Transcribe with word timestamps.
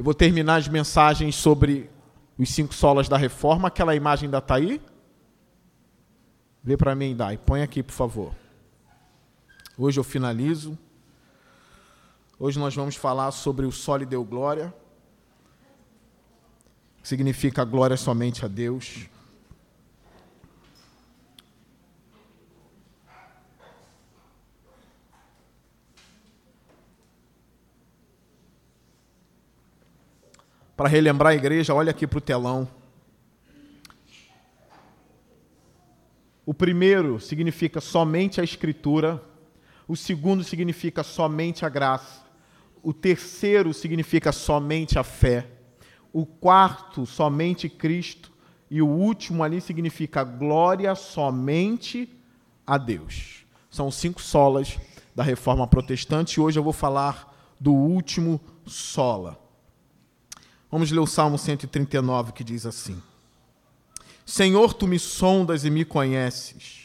Eu 0.00 0.04
vou 0.04 0.14
terminar 0.14 0.56
as 0.56 0.66
mensagens 0.66 1.36
sobre 1.36 1.90
os 2.38 2.48
cinco 2.48 2.72
solas 2.72 3.06
da 3.06 3.18
reforma. 3.18 3.68
Aquela 3.68 3.94
imagem 3.94 4.28
ainda 4.28 4.38
está 4.38 4.54
aí? 4.54 4.80
Vê 6.64 6.74
para 6.74 6.94
mim, 6.94 7.14
Dai. 7.14 7.36
Põe 7.36 7.60
aqui, 7.60 7.82
por 7.82 7.92
favor. 7.92 8.34
Hoje 9.76 10.00
eu 10.00 10.02
finalizo. 10.02 10.78
Hoje 12.38 12.58
nós 12.58 12.74
vamos 12.74 12.96
falar 12.96 13.30
sobre 13.30 13.66
o 13.66 13.70
Sole 13.70 14.06
deu 14.06 14.24
glória. 14.24 14.72
Que 17.02 17.06
significa 17.06 17.62
glória 17.62 17.98
somente 17.98 18.42
a 18.42 18.48
Deus. 18.48 19.06
Para 30.80 30.88
relembrar 30.88 31.32
a 31.32 31.36
igreja, 31.36 31.74
olha 31.74 31.90
aqui 31.90 32.06
para 32.06 32.16
o 32.16 32.22
telão. 32.22 32.66
O 36.46 36.54
primeiro 36.54 37.20
significa 37.20 37.82
somente 37.82 38.40
a 38.40 38.44
Escritura. 38.44 39.22
O 39.86 39.94
segundo 39.94 40.42
significa 40.42 41.02
somente 41.02 41.66
a 41.66 41.68
graça. 41.68 42.24
O 42.82 42.94
terceiro 42.94 43.74
significa 43.74 44.32
somente 44.32 44.98
a 44.98 45.04
fé. 45.04 45.48
O 46.14 46.24
quarto, 46.24 47.04
somente 47.04 47.68
Cristo. 47.68 48.32
E 48.70 48.80
o 48.80 48.88
último 48.88 49.44
ali 49.44 49.60
significa 49.60 50.24
glória 50.24 50.94
somente 50.94 52.08
a 52.66 52.78
Deus. 52.78 53.44
São 53.68 53.90
cinco 53.90 54.22
solas 54.22 54.78
da 55.14 55.22
reforma 55.22 55.66
protestante 55.66 56.36
e 56.36 56.40
hoje 56.40 56.58
eu 56.58 56.64
vou 56.64 56.72
falar 56.72 57.36
do 57.60 57.74
último 57.74 58.40
sola. 58.64 59.49
Vamos 60.70 60.90
ler 60.90 61.00
o 61.00 61.06
Salmo 61.06 61.36
139 61.36 62.32
que 62.32 62.44
diz 62.44 62.64
assim: 62.64 63.00
Senhor, 64.24 64.72
tu 64.74 64.86
me 64.86 64.98
sondas 64.98 65.64
e 65.64 65.70
me 65.70 65.84
conheces. 65.84 66.80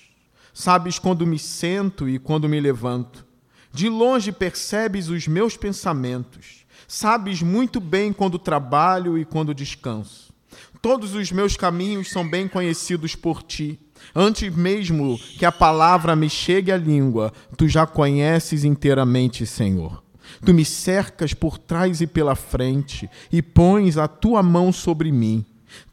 Sabes 0.53 0.97
quando 0.97 1.27
me 1.27 1.38
sento 1.38 2.08
e 2.08 2.17
quando 2.17 2.50
me 2.50 2.59
levanto. 2.59 3.25
De 3.72 3.89
longe 3.89 4.31
percebes 4.31 5.09
os 5.09 5.27
meus 5.27 5.58
pensamentos. 5.58 6.66
Sabes 6.88 7.42
muito 7.42 7.80
bem 7.80 8.14
quando 8.14 8.39
trabalho 8.39 9.17
e 9.17 9.25
quando 9.25 9.53
descanso. 9.53 10.33
Todos 10.81 11.14
os 11.14 11.31
meus 11.31 11.58
caminhos 11.58 12.09
são 12.09 12.27
bem 12.27 12.47
conhecidos 12.47 13.16
por 13.16 13.44
ti. 13.44 13.77
Antes 14.16 14.55
mesmo 14.55 15.20
que 15.38 15.45
a 15.45 15.52
palavra 15.52 16.16
me 16.16 16.30
chegue 16.30 16.72
à 16.72 16.77
língua, 16.77 17.33
tu 17.58 17.67
já 17.67 17.86
conheces 17.86 18.64
inteiramente, 18.64 19.45
Senhor. 19.45 20.05
Tu 20.45 20.53
me 20.53 20.63
cercas 20.63 21.33
por 21.33 21.57
trás 21.57 22.01
e 22.01 22.07
pela 22.07 22.35
frente 22.35 23.09
e 23.31 23.41
pões 23.41 23.97
a 23.97 24.07
tua 24.07 24.43
mão 24.43 24.71
sobre 24.71 25.11
mim. 25.11 25.43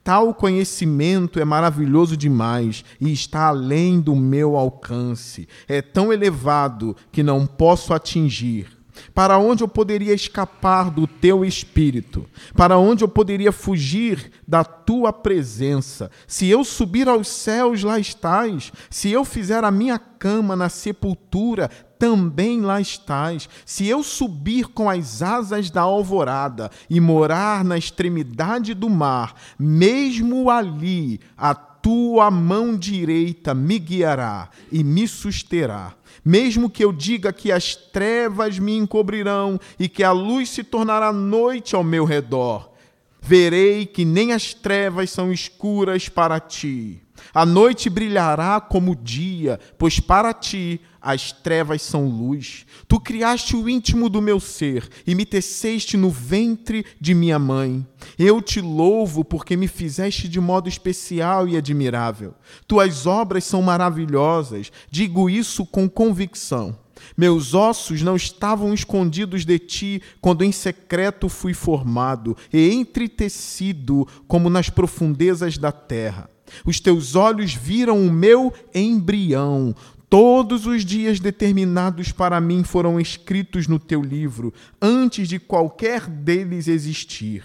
Tal 0.05 0.35
conhecimento 0.35 1.41
é 1.41 1.45
maravilhoso 1.45 2.17
demais 2.17 2.85
e 3.01 3.11
está 3.11 3.47
além 3.47 3.99
do 3.99 4.15
meu 4.15 4.57
alcance. 4.57 5.49
É 5.67 5.81
tão 5.81 6.13
elevado 6.13 6.95
que 7.11 7.23
não 7.23 7.47
posso 7.47 7.95
atingir. 7.95 8.83
Para 9.15 9.39
onde 9.39 9.65
eu 9.65 9.69
poderia 9.69 10.13
escapar 10.13 10.91
do 10.91 11.07
teu 11.07 11.45
espírito? 11.45 12.27
Para 12.55 12.79
onde 12.79 13.03
eu 13.03 13.09
poderia 13.09 13.53
fugir 13.53 14.31
da 14.47 14.65
tua 14.65 15.13
presença? 15.13 16.11
Se 16.27 16.49
eu 16.49 16.63
subir 16.63 17.09
aos 17.09 17.29
céus, 17.29 17.83
lá 17.83 17.99
estás. 17.99 18.73
Se 18.91 19.11
eu 19.11 19.25
fizer 19.25 19.65
a 19.65 19.71
minha 19.71 19.99
cama 19.99 20.55
na 20.55 20.69
sepultura, 20.69 21.71
também 22.03 22.61
lá 22.63 22.81
estás. 22.81 23.49
Se 23.65 23.87
eu 23.87 24.03
subir 24.03 24.67
com 24.67 24.91
as 24.91 25.23
asas 25.23 25.71
da 25.71 25.83
alvorada 25.83 26.69
e 26.91 26.99
morar 26.99 27.65
na 27.65 27.79
extremidade 27.79 28.75
do 28.75 28.91
mar, 28.91 29.37
mesmo 29.57 30.51
ali 30.51 31.21
a 31.39 31.55
tua 31.55 32.29
mão 32.29 32.77
direita 32.77 33.55
me 33.55 33.79
guiará 33.79 34.49
e 34.73 34.83
me 34.83 35.07
susterá. 35.07 35.95
Mesmo 36.25 36.69
que 36.69 36.85
eu 36.85 36.93
diga 36.93 37.33
que 37.33 37.53
as 37.53 37.77
trevas 37.77 38.59
me 38.59 38.77
encobrirão 38.77 39.61
e 39.79 39.89
que 39.89 40.03
a 40.03 40.11
luz 40.11 40.49
se 40.49 40.65
tornará 40.65 41.13
noite 41.13 41.77
ao 41.77 41.85
meu 41.85 42.05
redor, 42.05 42.73
verei 43.21 43.87
que 43.87 44.05
nem 44.05 44.33
as 44.33 44.53
trevas 44.53 45.09
são 45.09 45.33
escuras 45.33 46.09
para 46.09 46.41
ti. 46.41 47.01
A 47.33 47.47
noite 47.47 47.89
brilhará 47.89 48.61
como 48.61 48.91
o 48.91 48.97
dia, 48.97 49.61
pois 49.79 50.01
para 50.01 50.35
ti 50.35 50.81
as 51.03 51.33
trevas 51.33 51.83
são 51.83 52.09
luz. 52.09 52.65
Tu 52.87 53.01
criaste 53.01 53.57
o 53.57 53.69
íntimo 53.69 54.09
do 54.09 54.23
meu 54.23 54.39
ser 54.39 54.89
e 55.07 55.15
me 55.15 55.27
teceste 55.27 55.97
no 55.97 56.09
ventre 56.09 56.87
de 57.01 57.13
minha 57.13 57.39
mãe. 57.39 57.85
Eu 58.19 58.41
te 58.41 58.61
louvo 58.61 59.25
porque 59.25 59.57
me 59.57 59.67
fizeste 59.67 60.29
de 60.29 60.41
modo 60.41 60.69
especial 60.69 61.49
e 61.49 61.57
admirável. 61.57 62.35
Tuas 62.69 63.05
obras 63.05 63.45
são 63.45 63.61
maravilhosas, 63.61 64.71
digo 64.91 65.29
isso 65.29 65.67
com 65.67 65.89
convicção. 65.89 66.79
Meus 67.17 67.53
ossos 67.53 68.01
não 68.03 68.15
estavam 68.15 68.73
escondidos 68.73 69.45
de 69.45 69.59
ti 69.59 70.03
quando 70.21 70.45
em 70.45 70.53
secreto 70.53 71.29
fui 71.29 71.53
formado 71.53 72.37
e 72.53 72.71
entretecido 72.71 74.07
como 74.29 74.49
nas 74.49 74.71
profundezas 74.71 75.59
da 75.59 75.73
terra. 75.73 76.31
Os 76.65 76.81
teus 76.81 77.15
olhos 77.15 77.55
viram 77.55 78.07
o 78.07 78.13
meu 78.13 78.53
embrião. 78.75 79.75
Todos 80.13 80.67
os 80.67 80.85
dias 80.85 81.19
determinados 81.19 82.13
para 82.13 82.39
mim 82.39 82.63
foram 82.63 83.01
escritos 83.01 83.67
no 83.67 83.79
teu 83.79 84.03
livro, 84.03 84.53
antes 84.79 85.27
de 85.27 85.39
qualquer 85.39 86.07
deles 86.07 86.69
existir. 86.69 87.43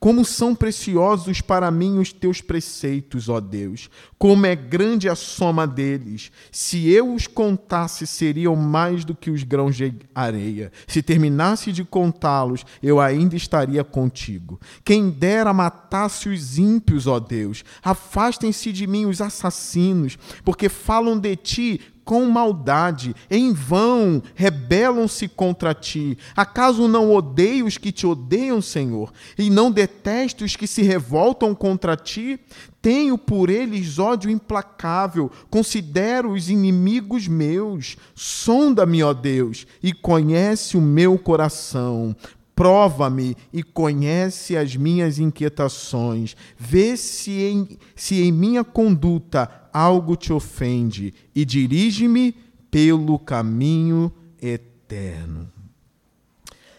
Como 0.00 0.24
são 0.24 0.54
preciosos 0.54 1.42
para 1.42 1.70
mim 1.70 1.98
os 1.98 2.10
teus 2.10 2.40
preceitos, 2.40 3.28
ó 3.28 3.40
Deus! 3.40 3.90
Como 4.16 4.46
é 4.46 4.56
grande 4.56 5.06
a 5.06 5.14
soma 5.14 5.66
deles! 5.66 6.32
Se 6.50 6.88
eu 6.88 7.12
os 7.12 7.26
contasse, 7.26 8.06
seriam 8.06 8.56
mais 8.56 9.04
do 9.04 9.14
que 9.14 9.30
os 9.30 9.42
grãos 9.42 9.76
de 9.76 9.92
areia. 10.14 10.72
Se 10.86 11.02
terminasse 11.02 11.72
de 11.72 11.84
contá-los, 11.84 12.64
eu 12.82 12.98
ainda 12.98 13.36
estaria 13.36 13.84
contigo. 13.84 14.58
Quem 14.82 15.10
dera 15.10 15.52
matasse 15.52 16.30
os 16.30 16.56
ímpios, 16.56 17.06
ó 17.06 17.20
Deus! 17.20 17.62
Afastem-se 17.82 18.72
de 18.72 18.86
mim 18.86 19.04
os 19.04 19.20
assassinos, 19.20 20.18
porque 20.42 20.70
falam 20.70 21.18
de 21.18 21.36
ti 21.36 21.80
com 22.08 22.24
maldade, 22.24 23.14
em 23.30 23.52
vão 23.52 24.22
rebelam-se 24.34 25.28
contra 25.28 25.74
ti. 25.74 26.16
Acaso 26.34 26.88
não 26.88 27.12
odeio 27.12 27.66
os 27.66 27.76
que 27.76 27.92
te 27.92 28.06
odeiam, 28.06 28.62
Senhor, 28.62 29.12
e 29.36 29.50
não 29.50 29.70
detesto 29.70 30.42
os 30.42 30.56
que 30.56 30.66
se 30.66 30.80
revoltam 30.80 31.54
contra 31.54 31.94
ti? 31.96 32.40
Tenho 32.80 33.18
por 33.18 33.50
eles 33.50 33.98
ódio 33.98 34.30
implacável, 34.30 35.30
considero 35.50 36.32
os 36.32 36.48
inimigos 36.48 37.28
meus. 37.28 37.98
Sonda-me, 38.14 39.02
ó 39.02 39.12
Deus, 39.12 39.66
e 39.82 39.92
conhece 39.92 40.78
o 40.78 40.80
meu 40.80 41.18
coração. 41.18 42.16
Prova-me 42.54 43.36
e 43.52 43.62
conhece 43.62 44.56
as 44.56 44.74
minhas 44.74 45.18
inquietações. 45.18 46.34
Vê 46.58 46.96
se 46.96 47.32
em, 47.32 47.78
se 47.94 48.22
em 48.22 48.32
minha 48.32 48.64
conduta 48.64 49.67
algo 49.78 50.16
te 50.16 50.32
ofende 50.32 51.14
e 51.32 51.44
dirige-me 51.44 52.32
pelo 52.68 53.16
caminho 53.16 54.12
eterno. 54.42 55.52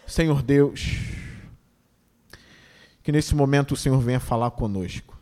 Senhor 0.06 0.42
Deus, 0.42 0.98
que 3.02 3.10
nesse 3.10 3.34
momento 3.34 3.72
o 3.72 3.76
Senhor 3.76 3.98
venha 4.00 4.20
falar 4.20 4.50
conosco. 4.50 5.18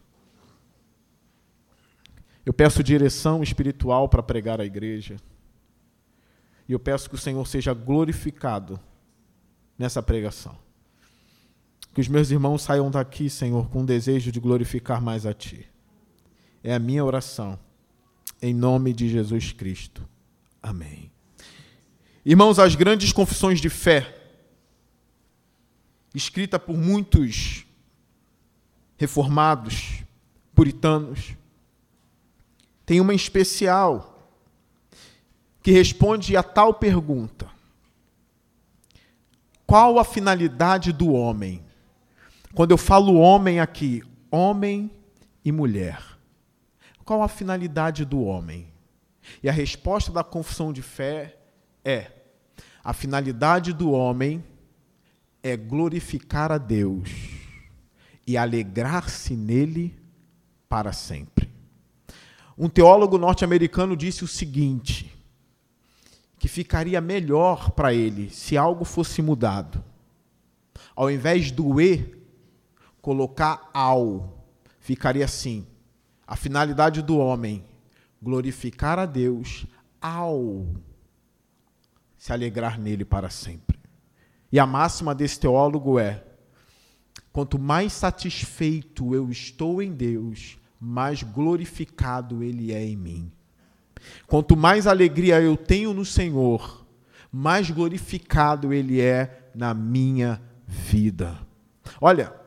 Eu 2.45 2.53
peço 2.53 2.83
direção 2.83 3.45
espiritual 3.45 4.09
para 4.09 4.25
pregar 4.25 4.61
a 4.61 4.65
igreja. 4.65 5.17
E 6.69 6.73
eu 6.73 6.81
peço 6.81 7.09
que 7.09 7.15
o 7.15 7.19
Senhor 7.19 7.47
seja 7.47 7.73
glorificado 7.73 8.81
nessa 9.79 10.03
pregação. 10.03 10.59
Que 11.95 12.01
os 12.01 12.09
meus 12.09 12.31
irmãos 12.31 12.63
saiam 12.63 12.91
daqui, 12.91 13.31
Senhor, 13.31 13.69
com 13.69 13.83
o 13.83 13.87
desejo 13.87 14.33
de 14.33 14.41
glorificar 14.41 15.01
mais 15.01 15.25
a 15.25 15.33
Ti. 15.33 15.69
É 16.63 16.75
a 16.75 16.79
minha 16.79 17.05
oração, 17.05 17.59
em 18.41 18.55
nome 18.55 18.93
de 18.93 19.09
Jesus 19.09 19.53
Cristo. 19.53 20.09
Amém. 20.63 21.11
Irmãos, 22.25 22.59
as 22.59 22.75
grandes 22.75 23.13
confissões 23.13 23.61
de 23.61 23.69
fé, 23.69 24.15
escrita 26.15 26.59
por 26.59 26.77
muitos 26.77 27.65
reformados, 28.97 30.03
puritanos, 30.55 31.35
tem 32.85 33.01
uma 33.01 33.15
especial 33.15 34.31
que 35.63 35.71
responde 35.71 36.37
a 36.37 36.43
tal 36.43 36.75
pergunta: 36.75 37.49
qual 39.67 39.99
a 39.99 40.05
finalidade 40.05 40.93
do 40.93 41.13
homem? 41.13 41.63
Quando 42.55 42.71
eu 42.71 42.79
falo 42.79 43.15
homem 43.15 43.61
aqui, 43.61 44.03
homem 44.31 44.91
e 45.45 45.53
mulher. 45.53 46.18
Qual 47.09 47.23
a 47.23 47.29
finalidade 47.29 48.05
do 48.05 48.21
homem? 48.21 48.71
E 49.43 49.49
a 49.49 49.53
resposta 49.53 50.13
da 50.13 50.23
confissão 50.23 50.75
de 50.75 50.83
fé 50.83 51.39
é: 51.83 52.13
a 52.85 52.93
finalidade 52.93 53.73
do 53.73 53.93
homem 53.93 54.45
é 55.43 55.57
glorificar 55.57 56.53
a 56.53 56.59
Deus 56.59 57.09
e 58.27 58.37
alegrar-se 58.37 59.35
nele 59.35 59.99
para 60.69 60.93
sempre. 60.93 61.51
Um 62.59 62.69
teólogo 62.69 63.17
norte-americano 63.17 63.97
disse 63.97 64.23
o 64.23 64.29
seguinte: 64.29 65.11
que 66.39 66.47
ficaria 66.47 67.01
melhor 67.01 67.71
para 67.71 67.95
ele 67.95 68.29
se 68.29 68.55
algo 68.55 68.85
fosse 68.85 69.23
mudado. 69.23 69.83
Ao 70.95 71.11
invés 71.11 71.51
do 71.51 71.81
e, 71.81 72.23
colocar 73.01 73.71
ao, 73.73 74.47
ficaria 74.79 75.25
assim: 75.25 75.67
a 76.29 76.37
finalidade 76.37 77.01
do 77.01 77.17
homem, 77.17 77.65
glorificar 78.23 78.99
a 78.99 79.07
Deus 79.07 79.67
ao 79.99 80.67
se 82.19 82.33
alegrar 82.35 82.79
nele 82.79 83.03
para 83.03 83.31
sempre. 83.31 83.79
E 84.53 84.59
a 84.59 84.67
máxima 84.67 85.15
desse 85.15 85.41
teólogo 85.41 85.99
é: 85.99 86.23
quanto 87.33 87.59
mais 87.59 87.95
satisfeito 87.95 89.15
eu 89.15 89.31
estou 89.31 89.81
em 89.81 89.91
Deus, 89.91 90.59
mais 90.79 91.23
glorificado 91.23 92.43
ele 92.43 92.75
é 92.75 92.85
em 92.85 92.97
mim. 92.97 93.33
Quanto 94.27 94.55
mais 94.55 94.87
alegria 94.87 95.41
eu 95.41 95.57
tenho 95.57 95.95
no 95.95 96.05
Senhor, 96.05 96.87
mais 97.33 97.71
glorificado 97.71 98.73
ele 98.73 99.01
é 99.01 99.51
na 99.55 99.73
minha 99.73 100.43
vida. 100.67 101.39
Olha, 102.01 102.38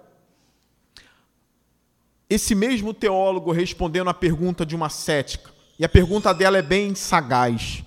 esse 2.33 2.55
mesmo 2.55 2.93
teólogo 2.93 3.51
respondendo 3.51 4.09
à 4.09 4.13
pergunta 4.13 4.65
de 4.65 4.73
uma 4.73 4.87
cética, 4.87 5.51
e 5.77 5.83
a 5.83 5.89
pergunta 5.89 6.33
dela 6.33 6.57
é 6.57 6.61
bem 6.61 6.95
sagaz. 6.95 7.83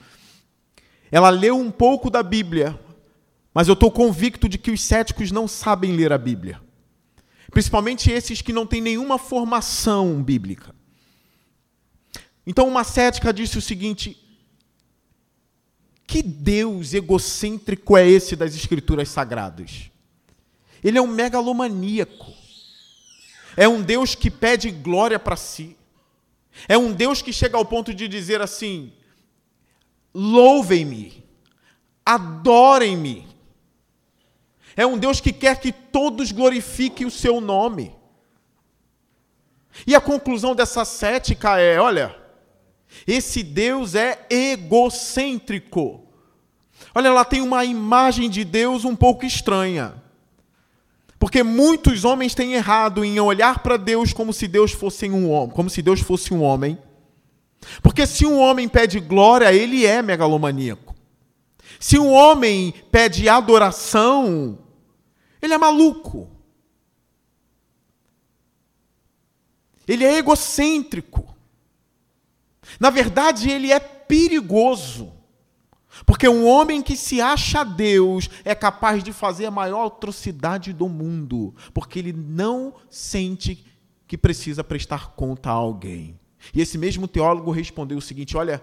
Ela 1.11 1.31
leu 1.31 1.56
um 1.56 1.70
pouco 1.70 2.11
da 2.11 2.23
Bíblia, 2.23 2.79
mas 3.55 3.69
eu 3.69 3.73
estou 3.73 3.91
convicto 3.91 4.46
de 4.46 4.58
que 4.58 4.70
os 4.70 4.82
céticos 4.82 5.31
não 5.31 5.49
sabem 5.49 5.96
ler 5.96 6.12
a 6.12 6.19
Bíblia. 6.19 6.61
Principalmente 7.52 8.11
esses 8.11 8.43
que 8.43 8.52
não 8.52 8.67
têm 8.67 8.82
nenhuma 8.82 9.17
formação 9.17 10.23
bíblica. 10.23 10.75
Então, 12.46 12.69
uma 12.69 12.85
cética 12.85 13.32
disse 13.32 13.56
o 13.56 13.62
seguinte: 13.62 14.14
que 16.06 16.23
Deus 16.23 16.93
egocêntrico 16.93 17.96
é 17.96 18.06
esse 18.06 18.37
das 18.37 18.55
Escrituras 18.55 19.08
Sagradas? 19.08 19.91
Ele 20.82 20.99
é 20.99 21.02
um 21.02 21.06
megalomaníaco. 21.06 22.44
É 23.56 23.68
um 23.68 23.82
Deus 23.82 24.14
que 24.14 24.30
pede 24.30 24.70
glória 24.70 25.18
para 25.18 25.36
si. 25.36 25.76
É 26.68 26.78
um 26.78 26.92
Deus 26.92 27.20
que 27.20 27.32
chega 27.32 27.56
ao 27.56 27.64
ponto 27.64 27.92
de 27.92 28.06
dizer 28.08 28.40
assim: 28.40 28.92
louvem-me, 30.12 31.24
adorem-me. 32.04 33.26
É 34.76 34.86
um 34.86 34.98
Deus 34.98 35.20
que 35.20 35.32
quer 35.32 35.60
que 35.60 35.72
todos 35.72 36.32
glorifiquem 36.32 37.06
o 37.06 37.10
seu 37.10 37.40
nome. 37.40 37.94
E 39.86 39.94
a 39.94 40.00
conclusão 40.00 40.54
dessa 40.54 40.84
cética 40.84 41.58
é: 41.58 41.80
olha, 41.80 42.16
esse 43.06 43.42
Deus 43.42 43.94
é 43.94 44.26
egocêntrico. 44.30 46.06
Olha, 46.94 47.08
ela 47.08 47.24
tem 47.24 47.40
uma 47.40 47.64
imagem 47.64 48.30
de 48.30 48.44
Deus 48.44 48.84
um 48.84 48.94
pouco 48.94 49.24
estranha. 49.24 50.03
Porque 51.24 51.42
muitos 51.42 52.04
homens 52.04 52.34
têm 52.34 52.52
errado 52.52 53.02
em 53.02 53.18
olhar 53.18 53.60
para 53.60 53.78
Deus 53.78 54.12
como 54.12 54.30
se 54.30 54.46
Deus 54.46 54.72
fosse 54.72 55.08
um 55.08 55.30
homem, 55.30 55.56
como 55.56 55.70
se 55.70 55.80
Deus 55.80 56.00
fosse 56.00 56.34
um 56.34 56.42
homem. 56.42 56.76
Porque 57.82 58.06
se 58.06 58.26
um 58.26 58.38
homem 58.38 58.68
pede 58.68 59.00
glória, 59.00 59.50
ele 59.50 59.86
é 59.86 60.02
megalomaníaco. 60.02 60.94
Se 61.80 61.98
um 61.98 62.12
homem 62.12 62.74
pede 62.92 63.26
adoração, 63.26 64.58
ele 65.40 65.54
é 65.54 65.56
maluco. 65.56 66.28
Ele 69.88 70.04
é 70.04 70.18
egocêntrico. 70.18 71.34
Na 72.78 72.90
verdade, 72.90 73.48
ele 73.48 73.72
é 73.72 73.80
perigoso. 73.80 75.10
Porque 76.06 76.28
um 76.28 76.46
homem 76.46 76.82
que 76.82 76.96
se 76.96 77.20
acha 77.20 77.64
Deus 77.64 78.28
é 78.44 78.54
capaz 78.54 79.02
de 79.02 79.12
fazer 79.12 79.46
a 79.46 79.50
maior 79.50 79.86
atrocidade 79.86 80.72
do 80.72 80.88
mundo, 80.88 81.54
porque 81.72 81.98
ele 81.98 82.12
não 82.12 82.74
sente 82.90 83.64
que 84.06 84.18
precisa 84.18 84.62
prestar 84.62 85.12
conta 85.14 85.50
a 85.50 85.54
alguém. 85.54 86.18
E 86.52 86.60
esse 86.60 86.76
mesmo 86.76 87.08
teólogo 87.08 87.50
respondeu 87.50 87.96
o 87.96 88.02
seguinte: 88.02 88.36
olha, 88.36 88.62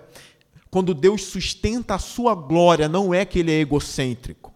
quando 0.70 0.94
Deus 0.94 1.24
sustenta 1.26 1.96
a 1.96 2.00
sua 2.00 2.36
glória, 2.36 2.88
não 2.88 3.14
é 3.14 3.26
que 3.26 3.40
ele 3.40 3.52
é 3.52 3.60
egocêntrico, 3.60 4.54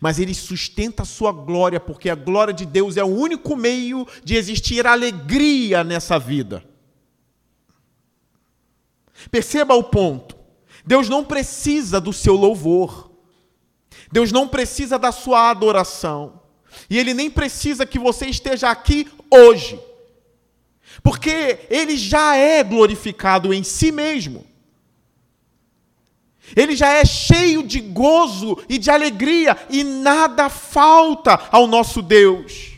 mas 0.00 0.18
ele 0.18 0.34
sustenta 0.34 1.02
a 1.02 1.06
sua 1.06 1.32
glória, 1.32 1.78
porque 1.78 2.08
a 2.08 2.14
glória 2.14 2.54
de 2.54 2.64
Deus 2.64 2.96
é 2.96 3.04
o 3.04 3.08
único 3.08 3.54
meio 3.54 4.06
de 4.24 4.36
existir 4.36 4.86
alegria 4.86 5.84
nessa 5.84 6.18
vida. 6.18 6.64
Perceba 9.30 9.74
o 9.74 9.84
ponto. 9.84 10.35
Deus 10.86 11.08
não 11.08 11.24
precisa 11.24 12.00
do 12.00 12.12
seu 12.12 12.34
louvor. 12.34 13.10
Deus 14.12 14.30
não 14.30 14.46
precisa 14.46 14.98
da 14.98 15.10
sua 15.10 15.50
adoração. 15.50 16.40
E 16.88 16.98
Ele 16.98 17.12
nem 17.12 17.28
precisa 17.28 17.84
que 17.84 17.98
você 17.98 18.26
esteja 18.26 18.70
aqui 18.70 19.08
hoje. 19.30 19.80
Porque 21.02 21.66
Ele 21.68 21.96
já 21.96 22.36
é 22.36 22.62
glorificado 22.62 23.52
em 23.52 23.64
si 23.64 23.90
mesmo. 23.90 24.46
Ele 26.54 26.76
já 26.76 26.92
é 26.92 27.04
cheio 27.04 27.64
de 27.64 27.80
gozo 27.80 28.56
e 28.68 28.78
de 28.78 28.88
alegria, 28.88 29.56
e 29.68 29.82
nada 29.82 30.48
falta 30.48 31.48
ao 31.50 31.66
nosso 31.66 32.00
Deus. 32.00 32.75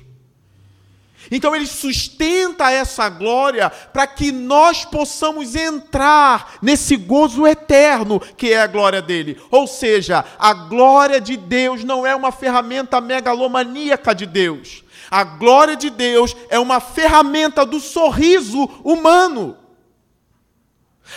Então 1.31 1.55
ele 1.55 1.67
sustenta 1.67 2.71
essa 2.71 3.09
glória 3.09 3.71
para 3.71 4.07
que 4.07 4.33
nós 4.33 4.85
possamos 4.85 5.55
entrar 5.55 6.55
nesse 6.63 6.97
gozo 6.97 7.47
eterno 7.47 8.21
que 8.37 8.53
é 8.53 8.63
a 8.63 8.67
glória 8.67 9.03
dele. 9.03 9.41
Ou 9.51 9.67
seja, 9.67 10.25
a 10.39 10.53
glória 10.55 11.21
de 11.21 11.37
Deus 11.37 11.85
não 11.85 12.07
é 12.07 12.15
uma 12.15 12.33
ferramenta 12.33 13.01
megalomaníaca 13.01 14.15
de 14.15 14.27
Deus. 14.27 14.85
A 15.11 15.25
glória 15.25 15.77
de 15.77 15.91
Deus 15.91 16.37
é 16.51 16.59
uma 16.59 16.81
ferramenta 16.81 17.65
do 17.65 17.81
sorriso 17.81 18.65
humano. 18.85 19.57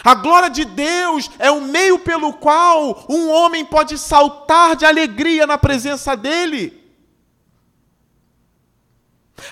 A 0.04 0.16
glória 0.16 0.50
de 0.50 0.63
Deus 0.63 1.30
é 1.38 1.52
o 1.52 1.62
meio 1.62 2.00
pelo 2.00 2.34
qual 2.34 3.06
um 3.10 3.30
homem 3.30 3.66
pode 3.66 3.98
saltar 3.98 4.75
de 4.75 4.86
alegria 4.86 5.46
na 5.46 5.58
presença 5.58 6.16
dele. 6.16 6.81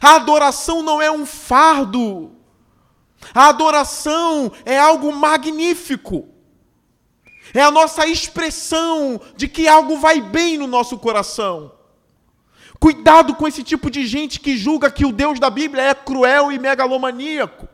A 0.02 0.16
adoração 0.16 0.82
não 0.82 1.02
é 1.02 1.12
um 1.12 1.26
fardo. 1.26 2.32
A 3.34 3.50
adoração 3.50 4.52
é 4.66 4.78
algo 4.78 5.14
magnífico. 5.14 6.28
É 7.54 7.62
a 7.62 7.72
nossa 7.72 8.06
expressão 8.06 9.20
de 9.36 9.48
que 9.48 9.68
algo 9.68 9.98
vai 9.98 10.22
bem 10.22 10.58
no 10.58 10.68
nosso 10.68 10.98
coração. 10.98 11.72
Cuidado 12.80 13.36
com 13.36 13.48
esse 13.48 13.64
tipo 13.64 13.90
de 13.90 14.06
gente 14.06 14.40
que 14.40 14.56
julga 14.56 14.92
que 14.92 15.06
o 15.06 15.12
Deus 15.12 15.40
da 15.40 15.50
Bíblia 15.50 15.84
é 15.84 15.94
cruel 15.94 16.52
e 16.52 16.60
megalomaníaco. 16.60 17.68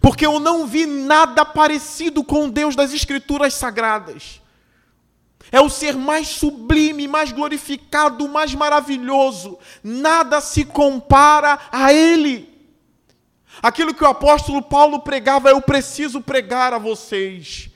Porque 0.00 0.26
eu 0.26 0.40
não 0.40 0.66
vi 0.66 0.86
nada 0.86 1.44
parecido 1.44 2.24
com 2.24 2.46
o 2.46 2.50
Deus 2.50 2.74
das 2.74 2.92
Escrituras 2.92 3.54
Sagradas. 3.54 4.39
É 5.52 5.60
o 5.60 5.68
ser 5.68 5.96
mais 5.96 6.28
sublime, 6.28 7.08
mais 7.08 7.32
glorificado, 7.32 8.28
mais 8.28 8.54
maravilhoso. 8.54 9.58
Nada 9.82 10.40
se 10.40 10.64
compara 10.64 11.58
a 11.72 11.92
Ele. 11.92 12.48
Aquilo 13.62 13.92
que 13.92 14.04
o 14.04 14.08
apóstolo 14.08 14.62
Paulo 14.62 15.00
pregava, 15.00 15.50
eu 15.50 15.60
preciso 15.60 16.20
pregar 16.20 16.72
a 16.72 16.78
vocês. 16.78 17.68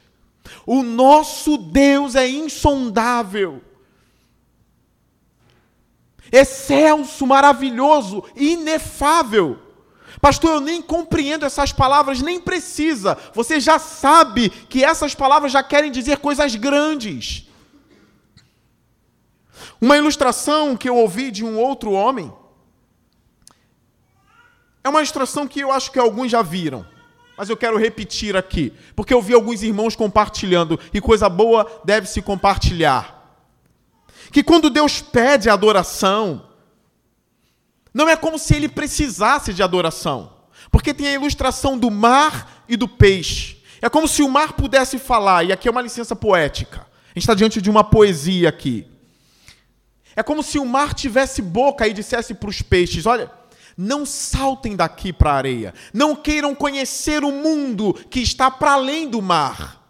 O 0.66 0.82
nosso 0.82 1.56
Deus 1.58 2.14
é 2.14 2.28
insondável, 2.28 3.62
excelso, 6.30 7.26
maravilhoso, 7.26 8.24
inefável. 8.36 9.58
Pastor, 10.20 10.54
eu 10.54 10.60
nem 10.60 10.80
compreendo 10.80 11.44
essas 11.44 11.72
palavras, 11.72 12.22
nem 12.22 12.40
precisa. 12.40 13.18
Você 13.34 13.60
já 13.60 13.78
sabe 13.78 14.48
que 14.48 14.82
essas 14.82 15.14
palavras 15.14 15.52
já 15.52 15.62
querem 15.62 15.90
dizer 15.90 16.18
coisas 16.18 16.54
grandes. 16.54 17.46
Uma 19.84 19.98
ilustração 19.98 20.78
que 20.78 20.88
eu 20.88 20.96
ouvi 20.96 21.30
de 21.30 21.44
um 21.44 21.58
outro 21.58 21.92
homem 21.92 22.32
é 24.82 24.88
uma 24.88 25.00
ilustração 25.00 25.46
que 25.46 25.60
eu 25.60 25.70
acho 25.70 25.92
que 25.92 25.98
alguns 25.98 26.30
já 26.30 26.40
viram, 26.40 26.86
mas 27.36 27.50
eu 27.50 27.56
quero 27.56 27.76
repetir 27.76 28.34
aqui, 28.34 28.72
porque 28.96 29.12
eu 29.12 29.20
vi 29.20 29.34
alguns 29.34 29.62
irmãos 29.62 29.94
compartilhando 29.94 30.80
e 30.90 31.02
coisa 31.02 31.28
boa 31.28 31.82
deve 31.84 32.06
se 32.06 32.22
compartilhar. 32.22 33.38
Que 34.32 34.42
quando 34.42 34.70
Deus 34.70 35.02
pede 35.02 35.50
adoração, 35.50 36.48
não 37.92 38.08
é 38.08 38.16
como 38.16 38.38
se 38.38 38.56
ele 38.56 38.70
precisasse 38.70 39.52
de 39.52 39.62
adoração, 39.62 40.32
porque 40.70 40.94
tem 40.94 41.08
a 41.08 41.12
ilustração 41.12 41.76
do 41.76 41.90
mar 41.90 42.64
e 42.66 42.74
do 42.74 42.88
peixe. 42.88 43.62
É 43.82 43.90
como 43.90 44.08
se 44.08 44.22
o 44.22 44.30
mar 44.30 44.54
pudesse 44.54 44.98
falar, 44.98 45.44
e 45.44 45.52
aqui 45.52 45.68
é 45.68 45.70
uma 45.70 45.82
licença 45.82 46.16
poética. 46.16 46.86
A 47.04 47.08
gente 47.08 47.18
está 47.18 47.34
diante 47.34 47.60
de 47.60 47.68
uma 47.68 47.84
poesia 47.84 48.48
aqui. 48.48 48.93
É 50.16 50.22
como 50.22 50.42
se 50.42 50.58
o 50.58 50.64
mar 50.64 50.94
tivesse 50.94 51.42
boca 51.42 51.86
e 51.86 51.92
dissesse 51.92 52.34
para 52.34 52.50
os 52.50 52.62
peixes: 52.62 53.06
Olha, 53.06 53.30
não 53.76 54.06
saltem 54.06 54.76
daqui 54.76 55.12
para 55.12 55.32
a 55.32 55.36
areia, 55.36 55.74
não 55.92 56.14
queiram 56.14 56.54
conhecer 56.54 57.24
o 57.24 57.32
mundo 57.32 57.94
que 58.08 58.20
está 58.20 58.50
para 58.50 58.72
além 58.72 59.08
do 59.08 59.20
mar. 59.20 59.82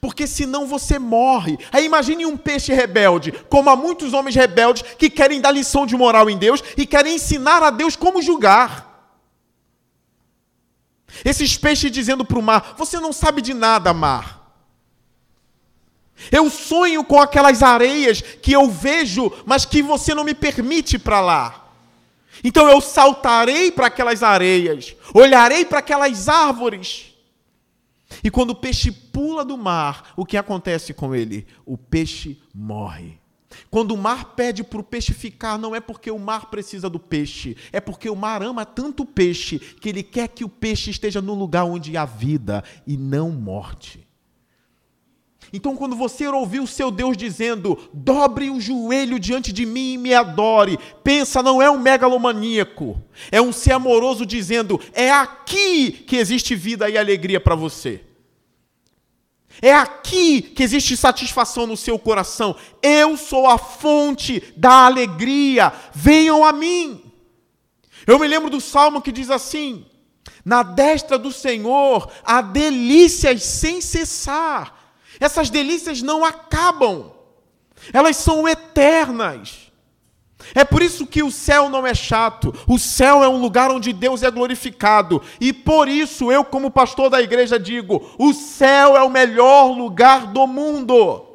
Porque 0.00 0.26
senão 0.26 0.66
você 0.66 0.98
morre. 0.98 1.58
Aí 1.72 1.84
imagine 1.84 2.24
um 2.24 2.36
peixe 2.36 2.72
rebelde, 2.72 3.32
como 3.48 3.68
há 3.68 3.76
muitos 3.76 4.12
homens 4.12 4.34
rebeldes 4.34 4.82
que 4.96 5.10
querem 5.10 5.40
dar 5.40 5.50
lição 5.50 5.86
de 5.86 5.96
moral 5.96 6.30
em 6.30 6.38
Deus 6.38 6.62
e 6.76 6.86
querem 6.86 7.16
ensinar 7.16 7.62
a 7.62 7.70
Deus 7.70 7.96
como 7.96 8.22
julgar. 8.22 8.90
Esses 11.24 11.56
peixes 11.56 11.90
dizendo 11.90 12.24
para 12.24 12.38
o 12.38 12.42
mar: 12.42 12.74
Você 12.78 12.98
não 12.98 13.12
sabe 13.12 13.42
de 13.42 13.52
nada, 13.52 13.92
mar. 13.92 14.41
Eu 16.30 16.48
sonho 16.50 17.04
com 17.04 17.18
aquelas 17.18 17.62
areias 17.62 18.20
que 18.20 18.52
eu 18.52 18.68
vejo, 18.70 19.32
mas 19.44 19.64
que 19.64 19.82
você 19.82 20.14
não 20.14 20.24
me 20.24 20.34
permite 20.34 20.98
para 20.98 21.20
lá. 21.20 21.70
Então 22.44 22.68
eu 22.68 22.80
saltarei 22.80 23.70
para 23.70 23.86
aquelas 23.86 24.22
areias, 24.22 24.96
olharei 25.14 25.64
para 25.64 25.78
aquelas 25.78 26.28
árvores. 26.28 27.12
E 28.22 28.30
quando 28.30 28.50
o 28.50 28.54
peixe 28.54 28.90
pula 28.90 29.44
do 29.44 29.56
mar, 29.56 30.12
o 30.16 30.24
que 30.24 30.36
acontece 30.36 30.92
com 30.92 31.14
ele? 31.14 31.46
O 31.64 31.78
peixe 31.78 32.40
morre. 32.54 33.20
Quando 33.70 33.92
o 33.92 33.98
mar 33.98 34.34
pede 34.34 34.64
para 34.64 34.80
o 34.80 34.84
peixe 34.84 35.12
ficar, 35.12 35.58
não 35.58 35.74
é 35.74 35.80
porque 35.80 36.10
o 36.10 36.18
mar 36.18 36.50
precisa 36.50 36.88
do 36.88 36.98
peixe, 36.98 37.56
é 37.70 37.80
porque 37.80 38.08
o 38.08 38.16
mar 38.16 38.42
ama 38.42 38.64
tanto 38.64 39.02
o 39.02 39.06
peixe 39.06 39.58
que 39.58 39.88
ele 39.88 40.02
quer 40.02 40.28
que 40.28 40.44
o 40.44 40.48
peixe 40.48 40.90
esteja 40.90 41.20
no 41.20 41.34
lugar 41.34 41.64
onde 41.64 41.96
há 41.96 42.04
vida 42.04 42.64
e 42.86 42.96
não 42.96 43.30
morte. 43.30 44.06
Então, 45.52 45.76
quando 45.76 45.94
você 45.94 46.26
ouvir 46.26 46.60
o 46.60 46.66
seu 46.66 46.90
Deus 46.90 47.14
dizendo, 47.14 47.78
dobre 47.92 48.48
o 48.48 48.58
joelho 48.58 49.20
diante 49.20 49.52
de 49.52 49.66
mim 49.66 49.92
e 49.92 49.98
me 49.98 50.14
adore, 50.14 50.78
pensa, 51.04 51.42
não 51.42 51.60
é 51.60 51.70
um 51.70 51.78
megalomaníaco, 51.78 52.98
é 53.30 53.40
um 53.40 53.52
ser 53.52 53.72
amoroso 53.72 54.24
dizendo, 54.24 54.80
é 54.94 55.10
aqui 55.10 55.90
que 55.92 56.16
existe 56.16 56.54
vida 56.54 56.88
e 56.88 56.96
alegria 56.96 57.38
para 57.38 57.54
você. 57.54 58.00
É 59.60 59.74
aqui 59.74 60.40
que 60.40 60.62
existe 60.62 60.96
satisfação 60.96 61.66
no 61.66 61.76
seu 61.76 61.98
coração. 61.98 62.56
Eu 62.82 63.18
sou 63.18 63.46
a 63.46 63.58
fonte 63.58 64.42
da 64.56 64.86
alegria. 64.86 65.70
Venham 65.92 66.42
a 66.42 66.52
mim. 66.52 67.12
Eu 68.06 68.18
me 68.18 68.26
lembro 68.26 68.48
do 68.48 68.62
salmo 68.62 69.02
que 69.02 69.12
diz 69.12 69.28
assim: 69.28 69.84
Na 70.42 70.62
destra 70.62 71.18
do 71.18 71.30
Senhor 71.30 72.10
há 72.24 72.40
delícias 72.40 73.42
sem 73.42 73.82
cessar 73.82 74.81
essas 75.22 75.50
delícias 75.50 76.02
não 76.02 76.24
acabam, 76.24 77.12
elas 77.92 78.16
são 78.16 78.48
eternas. 78.48 79.70
É 80.54 80.64
por 80.64 80.82
isso 80.82 81.06
que 81.06 81.22
o 81.22 81.30
céu 81.30 81.68
não 81.68 81.86
é 81.86 81.94
chato, 81.94 82.52
o 82.66 82.76
céu 82.78 83.22
é 83.22 83.28
um 83.28 83.40
lugar 83.40 83.70
onde 83.70 83.92
Deus 83.92 84.24
é 84.24 84.30
glorificado, 84.30 85.22
e 85.40 85.52
por 85.52 85.88
isso 85.88 86.32
eu, 86.32 86.44
como 86.44 86.70
pastor 86.70 87.08
da 87.08 87.22
igreja, 87.22 87.58
digo: 87.60 88.14
o 88.18 88.32
céu 88.32 88.96
é 88.96 89.02
o 89.02 89.10
melhor 89.10 89.66
lugar 89.66 90.26
do 90.26 90.46
mundo. 90.46 91.28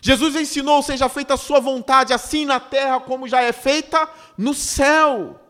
Jesus 0.00 0.34
ensinou: 0.34 0.82
seja 0.82 1.08
feita 1.08 1.34
a 1.34 1.38
sua 1.38 1.60
vontade, 1.60 2.12
assim 2.12 2.44
na 2.44 2.58
terra 2.58 2.98
como 2.98 3.28
já 3.28 3.42
é 3.42 3.52
feita 3.52 4.08
no 4.36 4.52
céu. 4.52 5.45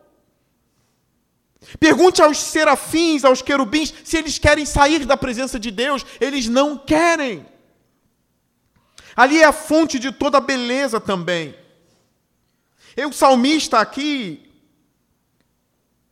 Pergunte 1.81 2.23
aos 2.23 2.39
serafins, 2.39 3.25
aos 3.25 3.43
querubins, 3.43 3.93
se 4.05 4.17
eles 4.17 4.39
querem 4.39 4.65
sair 4.65 5.05
da 5.05 5.17
presença 5.17 5.59
de 5.59 5.71
Deus. 5.71 6.05
Eles 6.21 6.49
não 6.49 6.79
querem. 6.79 7.47
Ali 9.17 9.41
é 9.41 9.45
a 9.45 9.53
fonte 9.53 9.99
de 9.99 10.13
toda 10.13 10.39
a 10.39 10.41
beleza 10.41 11.01
também. 11.01 11.55
E 12.97 13.05
o 13.05 13.13
salmista 13.13 13.79
aqui, 13.79 14.51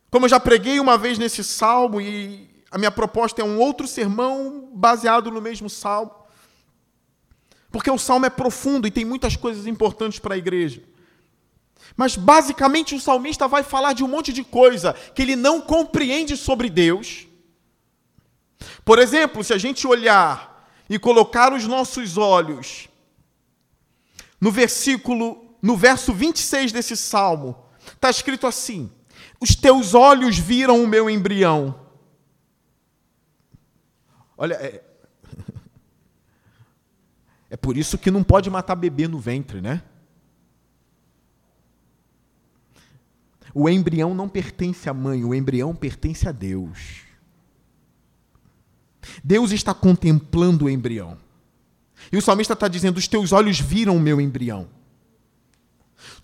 como 0.09 0.25
eu 0.25 0.29
já 0.29 0.39
preguei 0.39 0.79
uma 0.79 0.97
vez 0.97 1.17
nesse 1.17 1.43
salmo, 1.43 2.01
e 2.01 2.49
a 2.71 2.77
minha 2.77 2.91
proposta 2.91 3.41
é 3.41 3.45
um 3.45 3.59
outro 3.59 3.87
sermão 3.87 4.69
baseado 4.73 5.31
no 5.31 5.41
mesmo 5.41 5.69
salmo, 5.69 6.13
porque 7.71 7.89
o 7.89 7.97
salmo 7.97 8.25
é 8.25 8.29
profundo 8.29 8.87
e 8.87 8.91
tem 8.91 9.05
muitas 9.05 9.35
coisas 9.35 9.67
importantes 9.67 10.19
para 10.19 10.35
a 10.35 10.37
igreja. 10.37 10.81
Mas 11.95 12.15
basicamente 12.15 12.95
o 12.95 12.99
salmista 12.99 13.47
vai 13.47 13.63
falar 13.63 13.93
de 13.93 14.03
um 14.03 14.07
monte 14.07 14.33
de 14.33 14.43
coisa 14.43 14.93
que 15.13 15.21
ele 15.21 15.35
não 15.35 15.61
compreende 15.61 16.35
sobre 16.35 16.69
Deus. 16.69 17.27
Por 18.83 18.99
exemplo, 18.99 19.43
se 19.43 19.53
a 19.53 19.57
gente 19.57 19.87
olhar 19.87 20.69
e 20.89 20.99
colocar 20.99 21.53
os 21.53 21.65
nossos 21.65 22.17
olhos 22.17 22.87
no 24.39 24.51
versículo, 24.51 25.57
no 25.61 25.75
verso 25.75 26.13
26 26.13 26.71
desse 26.71 26.95
salmo, 26.95 27.65
está 27.93 28.09
escrito 28.09 28.45
assim: 28.45 28.91
Os 29.39 29.55
teus 29.55 29.93
olhos 29.93 30.37
viram 30.37 30.83
o 30.83 30.87
meu 30.87 31.09
embrião. 31.09 31.79
Olha, 34.37 34.55
é, 34.55 34.83
é 37.49 37.57
por 37.57 37.77
isso 37.77 37.97
que 37.97 38.11
não 38.11 38.23
pode 38.23 38.49
matar 38.49 38.75
bebê 38.75 39.07
no 39.07 39.17
ventre, 39.17 39.61
né? 39.61 39.81
O 43.57 43.69
embrião 43.69 44.13
não 44.13 44.27
pertence 44.27 44.89
à 44.89 44.93
mãe, 44.93 45.23
o 45.23 45.33
embrião 45.33 45.73
pertence 45.73 46.27
a 46.27 46.33
Deus. 46.33 47.03
Deus 49.23 49.53
está 49.53 49.73
contemplando 49.73 50.65
o 50.65 50.69
embrião. 50.69 51.17
E 52.11 52.17
o 52.17 52.21
salmista 52.21 52.51
está 52.51 52.67
dizendo: 52.67 52.97
Os 52.97 53.07
teus 53.07 53.31
olhos 53.31 53.57
viram 53.57 53.95
o 53.95 53.99
meu 53.99 54.19
embrião. 54.19 54.67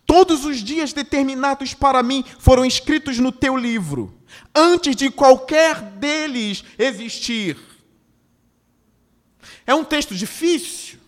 Todos 0.05 0.43
os 0.43 0.57
dias 0.57 0.91
determinados 0.91 1.73
para 1.73 2.03
mim 2.03 2.25
foram 2.37 2.65
escritos 2.65 3.17
no 3.17 3.31
teu 3.31 3.55
livro, 3.55 4.13
antes 4.53 4.93
de 4.93 5.09
qualquer 5.09 5.81
deles 5.81 6.65
existir. 6.77 7.57
É 9.65 9.73
um 9.73 9.85
texto 9.85 10.13
difícil. 10.13 10.99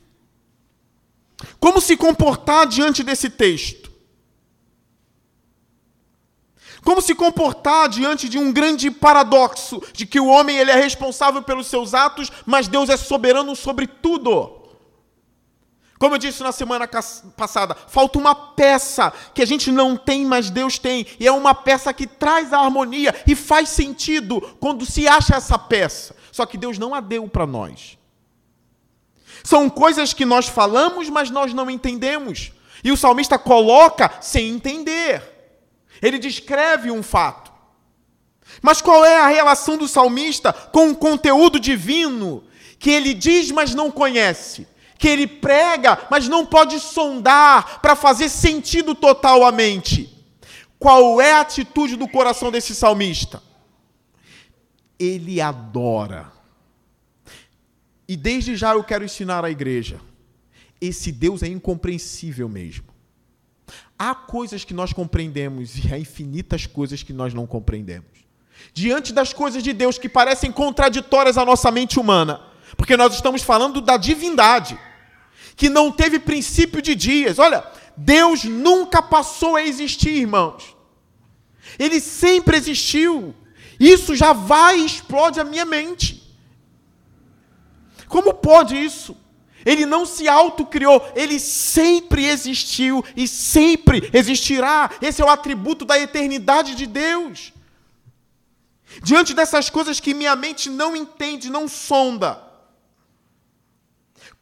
Como 1.59 1.81
se 1.81 1.97
comportar 1.97 2.65
diante 2.65 3.03
desse 3.03 3.29
texto? 3.29 3.82
Como 6.83 7.01
se 7.01 7.15
comportar 7.15 7.87
diante 7.87 8.27
de 8.27 8.37
um 8.37 8.51
grande 8.51 8.91
paradoxo 8.91 9.81
de 9.93 10.05
que 10.05 10.19
o 10.19 10.27
homem 10.27 10.57
ele 10.57 10.71
é 10.71 10.75
responsável 10.75 11.41
pelos 11.41 11.67
seus 11.67 11.93
atos, 11.93 12.31
mas 12.45 12.67
Deus 12.67 12.89
é 12.89 12.97
soberano 12.97 13.55
sobre 13.55 13.87
tudo? 13.87 14.61
Como 15.97 16.15
eu 16.15 16.19
disse 16.19 16.43
na 16.43 16.51
semana 16.51 16.85
passada, 17.37 17.77
falta 17.87 18.19
uma 18.19 18.35
peça 18.35 19.13
que 19.33 19.41
a 19.41 19.45
gente 19.45 19.71
não 19.71 19.95
tem, 19.95 20.25
mas 20.25 20.49
Deus 20.49 20.77
tem, 20.77 21.07
e 21.17 21.25
é 21.25 21.31
uma 21.31 21.55
peça 21.55 21.93
que 21.93 22.05
traz 22.05 22.51
a 22.51 22.59
harmonia 22.59 23.15
e 23.25 23.33
faz 23.33 23.69
sentido 23.69 24.41
quando 24.59 24.85
se 24.85 25.07
acha 25.07 25.35
essa 25.35 25.57
peça. 25.57 26.13
Só 26.29 26.45
que 26.45 26.57
Deus 26.57 26.77
não 26.77 26.93
a 26.93 26.99
deu 26.99 27.25
para 27.29 27.47
nós. 27.47 27.97
São 29.45 29.69
coisas 29.69 30.13
que 30.13 30.25
nós 30.25 30.47
falamos, 30.47 31.09
mas 31.09 31.29
nós 31.29 31.53
não 31.53 31.69
entendemos. 31.69 32.51
E 32.83 32.91
o 32.91 32.97
salmista 32.97 33.39
coloca 33.39 34.11
sem 34.19 34.49
entender. 34.49 35.32
Ele 36.03 36.19
descreve 36.19 36.91
um 36.91 37.01
fato. 37.01 37.51
Mas 38.61 38.81
qual 38.81 39.05
é 39.05 39.19
a 39.21 39.27
relação 39.27 39.77
do 39.77 39.87
salmista 39.87 40.51
com 40.51 40.91
o 40.91 40.95
conteúdo 40.95 41.59
divino 41.59 42.43
que 42.77 42.89
ele 42.89 43.13
diz, 43.13 43.49
mas 43.51 43.73
não 43.73 43.89
conhece? 43.89 44.67
Que 44.97 45.07
ele 45.07 45.25
prega, 45.25 46.05
mas 46.11 46.27
não 46.27 46.45
pode 46.45 46.79
sondar 46.81 47.79
para 47.81 47.95
fazer 47.95 48.27
sentido 48.27 48.93
total 48.93 49.45
à 49.45 49.51
mente? 49.51 50.13
Qual 50.77 51.21
é 51.21 51.33
a 51.33 51.41
atitude 51.41 51.95
do 51.95 52.07
coração 52.07 52.51
desse 52.51 52.75
salmista? 52.75 53.41
Ele 54.99 55.39
adora. 55.39 56.31
E 58.07 58.17
desde 58.17 58.57
já 58.57 58.73
eu 58.73 58.83
quero 58.83 59.05
ensinar 59.05 59.45
à 59.45 59.49
igreja: 59.49 60.01
esse 60.81 61.13
Deus 61.13 61.41
é 61.41 61.47
incompreensível 61.47 62.49
mesmo. 62.49 62.92
Há 63.97 64.13
coisas 64.15 64.63
que 64.63 64.73
nós 64.73 64.91
compreendemos 64.91 65.77
e 65.77 65.93
há 65.93 65.97
infinitas 65.97 66.65
coisas 66.65 67.03
que 67.03 67.13
nós 67.13 67.33
não 67.33 67.45
compreendemos. 67.45 68.09
Diante 68.73 69.13
das 69.13 69.33
coisas 69.33 69.63
de 69.63 69.73
Deus 69.73 69.97
que 69.97 70.09
parecem 70.09 70.51
contraditórias 70.51 71.37
à 71.37 71.45
nossa 71.45 71.71
mente 71.71 71.99
humana, 71.99 72.41
porque 72.77 72.97
nós 72.97 73.13
estamos 73.13 73.41
falando 73.41 73.81
da 73.81 73.97
divindade, 73.97 74.77
que 75.55 75.69
não 75.69 75.91
teve 75.91 76.19
princípio 76.19 76.81
de 76.81 76.95
dias. 76.95 77.39
Olha, 77.39 77.63
Deus 77.95 78.43
nunca 78.43 79.01
passou 79.01 79.55
a 79.55 79.63
existir, 79.63 80.15
irmãos. 80.15 80.75
Ele 81.77 81.99
sempre 81.99 82.57
existiu. 82.57 83.35
Isso 83.79 84.15
já 84.15 84.33
vai 84.33 84.79
e 84.79 84.85
explode 84.85 85.39
a 85.39 85.43
minha 85.43 85.65
mente. 85.65 86.21
Como 88.07 88.33
pode 88.33 88.75
isso? 88.75 89.17
Ele 89.65 89.85
não 89.85 90.05
se 90.05 90.27
autocriou, 90.27 91.01
ele 91.15 91.39
sempre 91.39 92.25
existiu 92.25 93.03
e 93.15 93.27
sempre 93.27 94.09
existirá. 94.13 94.89
Esse 95.01 95.21
é 95.21 95.25
o 95.25 95.29
atributo 95.29 95.85
da 95.85 95.99
eternidade 95.99 96.75
de 96.75 96.85
Deus. 96.85 97.53
Diante 99.01 99.33
dessas 99.33 99.69
coisas 99.69 99.99
que 99.99 100.13
minha 100.13 100.35
mente 100.35 100.69
não 100.69 100.95
entende, 100.95 101.49
não 101.49 101.67
sonda, 101.67 102.53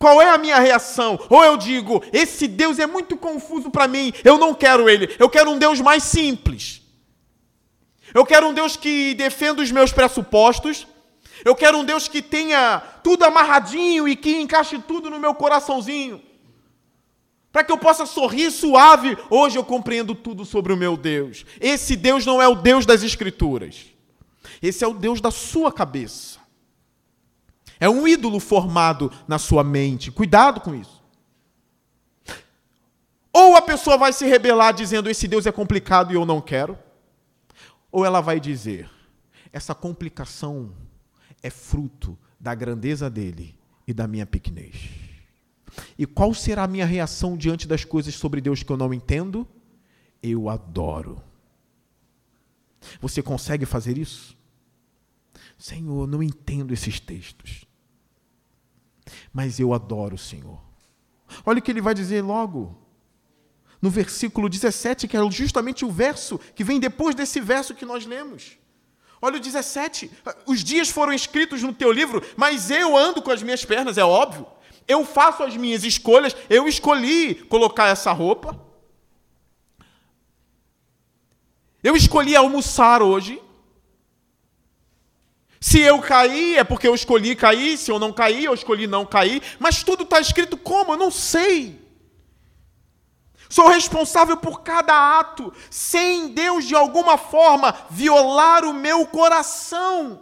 Qual 0.01 0.20
é 0.20 0.32
a 0.32 0.38
minha 0.40 0.58
reação? 0.58 1.20
Ou 1.30 1.44
eu 1.44 1.56
digo, 1.56 2.04
esse 2.12 2.48
Deus 2.48 2.80
é 2.80 2.88
muito 2.88 3.16
confuso 3.16 3.70
para 3.70 3.88
mim, 3.88 4.12
eu 4.24 4.36
não 4.36 4.51
quero 4.51 4.90
ele, 4.90 5.16
eu 5.20 5.30
quero 5.30 5.51
um 5.51 5.60
Deus 5.60 5.80
mais 5.80 6.01
simples. 6.01 6.82
Eu 8.12 8.25
quero 8.25 8.48
um 8.48 8.54
Deus 8.54 8.75
que 8.75 9.13
defenda 9.13 9.62
os 9.62 9.72
meus 9.72 9.92
pressupostos. 9.92 10.88
Eu 11.43 11.55
quero 11.55 11.77
um 11.77 11.86
Deus 11.86 12.07
que 12.07 12.21
tenha 12.21 12.79
tudo 13.03 13.24
amarradinho 13.24 14.07
e 14.07 14.15
que 14.15 14.39
encaixe 14.39 14.79
tudo 14.79 15.10
no 15.10 15.19
meu 15.19 15.33
coraçãozinho. 15.33 16.21
Para 17.51 17.63
que 17.63 17.71
eu 17.71 17.77
possa 17.77 18.05
sorrir 18.05 18.50
suave, 18.51 19.17
hoje 19.29 19.57
eu 19.57 19.63
compreendo 19.63 20.15
tudo 20.15 20.45
sobre 20.45 20.71
o 20.71 20.77
meu 20.77 20.95
Deus. 20.95 21.45
Esse 21.60 21.95
Deus 21.95 22.25
não 22.25 22.41
é 22.41 22.48
o 22.48 22.55
Deus 22.55 22.86
das 22.86 23.03
Escrituras. 23.03 23.88
Esse 24.62 24.83
é 24.83 24.88
o 24.88 24.93
Deus 24.93 25.19
da 25.19 25.31
sua 25.31 25.71
cabeça. 25.71 26.39
É 27.79 27.89
um 27.89 28.07
ídolo 28.07 28.39
formado 28.39 29.12
na 29.27 29.38
sua 29.38 29.63
mente. 29.63 30.12
Cuidado 30.12 30.62
com 30.62 30.74
isso. 30.74 31.01
Ou 33.33 33.55
a 33.55 33.62
pessoa 33.62 33.98
vai 33.98 34.13
se 34.13 34.25
rebelar 34.25 34.74
dizendo: 34.74 35.10
Esse 35.10 35.27
Deus 35.27 35.45
é 35.45 35.51
complicado 35.51 36.12
e 36.12 36.15
eu 36.15 36.25
não 36.25 36.39
quero. 36.39 36.77
Ou 37.91 38.05
ela 38.05 38.21
vai 38.21 38.39
dizer: 38.39 38.89
Essa 39.51 39.74
complicação 39.74 40.71
é 41.41 41.50
fruto 41.50 42.17
da 42.39 42.53
grandeza 42.55 43.10
dele 43.10 43.55
e 43.88 43.93
da 43.93 44.07
minha 44.07 44.25
pequenez. 44.25 44.89
E 45.98 46.05
qual 46.05 46.33
será 46.33 46.63
a 46.63 46.67
minha 46.67 46.86
reação 46.86 47.38
diante 47.38 47.67
das 47.67 47.86
coisas 47.86 48.13
sobre 48.13 48.41
Deus 48.41 48.63
que 48.63 48.71
eu 48.71 48.77
não 48.77 48.93
entendo? 48.93 49.48
Eu 50.21 50.50
adoro. 50.50 51.21
Você 53.00 53.21
consegue 53.21 53.65
fazer 53.65 53.98
isso? 53.98 54.38
Senhor, 55.57 56.07
não 56.07 56.21
entendo 56.21 56.74
esses 56.74 57.00
textos 57.00 57.65
mas 59.31 59.60
eu 59.60 59.74
adoro 59.74 60.15
o 60.15 60.19
Senhor. 60.19 60.60
Olha 61.45 61.60
o 61.60 61.62
que 61.62 61.71
ele 61.71 61.81
vai 61.81 61.93
dizer 61.93 62.21
logo, 62.21 62.77
no 63.81 63.89
versículo 63.89 64.50
17, 64.50 65.07
que 65.07 65.17
é 65.17 65.31
justamente 65.31 65.86
o 65.86 65.91
verso 65.91 66.38
que 66.55 66.63
vem 66.63 66.79
depois 66.79 67.15
desse 67.15 67.39
verso 67.39 67.74
que 67.74 67.86
nós 67.86 68.05
lemos. 68.05 68.57
Olha 69.22 69.38
o 69.38 69.40
17. 69.40 70.10
Os 70.46 70.63
dias 70.63 70.90
foram 70.90 71.13
escritos 71.13 71.62
no 71.62 71.74
teu 71.74 71.92
livro, 71.92 72.24
mas 72.36 72.72
eu 72.72 72.98
ando 72.98 73.22
com 73.22 73.32
as 73.32 73.44
minhas 73.44 73.63
pernas, 73.63 73.98
é 73.98 74.04
óbvio. 74.04 74.48
Eu 74.88 75.06
faço 75.06 75.44
as 75.44 75.56
minhas 75.56 75.84
escolhas, 75.84 76.36
eu 76.50 76.68
escolhi 76.68 77.36
colocar 77.36 77.88
essa 77.88 78.12
roupa. 78.12 78.60
Eu 81.84 81.96
escolhi 81.96 82.36
almoçar 82.36 83.01
hoje. 83.01 83.42
Se 85.60 85.80
eu 85.80 86.00
cair, 86.00 86.58
é 86.58 86.63
porque 86.63 86.88
eu 86.88 86.96
escolhi 86.96 87.36
cair. 87.36 87.78
Se 87.78 87.92
eu 87.92 88.00
não 88.00 88.12
cair, 88.12 88.46
eu 88.46 88.54
escolhi 88.54 88.88
não 88.88 89.06
cair. 89.06 89.42
Mas 89.60 89.84
tudo 89.84 90.04
está 90.04 90.20
escrito 90.20 90.58
como? 90.58 90.94
Eu 90.94 90.98
não 90.98 91.12
sei. 91.12 91.81
Sou 93.51 93.67
responsável 93.67 94.38
por 94.38 94.62
cada 94.62 95.20
ato, 95.20 95.51
sem 95.70 96.29
Deus 96.29 96.63
de 96.63 96.74
alguma 96.74 97.17
forma 97.17 97.75
violar 97.89 98.63
o 98.63 98.74
meu 98.74 99.05
coração. 99.05 100.22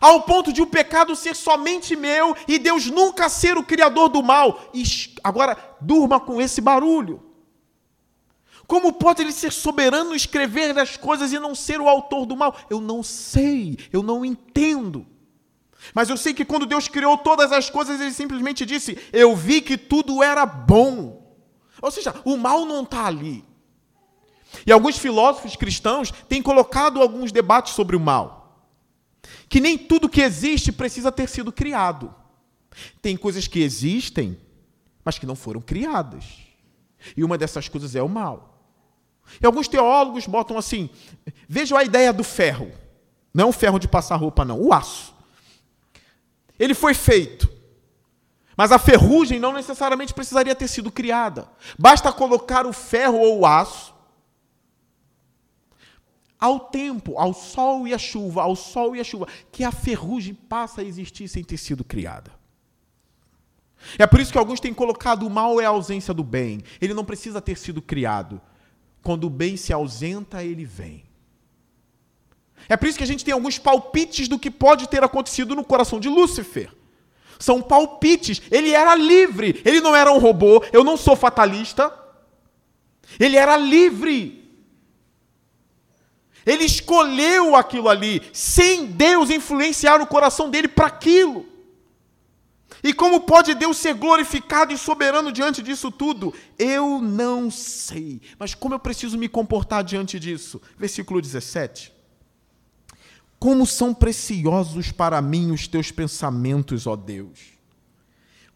Ao 0.00 0.22
ponto 0.22 0.50
de 0.50 0.62
o 0.62 0.66
pecado 0.66 1.14
ser 1.14 1.36
somente 1.36 1.94
meu 1.94 2.34
e 2.48 2.58
Deus 2.58 2.86
nunca 2.86 3.28
ser 3.28 3.58
o 3.58 3.62
criador 3.62 4.08
do 4.08 4.22
mal. 4.22 4.70
E 4.72 4.82
agora, 5.22 5.58
durma 5.78 6.18
com 6.18 6.40
esse 6.40 6.62
barulho. 6.62 7.22
Como 8.66 8.94
pode 8.94 9.20
ele 9.20 9.32
ser 9.32 9.52
soberano, 9.52 10.14
escrever 10.14 10.72
das 10.72 10.96
coisas 10.96 11.34
e 11.34 11.38
não 11.38 11.54
ser 11.54 11.82
o 11.82 11.88
autor 11.88 12.24
do 12.24 12.34
mal? 12.34 12.56
Eu 12.70 12.80
não 12.80 13.02
sei, 13.02 13.78
eu 13.92 14.02
não 14.02 14.24
entendo. 14.24 15.06
Mas 15.94 16.08
eu 16.08 16.16
sei 16.16 16.34
que 16.34 16.44
quando 16.44 16.66
Deus 16.66 16.88
criou 16.88 17.18
todas 17.18 17.52
as 17.52 17.70
coisas, 17.70 18.00
ele 18.00 18.12
simplesmente 18.12 18.64
disse: 18.64 18.98
Eu 19.12 19.36
vi 19.36 19.60
que 19.60 19.76
tudo 19.76 20.22
era 20.22 20.44
bom. 20.46 21.15
Ou 21.86 21.92
seja, 21.92 22.12
o 22.24 22.36
mal 22.36 22.64
não 22.66 22.82
está 22.82 23.06
ali. 23.06 23.44
E 24.66 24.72
alguns 24.72 24.98
filósofos 24.98 25.54
cristãos 25.54 26.10
têm 26.28 26.42
colocado 26.42 27.00
alguns 27.00 27.30
debates 27.30 27.74
sobre 27.74 27.94
o 27.94 28.00
mal. 28.00 28.66
Que 29.48 29.60
nem 29.60 29.78
tudo 29.78 30.08
que 30.08 30.20
existe 30.20 30.72
precisa 30.72 31.12
ter 31.12 31.28
sido 31.28 31.52
criado. 31.52 32.12
Tem 33.00 33.16
coisas 33.16 33.46
que 33.46 33.60
existem, 33.60 34.36
mas 35.04 35.16
que 35.16 35.26
não 35.26 35.36
foram 35.36 35.60
criadas. 35.60 36.24
E 37.16 37.22
uma 37.22 37.38
dessas 37.38 37.68
coisas 37.68 37.94
é 37.94 38.02
o 38.02 38.08
mal. 38.08 38.60
E 39.40 39.46
alguns 39.46 39.68
teólogos 39.68 40.26
botam 40.26 40.58
assim: 40.58 40.90
vejam 41.48 41.78
a 41.78 41.84
ideia 41.84 42.12
do 42.12 42.24
ferro. 42.24 42.72
Não 43.32 43.44
é 43.44 43.46
um 43.46 43.52
ferro 43.52 43.78
de 43.78 43.86
passar 43.86 44.16
roupa, 44.16 44.44
não, 44.44 44.60
o 44.60 44.72
aço. 44.72 45.14
Ele 46.58 46.74
foi 46.74 46.94
feito. 46.94 47.48
Mas 48.56 48.72
a 48.72 48.78
ferrugem 48.78 49.38
não 49.38 49.52
necessariamente 49.52 50.14
precisaria 50.14 50.54
ter 50.54 50.68
sido 50.68 50.90
criada. 50.90 51.48
Basta 51.78 52.12
colocar 52.12 52.66
o 52.66 52.72
ferro 52.72 53.18
ou 53.18 53.40
o 53.40 53.46
aço 53.46 53.94
ao 56.38 56.60
tempo, 56.60 57.18
ao 57.18 57.32
sol 57.32 57.88
e 57.88 57.94
à 57.94 57.98
chuva, 57.98 58.42
ao 58.42 58.54
sol 58.54 58.94
e 58.94 59.00
à 59.00 59.04
chuva, 59.04 59.26
que 59.50 59.64
a 59.64 59.72
ferrugem 59.72 60.34
passa 60.34 60.80
a 60.80 60.84
existir 60.84 61.28
sem 61.28 61.42
ter 61.42 61.56
sido 61.56 61.82
criada. 61.82 62.30
É 63.98 64.06
por 64.06 64.20
isso 64.20 64.32
que 64.32 64.38
alguns 64.38 64.60
têm 64.60 64.74
colocado 64.74 65.26
o 65.26 65.30
mal 65.30 65.60
é 65.60 65.64
a 65.64 65.70
ausência 65.70 66.12
do 66.12 66.24
bem. 66.24 66.62
Ele 66.80 66.94
não 66.94 67.04
precisa 67.04 67.40
ter 67.40 67.56
sido 67.56 67.80
criado. 67.80 68.40
Quando 69.02 69.24
o 69.24 69.30
bem 69.30 69.56
se 69.56 69.72
ausenta, 69.72 70.42
ele 70.42 70.64
vem. 70.64 71.04
É 72.68 72.76
por 72.76 72.88
isso 72.88 72.98
que 72.98 73.04
a 73.04 73.06
gente 73.06 73.24
tem 73.24 73.32
alguns 73.32 73.58
palpites 73.58 74.28
do 74.28 74.38
que 74.38 74.50
pode 74.50 74.88
ter 74.88 75.04
acontecido 75.04 75.54
no 75.54 75.62
coração 75.62 76.00
de 76.00 76.08
Lúcifer. 76.08 76.72
São 77.38 77.60
palpites. 77.62 78.40
Ele 78.50 78.70
era 78.70 78.94
livre. 78.94 79.60
Ele 79.64 79.80
não 79.80 79.94
era 79.94 80.12
um 80.12 80.18
robô. 80.18 80.64
Eu 80.72 80.82
não 80.84 80.96
sou 80.96 81.16
fatalista. 81.16 81.92
Ele 83.18 83.36
era 83.36 83.56
livre. 83.56 84.44
Ele 86.44 86.64
escolheu 86.64 87.56
aquilo 87.56 87.88
ali, 87.88 88.22
sem 88.32 88.86
Deus 88.86 89.30
influenciar 89.30 90.00
o 90.00 90.06
coração 90.06 90.48
dele 90.48 90.68
para 90.68 90.86
aquilo. 90.86 91.44
E 92.84 92.92
como 92.92 93.22
pode 93.22 93.52
Deus 93.54 93.78
ser 93.78 93.94
glorificado 93.94 94.72
e 94.72 94.78
soberano 94.78 95.32
diante 95.32 95.60
disso 95.60 95.90
tudo? 95.90 96.32
Eu 96.56 97.00
não 97.00 97.50
sei. 97.50 98.20
Mas 98.38 98.54
como 98.54 98.74
eu 98.74 98.78
preciso 98.78 99.18
me 99.18 99.28
comportar 99.28 99.82
diante 99.82 100.20
disso? 100.20 100.62
Versículo 100.78 101.20
17. 101.20 101.95
Como 103.38 103.66
são 103.66 103.92
preciosos 103.92 104.90
para 104.90 105.20
mim 105.20 105.52
os 105.52 105.68
teus 105.68 105.90
pensamentos, 105.90 106.86
ó 106.86 106.96
Deus. 106.96 107.56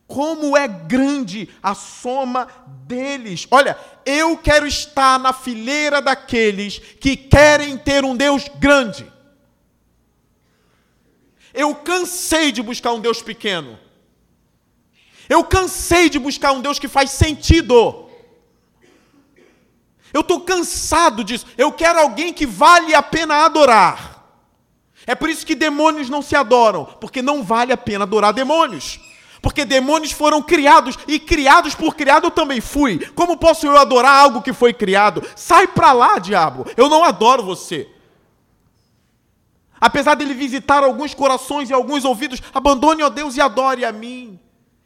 Como 0.06 0.56
é 0.56 0.66
grande 0.66 1.48
a 1.62 1.74
soma 1.74 2.48
deles. 2.86 3.46
Olha, 3.50 3.78
eu 4.04 4.36
quero 4.36 4.66
estar 4.66 5.20
na 5.20 5.32
fileira 5.32 6.02
daqueles 6.02 6.78
que 6.78 7.16
querem 7.16 7.78
ter 7.78 8.04
um 8.04 8.16
Deus 8.16 8.48
grande. 8.58 9.10
Eu 11.54 11.74
cansei 11.74 12.50
de 12.50 12.62
buscar 12.62 12.92
um 12.92 13.00
Deus 13.00 13.22
pequeno. 13.22 13.78
Eu 15.28 15.44
cansei 15.44 16.10
de 16.10 16.18
buscar 16.18 16.52
um 16.52 16.60
Deus 16.60 16.78
que 16.78 16.88
faz 16.88 17.10
sentido. 17.10 18.08
Eu 20.12 20.22
estou 20.22 20.40
cansado 20.40 21.22
disso. 21.22 21.46
Eu 21.56 21.70
quero 21.70 22.00
alguém 22.00 22.32
que 22.32 22.46
vale 22.46 22.94
a 22.94 23.02
pena 23.02 23.44
adorar. 23.44 24.19
É 25.06 25.14
por 25.14 25.28
isso 25.28 25.46
que 25.46 25.54
demônios 25.54 26.08
não 26.08 26.22
se 26.22 26.36
adoram, 26.36 26.84
porque 27.00 27.22
não 27.22 27.42
vale 27.42 27.72
a 27.72 27.76
pena 27.76 28.04
adorar 28.04 28.32
demônios. 28.32 29.00
Porque 29.42 29.64
demônios 29.64 30.12
foram 30.12 30.42
criados 30.42 30.98
e 31.08 31.18
criados 31.18 31.74
por 31.74 31.94
criado 31.96 32.26
eu 32.26 32.30
também 32.30 32.60
fui. 32.60 32.98
Como 33.14 33.38
posso 33.38 33.66
eu 33.66 33.76
adorar 33.76 34.14
algo 34.14 34.42
que 34.42 34.52
foi 34.52 34.74
criado? 34.74 35.22
Sai 35.34 35.66
para 35.66 35.92
lá, 35.92 36.18
diabo. 36.18 36.66
Eu 36.76 36.88
não 36.88 37.02
adoro 37.02 37.42
você. 37.42 37.88
Apesar 39.80 40.14
dele 40.14 40.34
visitar 40.34 40.84
alguns 40.84 41.14
corações 41.14 41.70
e 41.70 41.72
alguns 41.72 42.04
ouvidos, 42.04 42.42
abandone, 42.52 43.02
ó 43.02 43.08
Deus, 43.08 43.36
e 43.36 43.40
adore 43.40 43.84
a 43.84 43.92
mim. 43.92 44.38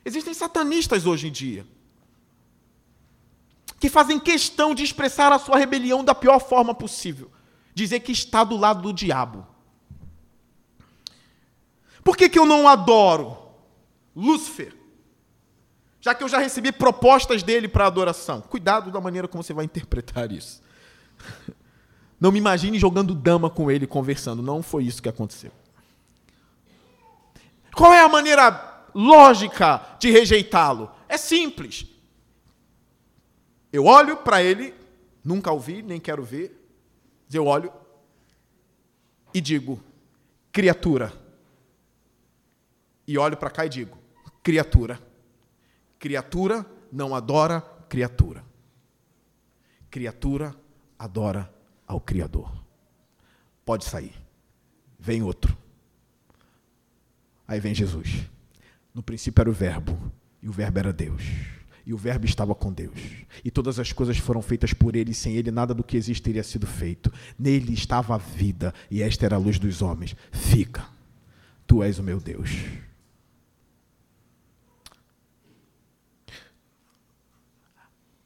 Existem 0.05 0.33
satanistas 0.33 1.05
hoje 1.05 1.27
em 1.29 1.33
dia 1.33 1.67
que 3.81 3.91
fazem 3.91 4.19
questão 4.19 4.75
de 4.75 4.83
expressar 4.83 5.31
a 5.31 5.39
sua 5.39 5.59
rebelião 5.59 6.03
da 6.03 6.15
pior 6.15 6.39
forma 6.39 6.75
possível 6.75 7.31
dizer 7.75 8.01
que 8.01 8.13
está 8.13 8.45
do 8.45 8.57
lado 8.57 8.81
do 8.81 8.93
diabo. 8.93 9.47
Por 12.05 12.17
que, 12.17 12.29
que 12.29 12.39
eu 12.39 12.47
não 12.47 12.69
adoro 12.69 13.37
Lúcifer? 14.15 14.77
Já 16.01 16.15
que 16.15 16.23
eu 16.23 16.29
já 16.29 16.39
recebi 16.39 16.71
propostas 16.71 17.43
dele 17.43 17.67
para 17.67 17.87
adoração. 17.87 18.43
Cuidado 18.43 18.91
da 18.91 19.01
maneira 19.01 19.27
como 19.27 19.43
você 19.43 19.55
vai 19.55 19.65
interpretar 19.65 20.31
isso. 20.31 20.63
Não 22.21 22.31
me 22.31 22.39
imagine 22.39 22.79
jogando 22.79 23.15
dama 23.15 23.51
com 23.51 23.71
ele 23.71 23.87
conversando. 23.87 24.43
Não 24.43 24.63
foi 24.63 24.85
isso 24.85 25.03
que 25.03 25.09
aconteceu. 25.09 25.51
Qual 27.75 27.93
é 27.93 28.01
a 28.01 28.09
maneira 28.09 28.75
lógica 28.95 29.97
de 29.99 30.11
rejeitá-lo. 30.11 30.91
É 31.09 31.17
simples. 31.17 31.87
Eu 33.73 33.87
olho 33.87 34.17
para 34.19 34.43
ele, 34.43 34.73
nunca 35.25 35.51
ouvi, 35.51 35.83
nem 35.83 35.99
quero 35.99 36.23
ver. 36.23 36.61
Eu 37.33 37.47
olho 37.47 37.73
e 39.33 39.41
digo, 39.41 39.83
criatura. 40.53 41.13
E 43.07 43.19
olho 43.19 43.37
para 43.37 43.51
cá 43.51 43.67
e 43.67 43.69
digo, 43.69 43.99
criatura. 44.43 45.01
Criatura 45.99 46.67
não 46.91 47.15
adora 47.15 47.61
criatura. 47.89 48.45
Criatura 49.91 50.55
adora 50.99 51.53
ao 51.87 52.01
Criador. 52.01 52.53
Pode 53.65 53.85
sair. 53.85 54.13
Vem 54.99 55.23
outro. 55.23 55.57
Aí 57.47 57.61
vem 57.61 57.75
Jesus. 57.75 58.29
No 58.93 59.03
princípio 59.03 59.41
era 59.41 59.51
o 59.51 59.53
Verbo, 59.53 59.99
e 60.43 60.49
o 60.49 60.53
Verbo 60.53 60.79
era 60.79 60.93
Deus. 60.93 61.23
E 61.87 61.93
o 61.93 61.97
Verbo 61.97 62.25
estava 62.25 62.55
com 62.55 62.73
Deus. 62.73 62.99
E 63.45 63.51
todas 63.51 63.79
as 63.79 63.93
coisas 63.93 64.17
foram 64.17 64.41
feitas 64.41 64.73
por 64.73 64.97
ele, 64.97 65.11
e 65.11 65.15
sem 65.15 65.37
ele 65.37 65.51
nada 65.51 65.75
do 65.75 65.85
que 65.85 65.97
existe 65.97 66.23
teria 66.23 66.43
sido 66.43 66.67
feito. 66.67 67.13
Nele 67.39 67.75
estava 67.75 68.15
a 68.15 68.19
vida, 68.19 68.73
e 68.91 69.03
esta 69.03 69.27
era 69.27 69.37
a 69.37 69.39
luz 69.39 69.59
dos 69.59 69.83
homens. 69.83 70.17
Fica, 70.33 70.87
tu 71.67 71.83
és 71.83 71.99
o 71.99 72.03
meu 72.03 72.19
Deus. 72.19 72.51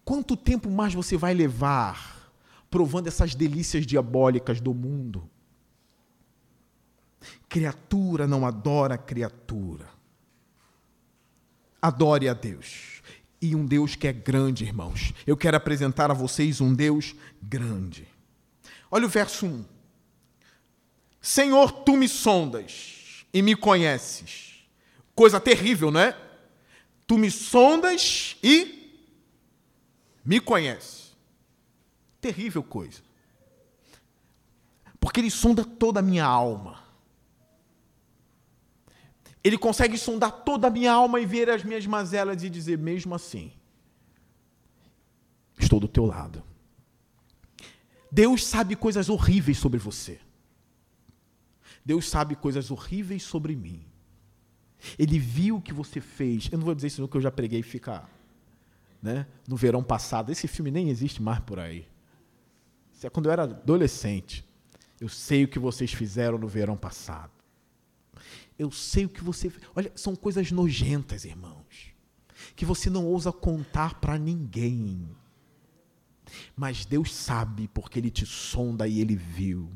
Quanto 0.09 0.39
tempo 0.39 0.71
mais 0.71 0.95
você 0.95 1.19
vai 1.19 1.35
levar 1.35 2.33
provando 2.71 3.09
essas 3.09 3.35
delícias 3.35 3.85
diabólicas 3.85 4.59
do 4.59 4.73
mundo? 4.73 5.29
Criatura 7.47 8.27
não 8.27 8.47
adora 8.47 8.97
criatura. 8.97 9.87
Adore 11.83 12.27
a 12.27 12.33
Deus. 12.33 13.03
E 13.39 13.55
um 13.55 13.67
Deus 13.67 13.97
que 13.97 14.09
é 14.09 14.13
grande, 14.15 14.65
irmãos. 14.65 15.13
Eu 15.27 15.37
quero 15.37 15.59
apresentar 15.59 16.11
a 16.11 16.15
vocês 16.15 16.59
um 16.59 16.73
Deus 16.73 17.15
grande. 17.43 18.09
Olha 18.91 19.05
o 19.05 19.11
verso 19.11 19.45
1. 19.45 19.65
Senhor, 21.21 21.71
tu 21.71 21.99
me 21.99 22.09
sondas 22.09 23.27
e 23.31 23.43
me 23.43 23.55
conheces. 23.55 24.67
Coisa 25.15 25.39
terrível, 25.39 25.91
não 25.91 26.01
é? 26.01 26.17
Tu 27.07 27.19
me 27.19 27.31
sondas 27.31 28.39
e 28.43 28.78
me 30.29 30.41
conheces. 30.41 31.17
Terrível 32.21 32.63
coisa. 32.63 33.01
Porque 35.01 35.21
ele 35.21 35.31
sonda 35.31 35.65
toda 35.65 36.01
a 36.01 36.03
minha 36.03 36.27
alma. 36.27 36.85
Ele 39.43 39.57
consegue 39.57 39.97
sondar 39.97 40.45
toda 40.45 40.67
a 40.67 40.71
minha 40.71 40.93
alma 40.93 41.19
e 41.19 41.25
ver 41.25 41.49
as 41.49 41.65
minhas 41.65 41.87
mazelas 41.87 42.43
e 42.43 42.51
dizer, 42.51 42.77
mesmo 42.77 43.15
assim, 43.15 43.51
estou 45.59 45.81
do 45.81 45.89
teu 45.89 46.05
lado. 46.05 46.43
Deus 48.13 48.47
sabe 48.47 48.77
coisas 48.77 49.09
horríveis 49.09 49.57
sobre 49.57 49.79
você. 49.79 50.21
Deus 51.83 52.07
sabe 52.07 52.37
coisas 52.37 52.71
horríveis 52.71 53.23
sobre 53.23 53.57
mim. 53.57 53.83
Ele 54.99 55.19
viu 55.19 55.57
o 55.57 55.63
que 55.63 55.73
você 55.73 56.03
fez. 56.03 56.51
Eu 56.53 56.59
não 56.59 56.67
vou 56.67 56.75
dizer 56.75 56.89
isso 56.89 57.01
no 57.01 57.09
que 57.09 57.17
eu 57.17 57.23
já 57.23 57.31
preguei 57.31 57.63
ficar 57.63 58.18
né, 59.03 59.27
no 59.47 59.57
verão 59.57 59.83
passado. 59.83 60.31
Esse 60.31 60.49
filme 60.49 60.71
nem 60.71 60.91
existe 60.91 61.23
mais 61.23 61.41
por 61.41 61.59
aí. 61.59 61.87
Isso 62.93 63.07
é 63.07 63.11
quando 63.11 63.27
eu 63.27 63.33
era 63.33 63.45
adolescente. 63.45 64.45
Eu 65.01 65.09
sei 65.09 65.45
o 65.45 65.49
que 65.49 65.59
vocês 65.59 65.93
fizeram 65.93 66.39
no 66.39 66.49
verão 66.49 66.77
passado. 66.77 67.33
Eu 68.59 68.71
sei 68.73 69.05
o 69.05 69.09
que 69.09 69.23
você. 69.23 69.53
Olha, 69.75 69.93
são 69.95 70.17
coisas 70.17 70.51
nojentas, 70.51 71.25
irmãos, 71.25 71.95
que 72.57 72.65
você 72.65 72.91
não 72.91 73.07
ousa 73.07 73.31
contar 73.31 74.01
para 74.01 74.19
ninguém. 74.19 75.09
Mas 76.57 76.85
Deus 76.85 77.15
sabe, 77.15 77.69
porque 77.69 77.99
Ele 77.99 78.11
te 78.11 78.27
sonda 78.27 78.89
e 78.89 79.01
Ele 79.01 79.15
viu. 79.15 79.71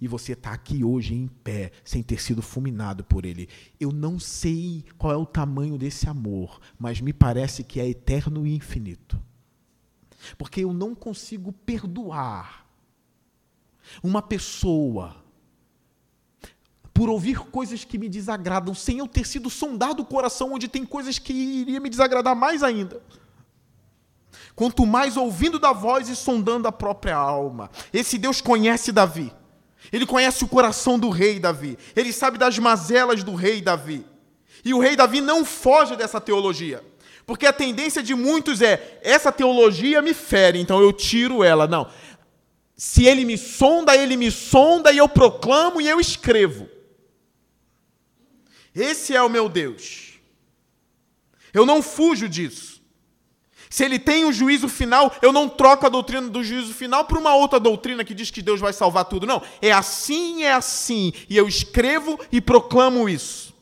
E 0.00 0.06
você 0.06 0.32
está 0.32 0.52
aqui 0.52 0.84
hoje 0.84 1.14
em 1.14 1.26
pé, 1.26 1.72
sem 1.84 2.02
ter 2.02 2.20
sido 2.20 2.42
fulminado 2.42 3.02
por 3.04 3.24
Ele. 3.24 3.48
Eu 3.80 3.92
não 3.92 4.18
sei 4.18 4.84
qual 4.98 5.12
é 5.12 5.16
o 5.16 5.26
tamanho 5.26 5.78
desse 5.78 6.08
amor, 6.08 6.60
mas 6.78 7.00
me 7.00 7.12
parece 7.12 7.64
que 7.64 7.80
é 7.80 7.88
eterno 7.88 8.46
e 8.46 8.54
infinito. 8.54 9.20
Porque 10.36 10.60
eu 10.60 10.72
não 10.72 10.94
consigo 10.94 11.52
perdoar 11.52 12.66
uma 14.02 14.20
pessoa 14.20 15.24
por 16.92 17.10
ouvir 17.10 17.38
coisas 17.38 17.84
que 17.84 17.98
me 17.98 18.08
desagradam, 18.08 18.74
sem 18.74 18.98
eu 18.98 19.06
ter 19.06 19.26
sido 19.26 19.50
sondado 19.50 20.02
o 20.02 20.06
coração 20.06 20.54
onde 20.54 20.66
tem 20.66 20.84
coisas 20.84 21.18
que 21.18 21.32
iria 21.32 21.78
me 21.78 21.90
desagradar 21.90 22.34
mais 22.34 22.62
ainda. 22.62 23.02
Quanto 24.54 24.86
mais 24.86 25.16
ouvindo 25.16 25.58
da 25.58 25.72
voz 25.72 26.08
e 26.08 26.16
sondando 26.16 26.66
a 26.66 26.72
própria 26.72 27.14
alma. 27.14 27.70
Esse 27.92 28.16
Deus 28.16 28.40
conhece 28.40 28.92
Davi. 28.92 29.30
Ele 29.92 30.06
conhece 30.06 30.44
o 30.44 30.48
coração 30.48 30.98
do 30.98 31.10
rei 31.10 31.38
Davi. 31.38 31.78
Ele 31.94 32.12
sabe 32.12 32.38
das 32.38 32.58
mazelas 32.58 33.22
do 33.22 33.34
rei 33.34 33.60
Davi. 33.60 34.04
E 34.64 34.74
o 34.74 34.78
rei 34.78 34.96
Davi 34.96 35.20
não 35.20 35.44
foge 35.44 35.96
dessa 35.96 36.20
teologia. 36.20 36.82
Porque 37.24 37.46
a 37.46 37.52
tendência 37.52 38.02
de 38.02 38.14
muitos 38.14 38.62
é: 38.62 39.00
essa 39.02 39.32
teologia 39.32 40.00
me 40.00 40.14
fere, 40.14 40.60
então 40.60 40.80
eu 40.80 40.92
tiro 40.92 41.42
ela. 41.42 41.66
Não. 41.66 41.90
Se 42.76 43.04
ele 43.04 43.24
me 43.24 43.38
sonda, 43.38 43.96
ele 43.96 44.16
me 44.16 44.30
sonda 44.30 44.92
e 44.92 44.98
eu 44.98 45.08
proclamo 45.08 45.80
e 45.80 45.88
eu 45.88 45.98
escrevo. 45.98 46.68
Esse 48.74 49.16
é 49.16 49.22
o 49.22 49.30
meu 49.30 49.48
Deus. 49.48 50.20
Eu 51.52 51.64
não 51.64 51.82
fujo 51.82 52.28
disso. 52.28 52.75
Se 53.68 53.84
ele 53.84 53.98
tem 53.98 54.24
o 54.24 54.28
um 54.28 54.32
juízo 54.32 54.68
final, 54.68 55.12
eu 55.20 55.32
não 55.32 55.48
troco 55.48 55.86
a 55.86 55.88
doutrina 55.88 56.28
do 56.28 56.42
juízo 56.42 56.72
final 56.72 57.04
por 57.04 57.18
uma 57.18 57.34
outra 57.34 57.58
doutrina 57.58 58.04
que 58.04 58.14
diz 58.14 58.30
que 58.30 58.42
Deus 58.42 58.60
vai 58.60 58.72
salvar 58.72 59.04
tudo. 59.06 59.26
Não. 59.26 59.42
É 59.60 59.72
assim, 59.72 60.44
é 60.44 60.52
assim. 60.52 61.12
E 61.28 61.36
eu 61.36 61.48
escrevo 61.48 62.18
e 62.30 62.40
proclamo 62.40 63.08
isso. 63.08 63.54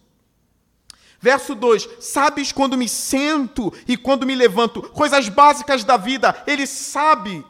Verso 1.21 1.55
2: 1.55 1.89
Sabes 2.01 2.53
quando 2.53 2.77
me 2.77 2.89
sento 2.89 3.73
e 3.89 3.97
quando 3.97 4.27
me 4.27 4.35
levanto, 4.35 4.83
coisas 4.83 5.29
básicas 5.29 5.83
da 5.85 5.97
vida, 5.97 6.43
ele 6.47 6.67
sabe. 6.67 7.45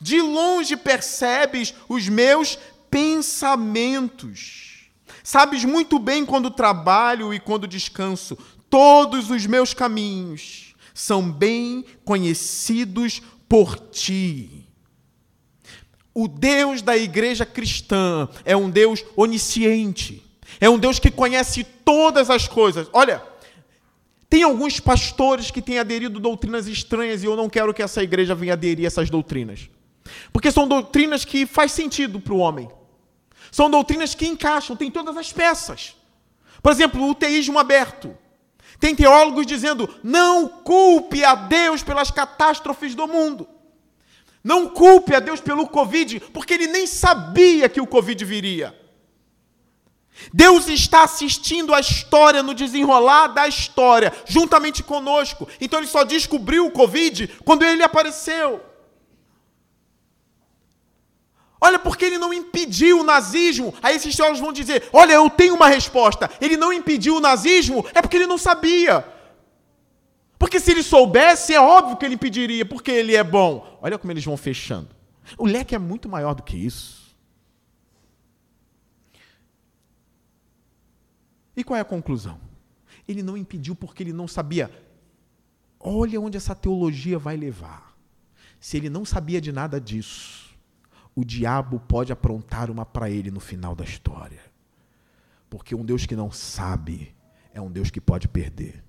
De 0.00 0.20
longe 0.20 0.76
percebes 0.76 1.74
os 1.88 2.08
meus 2.08 2.58
pensamentos. 2.90 4.88
Sabes 5.22 5.64
muito 5.64 5.98
bem 5.98 6.24
quando 6.24 6.50
trabalho 6.50 7.32
e 7.34 7.40
quando 7.40 7.66
descanso. 7.66 8.36
Todos 8.68 9.30
os 9.30 9.46
meus 9.46 9.72
caminhos 9.72 10.65
são 10.96 11.30
bem 11.30 11.84
conhecidos 12.06 13.20
por 13.46 13.78
ti. 13.90 14.66
O 16.14 16.26
Deus 16.26 16.80
da 16.80 16.96
igreja 16.96 17.44
cristã 17.44 18.26
é 18.46 18.56
um 18.56 18.70
Deus 18.70 19.04
onisciente. 19.14 20.24
É 20.58 20.70
um 20.70 20.78
Deus 20.78 20.98
que 20.98 21.10
conhece 21.10 21.64
todas 21.84 22.30
as 22.30 22.48
coisas. 22.48 22.88
Olha, 22.94 23.22
tem 24.30 24.42
alguns 24.42 24.80
pastores 24.80 25.50
que 25.50 25.60
têm 25.60 25.78
aderido 25.78 26.18
doutrinas 26.18 26.66
estranhas 26.66 27.22
e 27.22 27.26
eu 27.26 27.36
não 27.36 27.50
quero 27.50 27.74
que 27.74 27.82
essa 27.82 28.02
igreja 28.02 28.34
venha 28.34 28.54
aderir 28.54 28.86
a 28.86 28.86
essas 28.86 29.10
doutrinas. 29.10 29.68
Porque 30.32 30.50
são 30.50 30.66
doutrinas 30.66 31.26
que 31.26 31.44
faz 31.44 31.72
sentido 31.72 32.18
para 32.18 32.32
o 32.32 32.38
homem. 32.38 32.70
São 33.52 33.68
doutrinas 33.68 34.14
que 34.14 34.26
encaixam, 34.26 34.74
tem 34.74 34.90
todas 34.90 35.14
as 35.14 35.30
peças. 35.30 35.94
Por 36.62 36.72
exemplo, 36.72 37.06
o 37.06 37.14
teísmo 37.14 37.58
aberto. 37.58 38.16
Tem 38.78 38.94
teólogos 38.94 39.46
dizendo: 39.46 39.88
não 40.02 40.48
culpe 40.48 41.24
a 41.24 41.34
Deus 41.34 41.82
pelas 41.82 42.10
catástrofes 42.10 42.94
do 42.94 43.06
mundo. 43.06 43.48
Não 44.42 44.68
culpe 44.68 45.14
a 45.14 45.20
Deus 45.20 45.40
pelo 45.40 45.66
Covid, 45.66 46.20
porque 46.32 46.54
ele 46.54 46.68
nem 46.68 46.86
sabia 46.86 47.68
que 47.68 47.80
o 47.80 47.86
Covid 47.86 48.24
viria. 48.24 48.78
Deus 50.32 50.68
está 50.68 51.02
assistindo 51.02 51.74
a 51.74 51.80
história 51.80 52.42
no 52.42 52.54
desenrolar 52.54 53.28
da 53.28 53.46
história, 53.48 54.12
juntamente 54.24 54.82
conosco. 54.82 55.48
Então 55.60 55.80
ele 55.80 55.88
só 55.88 56.04
descobriu 56.04 56.66
o 56.66 56.70
Covid 56.70 57.28
quando 57.44 57.64
ele 57.64 57.82
apareceu. 57.82 58.60
Olha, 61.66 61.80
porque 61.80 62.04
ele 62.04 62.16
não 62.16 62.32
impediu 62.32 63.00
o 63.00 63.02
nazismo. 63.02 63.74
Aí 63.82 63.96
esses 63.96 64.14
teólogos 64.14 64.40
vão 64.40 64.52
dizer: 64.52 64.88
olha, 64.92 65.14
eu 65.14 65.28
tenho 65.28 65.56
uma 65.56 65.66
resposta. 65.66 66.30
Ele 66.40 66.56
não 66.56 66.72
impediu 66.72 67.16
o 67.16 67.20
nazismo, 67.20 67.84
é 67.92 68.00
porque 68.00 68.16
ele 68.16 68.26
não 68.26 68.38
sabia. 68.38 69.04
Porque 70.38 70.60
se 70.60 70.70
ele 70.70 70.82
soubesse, 70.84 71.54
é 71.54 71.60
óbvio 71.60 71.96
que 71.96 72.04
ele 72.04 72.14
impediria, 72.14 72.64
porque 72.64 72.92
ele 72.92 73.16
é 73.16 73.24
bom. 73.24 73.78
Olha 73.82 73.98
como 73.98 74.12
eles 74.12 74.24
vão 74.24 74.36
fechando. 74.36 74.90
O 75.36 75.44
leque 75.44 75.74
é 75.74 75.78
muito 75.78 76.08
maior 76.08 76.34
do 76.34 76.42
que 76.44 76.56
isso. 76.56 77.16
E 81.56 81.64
qual 81.64 81.76
é 81.76 81.80
a 81.80 81.84
conclusão? 81.84 82.38
Ele 83.08 83.24
não 83.24 83.36
impediu 83.36 83.74
porque 83.74 84.04
ele 84.04 84.12
não 84.12 84.28
sabia. 84.28 84.70
Olha 85.80 86.20
onde 86.20 86.36
essa 86.36 86.54
teologia 86.54 87.18
vai 87.18 87.36
levar. 87.36 87.96
Se 88.60 88.76
ele 88.76 88.88
não 88.88 89.04
sabia 89.04 89.40
de 89.40 89.50
nada 89.50 89.80
disso, 89.80 90.45
o 91.16 91.24
diabo 91.24 91.80
pode 91.80 92.12
aprontar 92.12 92.70
uma 92.70 92.84
para 92.84 93.10
ele 93.10 93.30
no 93.30 93.40
final 93.40 93.74
da 93.74 93.82
história. 93.82 94.40
Porque 95.48 95.74
um 95.74 95.82
Deus 95.82 96.04
que 96.04 96.14
não 96.14 96.30
sabe 96.30 97.14
é 97.54 97.60
um 97.60 97.72
Deus 97.72 97.90
que 97.90 98.02
pode 98.02 98.28
perder. 98.28 98.84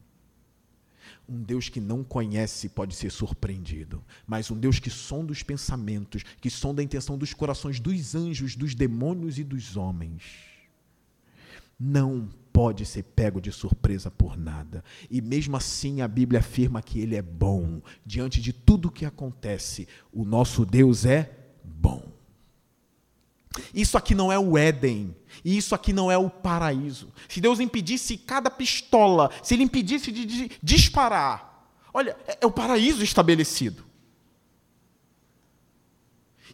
Um 1.28 1.42
Deus 1.42 1.70
que 1.70 1.80
não 1.80 2.04
conhece 2.04 2.68
pode 2.68 2.96
ser 2.96 3.12
surpreendido, 3.12 4.04
mas 4.26 4.52
um 4.52 4.58
Deus 4.58 4.78
que 4.78 4.90
sonda 4.90 5.32
os 5.32 5.42
pensamentos, 5.42 6.24
que 6.42 6.50
sonda 6.50 6.82
a 6.82 6.84
intenção 6.84 7.18
dos 7.18 7.34
corações 7.34 7.80
dos 7.80 8.14
anjos, 8.14 8.58
dos 8.58 8.76
demônios 8.76 9.40
e 9.40 9.44
dos 9.44 9.78
homens, 9.78 10.24
não 11.80 12.28
pode 12.52 12.86
ser 12.86 13.04
pego 13.04 13.40
de 13.40 13.54
surpresa 13.54 14.12
por 14.12 14.38
nada. 14.38 14.84
E 15.10 15.22
mesmo 15.22 15.56
assim 15.56 16.02
a 16.02 16.08
Bíblia 16.08 16.42
afirma 16.42 16.82
que 16.82 17.00
ele 17.00 17.16
é 17.16 17.22
bom. 17.22 17.82
Diante 18.06 18.42
de 18.42 18.52
tudo 18.52 18.88
o 18.88 18.92
que 18.92 19.06
acontece, 19.06 19.88
o 20.12 20.26
nosso 20.26 20.66
Deus 20.66 21.06
é 21.06 21.32
bom. 21.64 22.17
Isso 23.74 23.98
aqui 23.98 24.16
não 24.16 24.32
é 24.32 24.38
o 24.40 24.58
Éden. 24.58 25.16
E 25.44 25.58
isso 25.58 25.76
aqui 25.76 25.94
não 25.94 26.12
é 26.12 26.18
o 26.18 26.30
paraíso. 26.30 27.12
Se 27.28 27.40
Deus 27.40 27.60
impedisse 27.60 28.18
cada 28.18 28.50
pistola, 28.50 29.32
se 29.44 29.54
Ele 29.54 29.64
impedisse 29.64 30.12
de 30.12 30.52
disparar, 30.62 31.70
olha, 31.94 32.18
é, 32.28 32.40
é 32.42 32.46
o 32.46 32.52
paraíso 32.52 33.04
estabelecido. 33.04 33.86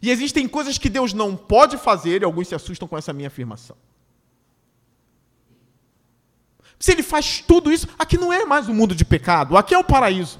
E 0.02 0.10
existem 0.10 0.46
coisas 0.46 0.76
que 0.76 0.90
Deus 0.90 1.12
não 1.12 1.36
pode 1.36 1.78
fazer, 1.78 2.20
e 2.20 2.24
alguns 2.24 2.48
se 2.48 2.54
assustam 2.54 2.86
com 2.86 2.98
essa 2.98 3.12
minha 3.12 3.28
afirmação. 3.28 3.76
Se 6.78 6.92
Ele 6.92 7.02
faz 7.02 7.40
tudo 7.40 7.72
isso, 7.72 7.88
aqui 7.98 8.18
não 8.18 8.32
é 8.32 8.44
mais 8.44 8.68
um 8.68 8.74
mundo 8.74 8.94
de 8.94 9.04
pecado, 9.04 9.56
aqui 9.56 9.74
é 9.74 9.78
o 9.78 9.84
paraíso. 9.84 10.38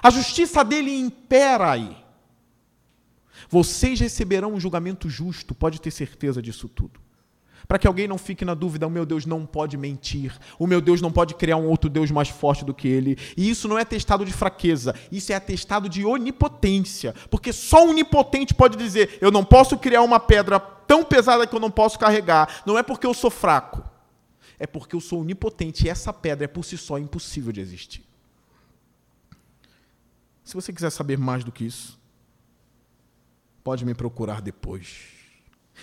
A 0.00 0.10
justiça 0.10 0.62
dele 0.62 0.94
impera 0.94 1.72
aí. 1.72 2.03
Vocês 3.48 4.00
receberão 4.00 4.54
um 4.54 4.60
julgamento 4.60 5.08
justo, 5.08 5.54
pode 5.54 5.80
ter 5.80 5.90
certeza 5.90 6.40
disso 6.40 6.68
tudo. 6.68 7.00
Para 7.66 7.78
que 7.78 7.86
alguém 7.86 8.06
não 8.06 8.18
fique 8.18 8.44
na 8.44 8.52
dúvida, 8.52 8.86
o 8.86 8.90
meu 8.90 9.06
Deus 9.06 9.24
não 9.24 9.46
pode 9.46 9.76
mentir, 9.76 10.36
o 10.58 10.66
meu 10.66 10.80
Deus 10.80 11.00
não 11.00 11.10
pode 11.10 11.34
criar 11.34 11.56
um 11.56 11.66
outro 11.66 11.88
Deus 11.88 12.10
mais 12.10 12.28
forte 12.28 12.64
do 12.64 12.74
que 12.74 12.86
ele. 12.86 13.16
E 13.36 13.48
isso 13.48 13.66
não 13.66 13.78
é 13.78 13.82
atestado 13.82 14.24
de 14.24 14.32
fraqueza, 14.32 14.94
isso 15.10 15.32
é 15.32 15.34
atestado 15.34 15.88
de 15.88 16.04
onipotência. 16.04 17.14
Porque 17.30 17.52
só 17.52 17.88
onipotente 17.88 18.52
pode 18.52 18.76
dizer: 18.76 19.18
eu 19.20 19.30
não 19.30 19.44
posso 19.44 19.78
criar 19.78 20.02
uma 20.02 20.20
pedra 20.20 20.60
tão 20.60 21.02
pesada 21.02 21.46
que 21.46 21.54
eu 21.54 21.60
não 21.60 21.70
posso 21.70 21.98
carregar. 21.98 22.62
Não 22.66 22.78
é 22.78 22.82
porque 22.82 23.06
eu 23.06 23.14
sou 23.14 23.30
fraco, 23.30 23.82
é 24.58 24.66
porque 24.66 24.94
eu 24.94 25.00
sou 25.00 25.22
onipotente 25.22 25.86
e 25.86 25.88
essa 25.88 26.12
pedra 26.12 26.44
é 26.44 26.48
por 26.48 26.64
si 26.64 26.76
só 26.76 26.98
impossível 26.98 27.50
de 27.50 27.60
existir. 27.60 28.04
Se 30.44 30.54
você 30.54 30.70
quiser 30.70 30.90
saber 30.90 31.16
mais 31.16 31.42
do 31.42 31.50
que 31.50 31.64
isso, 31.64 31.98
pode 33.64 33.84
me 33.86 33.94
procurar 33.94 34.42
depois. 34.42 35.14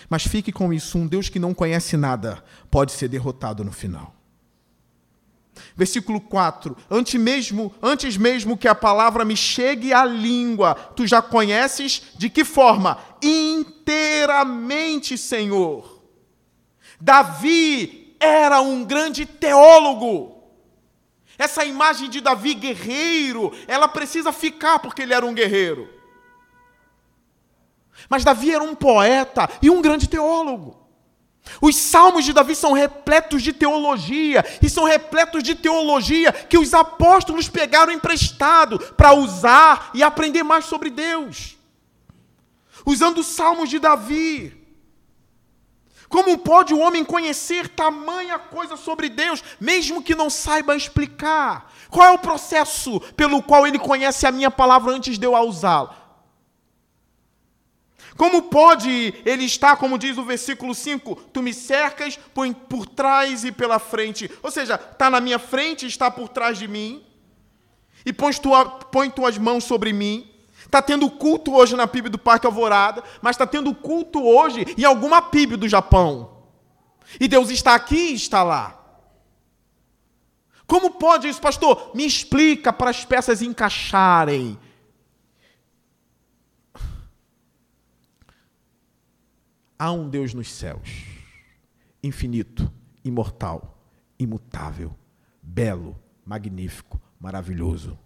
Mas 0.08 0.24
fique 0.24 0.52
com 0.52 0.72
isso: 0.72 0.96
um 0.96 1.06
Deus 1.06 1.28
que 1.28 1.40
não 1.40 1.52
conhece 1.52 1.96
nada 1.96 2.42
pode 2.70 2.92
ser 2.92 3.08
derrotado 3.08 3.64
no 3.64 3.72
final. 3.72 4.14
Versículo 5.76 6.20
4: 6.20 6.76
antes 6.88 7.20
mesmo, 7.20 7.74
antes 7.82 8.16
mesmo 8.16 8.56
que 8.56 8.68
a 8.68 8.74
palavra 8.74 9.24
me 9.24 9.36
chegue 9.36 9.92
à 9.92 10.04
língua, 10.04 10.74
tu 10.74 11.06
já 11.06 11.20
conheces 11.20 12.02
de 12.16 12.30
que 12.30 12.44
forma? 12.44 12.98
Inteiramente, 13.20 15.18
Senhor. 15.18 16.00
Davi 17.00 18.16
era 18.20 18.60
um 18.60 18.84
grande 18.84 19.26
teólogo. 19.26 20.40
Essa 21.36 21.64
imagem 21.64 22.08
de 22.08 22.20
Davi 22.20 22.54
guerreiro, 22.54 23.52
ela 23.66 23.88
precisa 23.88 24.30
ficar 24.30 24.78
porque 24.78 25.02
ele 25.02 25.12
era 25.12 25.26
um 25.26 25.34
guerreiro. 25.34 26.01
Mas 28.08 28.24
Davi 28.24 28.52
era 28.52 28.62
um 28.62 28.74
poeta 28.74 29.48
e 29.60 29.70
um 29.70 29.82
grande 29.82 30.08
teólogo. 30.08 30.82
Os 31.60 31.76
salmos 31.76 32.24
de 32.24 32.32
Davi 32.32 32.54
são 32.54 32.72
repletos 32.72 33.42
de 33.42 33.52
teologia, 33.52 34.44
e 34.62 34.70
são 34.70 34.84
repletos 34.84 35.42
de 35.42 35.54
teologia 35.54 36.32
que 36.32 36.58
os 36.58 36.72
apóstolos 36.72 37.48
pegaram 37.48 37.92
emprestado 37.92 38.78
para 38.94 39.12
usar 39.12 39.90
e 39.94 40.02
aprender 40.02 40.42
mais 40.42 40.64
sobre 40.64 40.90
Deus. 40.90 41.56
Usando 42.86 43.18
os 43.18 43.26
salmos 43.26 43.68
de 43.68 43.78
Davi. 43.78 44.60
Como 46.08 46.36
pode 46.38 46.74
o 46.74 46.78
homem 46.78 47.04
conhecer 47.04 47.68
tamanha 47.68 48.38
coisa 48.38 48.76
sobre 48.76 49.08
Deus, 49.08 49.42
mesmo 49.58 50.02
que 50.02 50.14
não 50.14 50.28
saiba 50.28 50.76
explicar? 50.76 51.72
Qual 51.88 52.06
é 52.06 52.10
o 52.10 52.18
processo 52.18 53.00
pelo 53.16 53.42
qual 53.42 53.66
ele 53.66 53.78
conhece 53.78 54.26
a 54.26 54.32
minha 54.32 54.50
palavra 54.50 54.92
antes 54.92 55.18
de 55.18 55.26
eu 55.26 55.34
a 55.34 55.42
usá-la? 55.42 56.01
Como 58.16 58.42
pode 58.42 59.14
ele 59.24 59.44
estar, 59.44 59.76
como 59.76 59.98
diz 59.98 60.18
o 60.18 60.24
versículo 60.24 60.74
5, 60.74 61.14
tu 61.32 61.42
me 61.42 61.54
cercas 61.54 62.16
por, 62.16 62.52
por 62.54 62.86
trás 62.86 63.44
e 63.44 63.52
pela 63.52 63.78
frente? 63.78 64.30
Ou 64.42 64.50
seja, 64.50 64.74
está 64.74 65.08
na 65.08 65.20
minha 65.20 65.38
frente, 65.38 65.86
está 65.86 66.10
por 66.10 66.28
trás 66.28 66.58
de 66.58 66.68
mim, 66.68 67.02
e 68.04 68.12
põe, 68.12 68.32
tua, 68.32 68.64
põe 68.64 69.10
tuas 69.10 69.38
mãos 69.38 69.64
sobre 69.64 69.92
mim. 69.92 70.28
Está 70.64 70.80
tendo 70.80 71.10
culto 71.10 71.54
hoje 71.54 71.76
na 71.76 71.86
PIB 71.86 72.08
do 72.08 72.18
Parque 72.18 72.46
Alvorada, 72.46 73.02
mas 73.20 73.34
está 73.34 73.46
tendo 73.46 73.74
culto 73.74 74.22
hoje 74.22 74.64
em 74.76 74.84
alguma 74.84 75.20
PIB 75.20 75.56
do 75.56 75.68
Japão. 75.68 76.44
E 77.20 77.28
Deus 77.28 77.50
está 77.50 77.74
aqui 77.74 78.10
e 78.10 78.14
está 78.14 78.42
lá. 78.42 78.78
Como 80.66 80.92
pode 80.92 81.28
isso, 81.28 81.40
pastor? 81.40 81.90
Me 81.94 82.06
explica 82.06 82.72
para 82.72 82.90
as 82.90 83.04
peças 83.04 83.42
encaixarem. 83.42 84.58
Há 89.78 89.90
um 89.92 90.08
Deus 90.08 90.32
nos 90.34 90.50
céus, 90.50 91.04
infinito, 92.02 92.72
imortal, 93.04 93.82
imutável, 94.18 94.96
belo, 95.42 96.00
magnífico, 96.24 97.00
maravilhoso. 97.18 97.98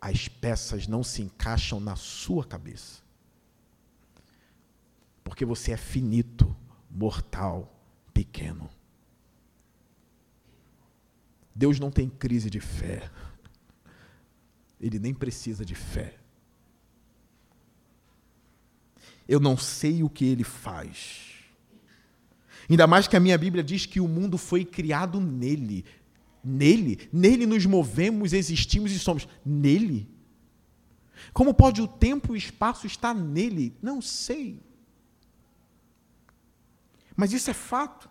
As 0.00 0.28
peças 0.28 0.86
não 0.86 1.02
se 1.02 1.22
encaixam 1.22 1.80
na 1.80 1.96
sua 1.96 2.44
cabeça. 2.44 3.02
Porque 5.24 5.44
você 5.44 5.72
é 5.72 5.76
finito, 5.76 6.54
mortal, 6.90 7.74
pequeno. 8.14 8.70
Deus 11.54 11.80
não 11.80 11.90
tem 11.90 12.08
crise 12.08 12.48
de 12.48 12.60
fé. 12.60 13.10
Ele 14.80 15.00
nem 15.00 15.12
precisa 15.12 15.64
de 15.64 15.74
fé. 15.74 16.17
Eu 19.28 19.38
não 19.38 19.56
sei 19.56 20.02
o 20.02 20.08
que 20.08 20.24
ele 20.24 20.42
faz. 20.42 21.28
Ainda 22.68 22.86
mais 22.86 23.06
que 23.06 23.16
a 23.16 23.20
minha 23.20 23.36
Bíblia 23.36 23.62
diz 23.62 23.86
que 23.86 24.00
o 24.00 24.08
mundo 24.08 24.38
foi 24.38 24.64
criado 24.64 25.20
nele. 25.20 25.84
Nele? 26.42 27.08
Nele 27.12 27.46
nos 27.46 27.66
movemos, 27.66 28.32
existimos 28.32 28.90
e 28.90 28.98
somos. 28.98 29.28
Nele? 29.44 30.08
Como 31.32 31.52
pode 31.52 31.80
o 31.82 31.88
tempo 31.88 32.32
e 32.32 32.32
o 32.32 32.36
espaço 32.36 32.86
estar 32.86 33.14
nele? 33.14 33.76
Não 33.82 34.00
sei. 34.00 34.60
Mas 37.16 37.32
isso 37.32 37.50
é 37.50 37.54
fato. 37.54 38.08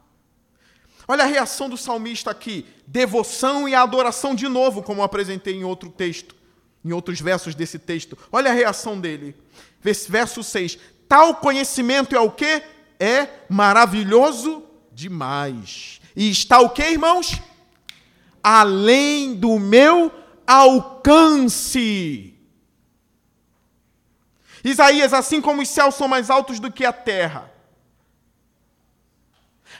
Olha 1.07 1.23
a 1.23 1.27
reação 1.27 1.69
do 1.69 1.77
salmista 1.77 2.29
aqui: 2.29 2.65
devoção 2.85 3.67
e 3.67 3.73
adoração 3.73 4.35
de 4.35 4.47
novo, 4.47 4.83
como 4.83 5.01
apresentei 5.01 5.55
em 5.55 5.63
outro 5.63 5.89
texto, 5.89 6.35
em 6.83 6.91
outros 6.91 7.21
versos 7.21 7.55
desse 7.55 7.79
texto. 7.79 8.17
Olha 8.31 8.51
a 8.51 8.53
reação 8.53 8.99
dele. 8.99 9.35
Verso 9.81 10.43
6: 10.43 10.77
Tal 11.07 11.35
conhecimento 11.35 12.15
é 12.15 12.19
o 12.19 12.31
que? 12.31 12.61
É 12.99 13.27
maravilhoso 13.49 14.63
demais. 14.91 16.01
E 16.15 16.29
está 16.29 16.59
o 16.59 16.69
que, 16.69 16.83
irmãos? 16.83 17.41
Além 18.43 19.35
do 19.35 19.59
meu 19.59 20.11
alcance. 20.45 22.33
Isaías, 24.63 25.13
assim 25.13 25.39
como 25.39 25.61
os 25.61 25.69
céus 25.69 25.95
são 25.95 26.07
mais 26.07 26.29
altos 26.29 26.59
do 26.59 26.71
que 26.71 26.83
a 26.83 26.91
terra, 26.91 27.51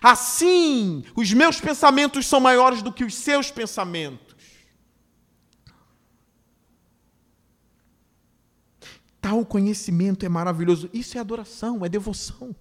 assim 0.01 1.03
os 1.15 1.33
meus 1.33 1.59
pensamentos 1.59 2.25
são 2.25 2.39
maiores 2.39 2.81
do 2.81 2.93
que 2.93 3.03
os 3.03 3.15
seus 3.15 3.49
pensamentos. 3.49 4.26
Tal 9.21 9.45
conhecimento 9.45 10.25
é 10.25 10.29
maravilhoso. 10.29 10.89
Isso 10.93 11.17
é 11.17 11.21
adoração, 11.21 11.83
é 11.85 11.89
devoção. 11.89 12.55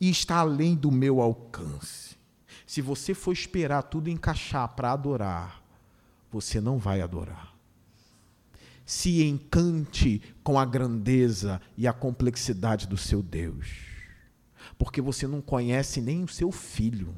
E 0.00 0.08
está 0.08 0.36
além 0.36 0.74
do 0.74 0.90
meu 0.90 1.20
alcance. 1.20 2.16
Se 2.66 2.80
você 2.80 3.14
for 3.14 3.32
esperar 3.32 3.82
tudo 3.82 4.08
encaixar 4.08 4.68
para 4.68 4.92
adorar, 4.92 5.62
você 6.30 6.60
não 6.60 6.78
vai 6.78 7.00
adorar. 7.00 7.54
Se 8.86 9.22
encante 9.22 10.22
com 10.42 10.58
a 10.58 10.64
grandeza 10.64 11.60
e 11.76 11.86
a 11.86 11.92
complexidade 11.92 12.86
do 12.86 12.96
seu 12.96 13.22
Deus, 13.22 13.68
porque 14.78 15.00
você 15.00 15.26
não 15.26 15.40
conhece 15.40 16.00
nem 16.00 16.24
o 16.24 16.28
seu 16.28 16.50
filho. 16.50 17.14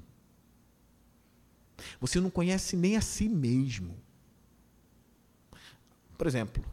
Você 2.01 2.21
não 2.21 2.31
conhece 2.31 2.77
nem 2.77 2.97
a 2.97 3.01
si 3.01 3.29
mesmo. 3.29 3.95
Por 6.17 6.27
exemplo, 6.27 6.65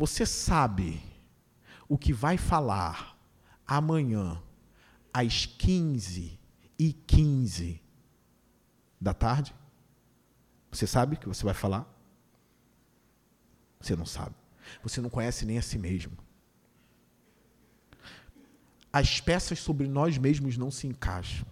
você 0.00 0.24
sabe 0.24 0.98
o 1.86 1.98
que 1.98 2.10
vai 2.10 2.38
falar 2.38 3.18
amanhã, 3.66 4.42
às 5.12 5.44
15 5.44 6.40
e 6.78 6.92
15 6.94 7.82
da 8.98 9.12
tarde? 9.12 9.54
Você 10.70 10.86
sabe 10.86 11.16
o 11.16 11.18
que 11.18 11.28
você 11.28 11.44
vai 11.44 11.52
falar? 11.52 11.86
Você 13.78 13.94
não 13.94 14.06
sabe. 14.06 14.34
Você 14.82 15.02
não 15.02 15.10
conhece 15.10 15.44
nem 15.44 15.58
a 15.58 15.62
si 15.62 15.76
mesmo. 15.78 16.16
as 18.90 19.20
peças 19.20 19.58
sobre 19.58 19.86
nós 19.86 20.16
mesmos 20.16 20.56
não 20.56 20.70
se 20.70 20.86
encaixam, 20.86 21.46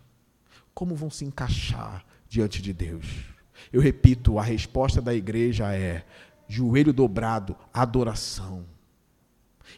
como 0.73 0.97
vão 0.97 1.11
se 1.11 1.23
encaixar 1.23 2.03
diante 2.27 2.63
de 2.63 2.73
Deus? 2.73 3.27
Eu 3.71 3.83
repito, 3.83 4.39
a 4.39 4.43
resposta 4.43 5.03
da 5.03 5.13
igreja 5.15 5.71
é 5.75 6.07
joelho 6.49 6.93
dobrado, 6.93 7.55
adoração. 7.73 8.67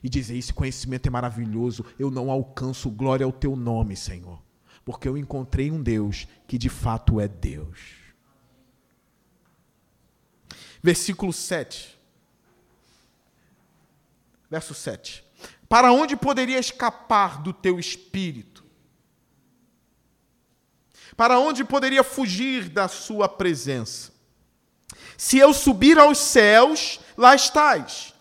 E 0.03 0.09
dizer: 0.09 0.37
Esse 0.37 0.53
conhecimento 0.53 1.07
é 1.07 1.11
maravilhoso, 1.11 1.85
eu 1.99 2.11
não 2.11 2.31
alcanço 2.31 2.89
glória 2.89 3.27
ao 3.27 3.33
teu 3.33 3.57
nome, 3.57 3.97
Senhor, 3.97 4.41
porque 4.85 5.09
eu 5.09 5.19
encontrei 5.19 5.71
um 5.71 5.83
Deus 5.83 6.29
que 6.47 6.57
de 6.57 6.69
fato 6.69 7.21
é 7.21 7.27
Deus. 7.27 8.01
Versículo 10.83 11.33
7. 11.33 11.99
Verso 14.49 14.73
7. 14.73 15.25
Para 15.69 15.93
onde 15.93 16.17
poderia 16.17 16.59
escapar 16.59 17.43
do 17.43 17.53
teu 17.53 17.79
espírito? 17.79 18.65
Para 21.17 21.39
onde 21.39 21.65
poderia 21.65 22.03
fugir 22.03 22.69
da 22.69 22.89
sua 22.89 23.29
presença? 23.29 24.13
Se 25.21 25.37
eu 25.37 25.53
subir 25.53 25.99
aos 25.99 26.17
céus, 26.17 26.99
lá 27.15 27.35
estás. 27.35 28.15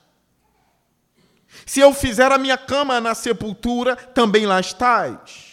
Se 1.65 1.79
eu 1.79 1.93
fizer 1.93 2.29
a 2.29 2.38
minha 2.38 2.57
cama 2.57 2.99
na 2.99 3.15
sepultura, 3.15 3.95
também 3.95 4.45
lá 4.45 4.59
estás. 4.59 5.47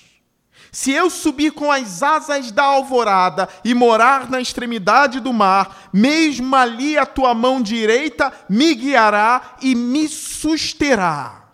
Se 0.72 0.90
eu 0.90 1.09
subir 1.09 1.52
com 1.52 1.70
as 1.70 2.02
asas 2.02 2.50
da 2.50 2.64
alvorada 2.64 3.48
e 3.64 3.74
morar 3.74 4.28
na 4.28 4.40
extremidade 4.40 5.20
do 5.20 5.32
mar, 5.32 5.88
mesmo 5.92 6.56
ali 6.56 6.98
a 6.98 7.06
tua 7.06 7.32
mão 7.32 7.62
direita 7.62 8.32
me 8.48 8.74
guiará 8.74 9.56
e 9.62 9.76
me 9.76 10.09
susterá. 10.09 11.44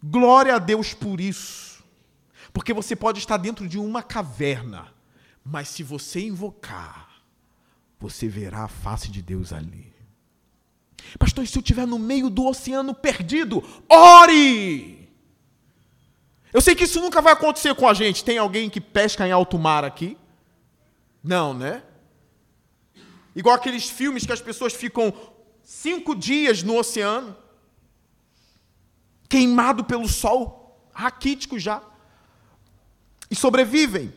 Glória 0.00 0.54
a 0.54 0.58
Deus 0.60 0.94
por 0.94 1.20
isso. 1.20 1.82
Porque 2.52 2.72
você 2.72 2.94
pode 2.94 3.18
estar 3.18 3.36
dentro 3.36 3.66
de 3.66 3.80
uma 3.80 4.00
caverna, 4.00 4.93
mas 5.44 5.68
se 5.68 5.82
você 5.82 6.20
invocar, 6.26 7.22
você 8.00 8.28
verá 8.28 8.64
a 8.64 8.68
face 8.68 9.10
de 9.10 9.20
Deus 9.20 9.52
ali. 9.52 9.92
Pastor, 11.18 11.44
e 11.44 11.46
se 11.46 11.58
eu 11.58 11.60
estiver 11.60 11.86
no 11.86 11.98
meio 11.98 12.30
do 12.30 12.46
oceano 12.46 12.94
perdido, 12.94 13.62
ore! 13.88 15.08
Eu 16.52 16.60
sei 16.60 16.74
que 16.74 16.84
isso 16.84 17.00
nunca 17.00 17.20
vai 17.20 17.32
acontecer 17.32 17.74
com 17.74 17.88
a 17.88 17.92
gente. 17.92 18.24
Tem 18.24 18.38
alguém 18.38 18.70
que 18.70 18.80
pesca 18.80 19.26
em 19.26 19.32
alto 19.32 19.58
mar 19.58 19.84
aqui? 19.84 20.16
Não, 21.22 21.52
né? 21.52 21.82
Igual 23.34 23.56
aqueles 23.56 23.88
filmes 23.88 24.24
que 24.24 24.32
as 24.32 24.40
pessoas 24.40 24.72
ficam 24.72 25.12
cinco 25.62 26.14
dias 26.14 26.62
no 26.62 26.78
oceano 26.78 27.36
queimado 29.28 29.82
pelo 29.84 30.08
sol, 30.08 30.88
raquítico 30.92 31.58
já, 31.58 31.82
e 33.28 33.34
sobrevivem. 33.34 34.12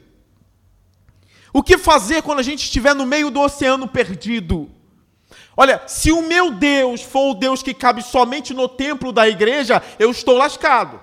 O 1.57 1.63
que 1.63 1.75
fazer 1.75 2.21
quando 2.21 2.37
a 2.37 2.43
gente 2.43 2.65
estiver 2.65 2.93
no 2.93 3.03
meio 3.03 3.31
do 3.31 3.41
oceano 3.41 3.87
perdido? 3.87 4.69
Olha, 5.55 5.81
se 5.87 6.11
o 6.11 6.21
meu 6.21 6.51
Deus 6.51 7.01
for 7.01 7.31
o 7.31 7.33
Deus 7.33 7.63
que 7.63 7.73
cabe 7.73 8.03
somente 8.03 8.53
no 8.53 8.69
templo 8.69 9.11
da 9.11 9.27
igreja, 9.27 9.81
eu 9.97 10.11
estou 10.11 10.37
lascado. 10.37 11.01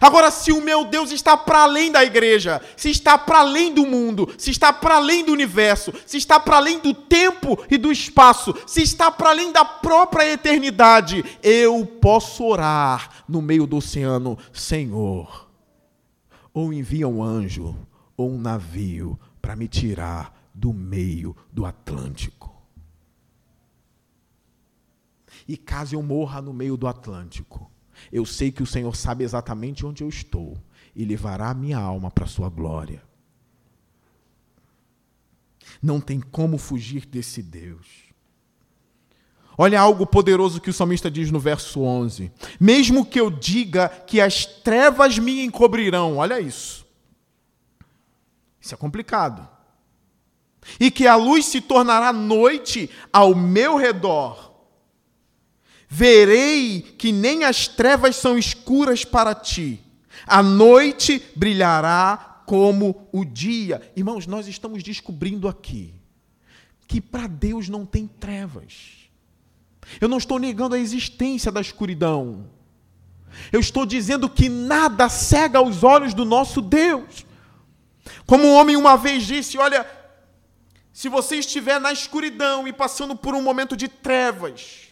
Agora, 0.00 0.30
se 0.30 0.52
o 0.52 0.60
meu 0.60 0.84
Deus 0.84 1.10
está 1.10 1.36
para 1.36 1.62
além 1.62 1.90
da 1.90 2.04
igreja, 2.04 2.62
se 2.76 2.90
está 2.90 3.18
para 3.18 3.40
além 3.40 3.74
do 3.74 3.84
mundo, 3.84 4.32
se 4.38 4.52
está 4.52 4.72
para 4.72 4.94
além 4.94 5.24
do 5.24 5.32
universo, 5.32 5.92
se 6.06 6.16
está 6.16 6.38
para 6.38 6.58
além 6.58 6.78
do 6.78 6.94
tempo 6.94 7.58
e 7.68 7.76
do 7.76 7.90
espaço, 7.90 8.54
se 8.68 8.82
está 8.82 9.10
para 9.10 9.30
além 9.30 9.50
da 9.50 9.64
própria 9.64 10.30
eternidade, 10.30 11.24
eu 11.42 11.84
posso 12.00 12.44
orar 12.44 13.24
no 13.28 13.42
meio 13.42 13.66
do 13.66 13.78
oceano, 13.78 14.38
Senhor. 14.52 15.50
Ou 16.54 16.72
envia 16.72 17.08
um 17.08 17.20
anjo 17.20 17.89
ou 18.20 18.30
um 18.30 18.38
navio 18.38 19.18
para 19.40 19.56
me 19.56 19.66
tirar 19.66 20.50
do 20.52 20.74
meio 20.74 21.34
do 21.50 21.64
Atlântico. 21.64 22.54
E 25.48 25.56
caso 25.56 25.94
eu 25.94 26.02
morra 26.02 26.42
no 26.42 26.52
meio 26.52 26.76
do 26.76 26.86
Atlântico, 26.86 27.70
eu 28.12 28.26
sei 28.26 28.52
que 28.52 28.62
o 28.62 28.66
Senhor 28.66 28.94
sabe 28.94 29.24
exatamente 29.24 29.86
onde 29.86 30.04
eu 30.04 30.08
estou 30.08 30.58
e 30.94 31.02
levará 31.02 31.48
a 31.48 31.54
minha 31.54 31.78
alma 31.78 32.10
para 32.10 32.24
a 32.24 32.28
sua 32.28 32.50
glória. 32.50 33.02
Não 35.82 35.98
tem 35.98 36.20
como 36.20 36.58
fugir 36.58 37.06
desse 37.06 37.42
Deus. 37.42 37.86
Olha 39.56 39.80
algo 39.80 40.06
poderoso 40.06 40.60
que 40.60 40.68
o 40.68 40.74
salmista 40.74 41.10
diz 41.10 41.30
no 41.30 41.40
verso 41.40 41.80
11: 41.80 42.30
Mesmo 42.58 43.06
que 43.06 43.18
eu 43.18 43.30
diga 43.30 43.88
que 43.88 44.20
as 44.20 44.44
trevas 44.44 45.18
me 45.18 45.42
encobrirão, 45.42 46.18
olha 46.18 46.38
isso. 46.38 46.79
Isso 48.60 48.74
é 48.74 48.76
complicado. 48.76 49.48
E 50.78 50.90
que 50.90 51.06
a 51.06 51.16
luz 51.16 51.46
se 51.46 51.60
tornará 51.60 52.12
noite 52.12 52.90
ao 53.12 53.34
meu 53.34 53.76
redor 53.76 54.50
Verei 55.92 56.82
que 56.82 57.10
nem 57.10 57.42
as 57.42 57.66
trevas 57.66 58.14
são 58.14 58.38
escuras 58.38 59.04
para 59.04 59.34
ti. 59.34 59.80
A 60.24 60.40
noite 60.40 61.20
brilhará 61.34 62.42
como 62.46 63.08
o 63.10 63.24
dia. 63.24 63.82
Irmãos, 63.96 64.24
nós 64.24 64.46
estamos 64.46 64.84
descobrindo 64.84 65.48
aqui 65.48 65.92
que 66.86 67.00
para 67.00 67.26
Deus 67.26 67.68
não 67.68 67.84
tem 67.84 68.06
trevas. 68.06 69.08
Eu 70.00 70.08
não 70.08 70.18
estou 70.18 70.38
negando 70.38 70.76
a 70.76 70.78
existência 70.78 71.50
da 71.50 71.60
escuridão. 71.60 72.46
Eu 73.50 73.58
estou 73.58 73.84
dizendo 73.84 74.30
que 74.30 74.48
nada 74.48 75.08
cega 75.08 75.60
os 75.60 75.82
olhos 75.82 76.14
do 76.14 76.24
nosso 76.24 76.62
Deus. 76.62 77.26
Como 78.26 78.44
um 78.44 78.54
homem 78.54 78.76
uma 78.76 78.96
vez 78.96 79.24
disse: 79.24 79.58
Olha, 79.58 79.86
se 80.92 81.08
você 81.08 81.36
estiver 81.36 81.80
na 81.80 81.92
escuridão 81.92 82.66
e 82.66 82.72
passando 82.72 83.16
por 83.16 83.34
um 83.34 83.42
momento 83.42 83.76
de 83.76 83.88
trevas, 83.88 84.88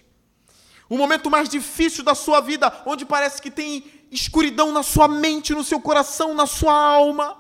o 0.89 0.97
momento 0.97 1.31
mais 1.31 1.49
difícil 1.49 2.03
da 2.03 2.15
sua 2.15 2.41
vida, 2.41 2.83
onde 2.87 3.05
parece 3.05 3.43
que 3.43 3.51
tem 3.51 3.85
escuridão 4.11 4.73
na 4.73 4.83
sua 4.83 5.07
mente, 5.07 5.53
no 5.53 5.63
seu 5.63 5.81
coração, 5.81 6.35
na 6.35 6.47
sua 6.47 6.73
alma. 6.73 7.37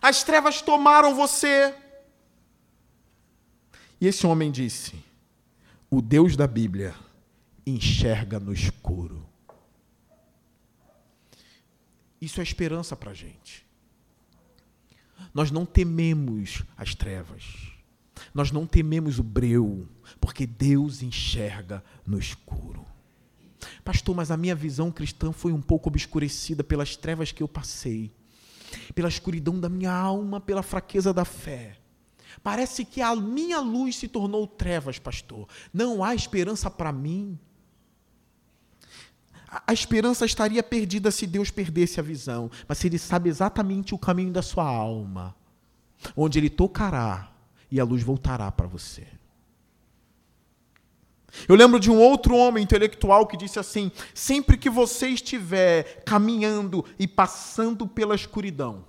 As 0.00 0.22
trevas 0.22 0.62
tomaram 0.62 1.14
você. 1.14 1.74
E 4.00 4.06
esse 4.06 4.26
homem 4.26 4.50
disse: 4.50 4.94
O 5.90 6.00
Deus 6.00 6.36
da 6.36 6.46
Bíblia 6.46 6.94
enxerga 7.66 8.38
no 8.38 8.52
escuro. 8.52 9.26
Isso 12.20 12.40
é 12.40 12.42
esperança 12.42 12.94
para 12.94 13.10
a 13.10 13.14
gente. 13.14 13.63
Nós 15.32 15.50
não 15.50 15.66
tememos 15.66 16.62
as 16.76 16.94
trevas. 16.94 17.74
Nós 18.32 18.50
não 18.50 18.66
tememos 18.66 19.18
o 19.18 19.22
breu, 19.22 19.88
porque 20.20 20.46
Deus 20.46 21.02
enxerga 21.02 21.82
no 22.06 22.18
escuro. 22.18 22.84
Pastor, 23.84 24.14
mas 24.14 24.30
a 24.30 24.36
minha 24.36 24.54
visão 24.54 24.90
cristã 24.90 25.32
foi 25.32 25.52
um 25.52 25.60
pouco 25.60 25.88
obscurecida 25.88 26.62
pelas 26.62 26.96
trevas 26.96 27.32
que 27.32 27.42
eu 27.42 27.48
passei, 27.48 28.12
pela 28.94 29.08
escuridão 29.08 29.58
da 29.58 29.68
minha 29.68 29.92
alma, 29.92 30.40
pela 30.40 30.62
fraqueza 30.62 31.12
da 31.12 31.24
fé. 31.24 31.78
Parece 32.42 32.84
que 32.84 33.00
a 33.00 33.14
minha 33.14 33.60
luz 33.60 33.96
se 33.96 34.08
tornou 34.08 34.46
trevas, 34.46 34.98
pastor. 34.98 35.48
Não 35.72 36.02
há 36.02 36.14
esperança 36.14 36.70
para 36.70 36.92
mim. 36.92 37.38
A 39.66 39.72
esperança 39.72 40.26
estaria 40.26 40.62
perdida 40.62 41.10
se 41.10 41.26
Deus 41.26 41.50
perdesse 41.50 42.00
a 42.00 42.02
visão, 42.02 42.50
mas 42.66 42.84
Ele 42.84 42.98
sabe 42.98 43.28
exatamente 43.28 43.94
o 43.94 43.98
caminho 43.98 44.32
da 44.32 44.42
sua 44.42 44.64
alma, 44.64 45.36
onde 46.16 46.38
Ele 46.38 46.50
tocará 46.50 47.30
e 47.70 47.78
a 47.78 47.84
luz 47.84 48.02
voltará 48.02 48.50
para 48.50 48.66
você. 48.66 49.06
Eu 51.48 51.56
lembro 51.56 51.78
de 51.78 51.90
um 51.90 51.98
outro 51.98 52.36
homem 52.36 52.62
intelectual 52.62 53.26
que 53.26 53.36
disse 53.36 53.58
assim: 53.58 53.90
sempre 54.12 54.56
que 54.56 54.70
você 54.70 55.08
estiver 55.08 56.02
caminhando 56.04 56.84
e 56.98 57.06
passando 57.06 57.86
pela 57.86 58.14
escuridão, 58.14 58.84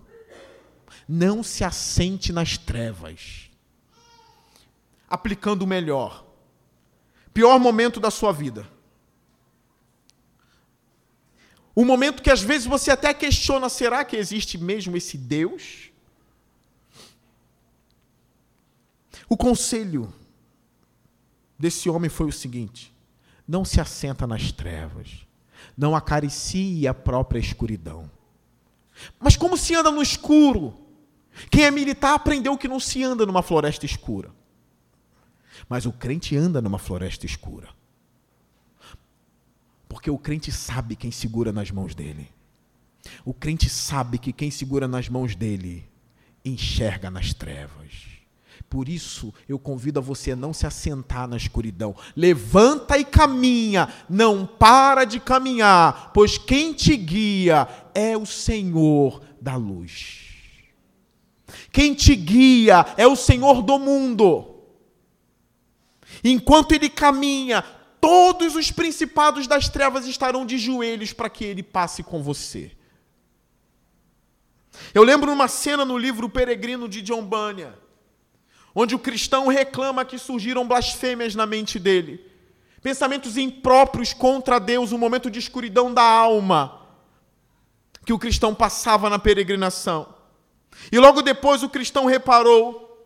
não 1.07 1.43
se 1.43 1.63
assente 1.63 2.31
nas 2.31 2.57
trevas. 2.57 3.49
Aplicando 5.07 5.63
o 5.63 5.67
melhor. 5.67 6.25
Pior 7.33 7.59
momento 7.59 7.99
da 7.99 8.09
sua 8.09 8.31
vida. 8.31 8.74
O 11.75 11.83
momento 11.83 12.23
que 12.23 12.31
às 12.31 12.41
vezes 12.41 12.65
você 12.65 12.89
até 12.89 13.13
questiona: 13.13 13.67
será 13.67 14.05
que 14.05 14.15
existe 14.15 14.57
mesmo 14.57 14.95
esse 14.95 15.17
Deus? 15.17 15.91
O 19.27 19.35
conselho 19.35 20.13
desse 21.59 21.89
homem 21.89 22.09
foi 22.09 22.27
o 22.27 22.31
seguinte: 22.31 22.95
não 23.45 23.65
se 23.65 23.81
assenta 23.81 24.25
nas 24.25 24.53
trevas, 24.53 25.27
não 25.77 25.93
acaricie 25.93 26.87
a 26.87 26.93
própria 26.93 27.39
escuridão. 27.39 28.09
Mas 29.19 29.35
como 29.35 29.57
se 29.57 29.75
anda 29.75 29.91
no 29.91 30.01
escuro? 30.01 30.73
Quem 31.51 31.65
é 31.65 31.71
militar 31.71 32.13
aprendeu 32.13 32.57
que 32.57 32.67
não 32.67 32.79
se 32.79 33.03
anda 33.03 33.25
numa 33.25 33.43
floresta 33.43 33.85
escura. 33.85 34.31
Mas 35.67 35.85
o 35.85 35.91
crente 35.91 36.37
anda 36.37 36.61
numa 36.61 36.79
floresta 36.79 37.25
escura. 37.25 37.67
Porque 39.95 40.11
o 40.11 40.17
crente 40.17 40.51
sabe 40.51 40.93
quem 40.93 41.09
segura 41.09 41.53
nas 41.53 41.71
mãos 41.71 41.95
dele. 41.95 42.29
O 43.23 43.33
crente 43.33 43.69
sabe 43.69 44.17
que 44.17 44.33
quem 44.33 44.51
segura 44.51 44.89
nas 44.89 45.07
mãos 45.07 45.37
dele 45.37 45.85
enxerga 46.43 47.09
nas 47.09 47.33
trevas. 47.33 47.93
Por 48.69 48.89
isso, 48.89 49.33
eu 49.47 49.57
convido 49.57 49.97
a 49.97 50.01
você 50.01 50.33
a 50.33 50.35
não 50.35 50.51
se 50.51 50.67
assentar 50.67 51.29
na 51.29 51.37
escuridão. 51.37 51.95
Levanta 52.13 52.97
e 52.97 53.05
caminha, 53.05 53.87
não 54.09 54.45
para 54.45 55.05
de 55.05 55.17
caminhar, 55.17 56.11
pois 56.13 56.37
quem 56.37 56.73
te 56.73 56.97
guia 56.97 57.65
é 57.93 58.17
o 58.17 58.25
Senhor 58.25 59.23
da 59.39 59.55
luz. 59.55 60.23
Quem 61.71 61.93
te 61.93 62.17
guia 62.17 62.85
é 62.97 63.07
o 63.07 63.15
Senhor 63.15 63.61
do 63.61 63.79
mundo. 63.79 64.57
Enquanto 66.21 66.73
ele 66.73 66.89
caminha, 66.89 67.63
todos 68.05 68.55
os 68.55 68.69
principados 68.69 69.47
das 69.47 69.67
trevas 69.67 70.05
estarão 70.05 70.45
de 70.45 70.59
joelhos 70.59 71.11
para 71.11 71.27
que 71.27 71.43
ele 71.43 71.63
passe 71.63 72.03
com 72.03 72.21
você. 72.21 72.71
Eu 74.93 75.01
lembro 75.01 75.33
uma 75.33 75.47
cena 75.47 75.83
no 75.83 75.97
livro 75.97 76.29
Peregrino 76.29 76.87
de 76.87 77.01
John 77.01 77.25
Bunyan, 77.25 77.73
onde 78.75 78.93
o 78.93 78.99
cristão 78.99 79.47
reclama 79.47 80.05
que 80.05 80.19
surgiram 80.19 80.67
blasfêmias 80.67 81.33
na 81.33 81.47
mente 81.47 81.79
dele, 81.79 82.23
pensamentos 82.79 83.37
impróprios 83.37 84.13
contra 84.13 84.59
Deus, 84.59 84.91
um 84.91 84.99
momento 84.99 85.31
de 85.31 85.39
escuridão 85.39 85.91
da 85.91 86.03
alma 86.03 86.85
que 88.05 88.13
o 88.13 88.19
cristão 88.19 88.53
passava 88.53 89.09
na 89.09 89.17
peregrinação. 89.17 90.13
E 90.91 90.99
logo 90.99 91.23
depois 91.23 91.63
o 91.63 91.69
cristão 91.69 92.05
reparou 92.05 93.03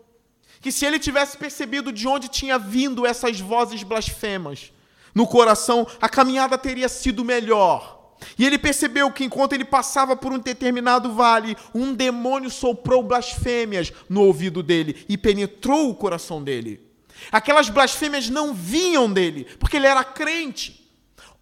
que 0.59 0.73
se 0.73 0.85
ele 0.85 0.99
tivesse 0.99 1.37
percebido 1.37 1.89
de 1.89 2.05
onde 2.05 2.27
tinha 2.27 2.59
vindo 2.59 3.05
essas 3.05 3.39
vozes 3.39 3.81
blasfemas 3.81 4.73
no 5.13 5.27
coração, 5.27 5.87
a 6.01 6.07
caminhada 6.07 6.57
teria 6.57 6.89
sido 6.89 7.23
melhor. 7.25 7.99
E 8.37 8.45
ele 8.45 8.57
percebeu 8.57 9.11
que 9.11 9.23
enquanto 9.23 9.53
ele 9.53 9.65
passava 9.65 10.15
por 10.15 10.31
um 10.31 10.39
determinado 10.39 11.13
vale, 11.13 11.55
um 11.73 11.93
demônio 11.93 12.49
soprou 12.49 13.01
blasfêmias 13.01 13.93
no 14.09 14.21
ouvido 14.23 14.61
dele 14.61 15.05
e 15.07 15.17
penetrou 15.17 15.89
o 15.89 15.95
coração 15.95 16.43
dele. 16.43 16.87
Aquelas 17.31 17.69
blasfêmias 17.69 18.29
não 18.29 18.53
vinham 18.53 19.11
dele, 19.11 19.45
porque 19.59 19.77
ele 19.77 19.87
era 19.87 20.03
crente. 20.03 20.79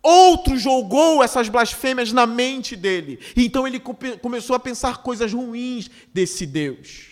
Outro 0.01 0.57
jogou 0.57 1.24
essas 1.24 1.49
blasfêmias 1.49 2.11
na 2.11 2.26
mente 2.26 2.76
dele. 2.76 3.20
Então 3.36 3.68
ele 3.68 3.80
começou 4.22 4.55
a 4.55 4.59
pensar 4.59 4.97
coisas 4.97 5.34
ruins 5.34 5.89
desse 6.13 6.45
Deus. 6.45 7.07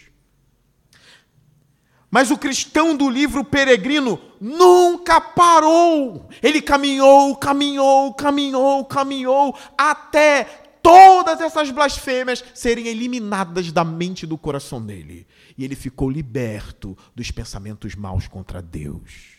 Mas 2.16 2.32
o 2.32 2.38
cristão 2.38 2.95
do 2.95 3.09
livro 3.09 3.43
Peregrino 3.43 4.18
nunca 4.39 5.20
parou. 5.20 6.30
Ele 6.41 6.61
caminhou, 6.61 7.36
caminhou, 7.36 8.13
caminhou, 8.13 8.86
caminhou, 8.86 9.59
até 9.78 10.45
todas 10.82 11.41
essas 11.41 11.70
blasfêmias 11.72 12.41
serem 12.53 12.88
eliminadas 12.88 13.70
da 13.70 13.84
mente 13.84 14.24
e 14.24 14.28
do 14.28 14.38
coração 14.38 14.82
dele. 14.82 15.28
E 15.57 15.66
ele 15.66 15.76
ficou 15.76 16.09
liberto 16.09 16.97
dos 17.13 17.32
pensamentos 17.32 17.95
maus 17.95 18.30
contra 18.30 18.61
Deus. 18.61 19.34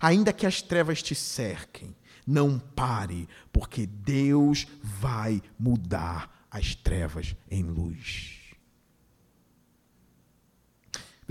Ainda 0.00 0.32
que 0.32 0.46
as 0.46 0.62
trevas 0.62 1.02
te 1.02 1.16
cerquem, 1.16 1.96
não 2.24 2.60
pare, 2.60 3.28
porque 3.52 3.86
Deus 3.86 4.68
vai 4.80 5.42
mudar 5.58 6.46
as 6.48 6.76
trevas 6.76 7.34
em 7.50 7.64
luz. 7.64 8.41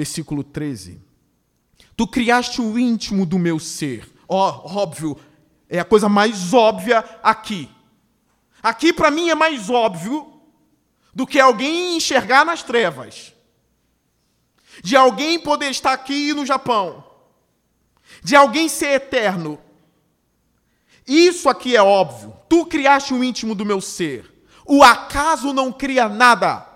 Versículo 0.02 0.43
13. 0.43 0.99
Tu 1.95 2.08
criaste 2.08 2.60
o 2.60 2.80
íntimo 2.80 3.24
do 3.24 3.38
meu 3.38 3.60
ser. 3.60 4.12
Ó, 4.28 4.64
oh, 4.66 4.80
óbvio, 4.80 5.16
é 5.70 5.80
a 5.80 5.86
coisa 5.86 6.10
mais 6.10 6.56
óbvia 6.56 7.06
aqui. 7.22 7.70
Aqui 8.64 8.91
para 8.91 9.12
mim 9.12 9.30
é 9.30 9.36
mais 9.36 9.70
óbvio 9.70 10.41
do 11.14 11.28
que 11.28 11.39
alguém 11.39 11.95
enxergar 11.97 12.43
nas 12.43 12.64
trevas. 12.64 13.32
De 14.84 14.95
alguém 14.95 15.38
poder 15.38 15.70
estar 15.70 15.93
aqui 15.93 16.34
no 16.34 16.47
Japão. 16.47 17.04
De 18.24 18.36
alguém 18.36 18.68
ser 18.68 18.93
eterno. 18.93 19.60
Isso 21.06 21.47
aqui 21.47 21.76
é 21.76 21.84
óbvio. 21.84 22.36
Tu 22.49 22.66
criaste 22.66 23.14
o 23.14 23.24
íntimo 23.24 23.54
do 23.54 23.64
meu 23.64 23.80
ser. 23.80 24.47
O 24.66 24.82
acaso 24.82 25.54
não 25.54 25.72
cria 25.72 26.10
nada. 26.10 26.70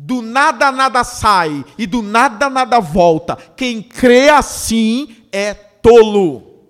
Do 0.00 0.22
nada 0.22 0.70
nada 0.70 1.02
sai 1.02 1.64
e 1.76 1.84
do 1.84 2.02
nada 2.02 2.48
nada 2.48 2.78
volta. 2.78 3.34
Quem 3.34 3.82
crê 3.82 4.28
assim 4.28 5.26
é 5.32 5.52
tolo. 5.52 6.68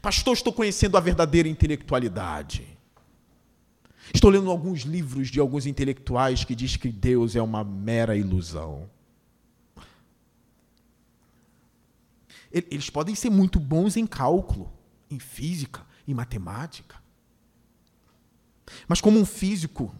Pastor, 0.00 0.32
estou 0.32 0.54
conhecendo 0.54 0.96
a 0.96 1.00
verdadeira 1.00 1.46
intelectualidade. 1.46 2.66
Estou 4.12 4.30
lendo 4.30 4.50
alguns 4.50 4.84
livros 4.84 5.28
de 5.30 5.38
alguns 5.38 5.66
intelectuais 5.66 6.44
que 6.44 6.54
diz 6.54 6.78
que 6.78 6.88
Deus 6.88 7.36
é 7.36 7.42
uma 7.42 7.62
mera 7.62 8.16
ilusão. 8.16 8.88
Eles 12.50 12.88
podem 12.88 13.14
ser 13.14 13.28
muito 13.28 13.60
bons 13.60 13.98
em 13.98 14.06
cálculo, 14.06 14.72
em 15.10 15.18
física, 15.18 15.82
em 16.08 16.14
matemática. 16.14 16.96
Mas 18.88 19.02
como 19.02 19.18
um 19.18 19.26
físico 19.26 19.94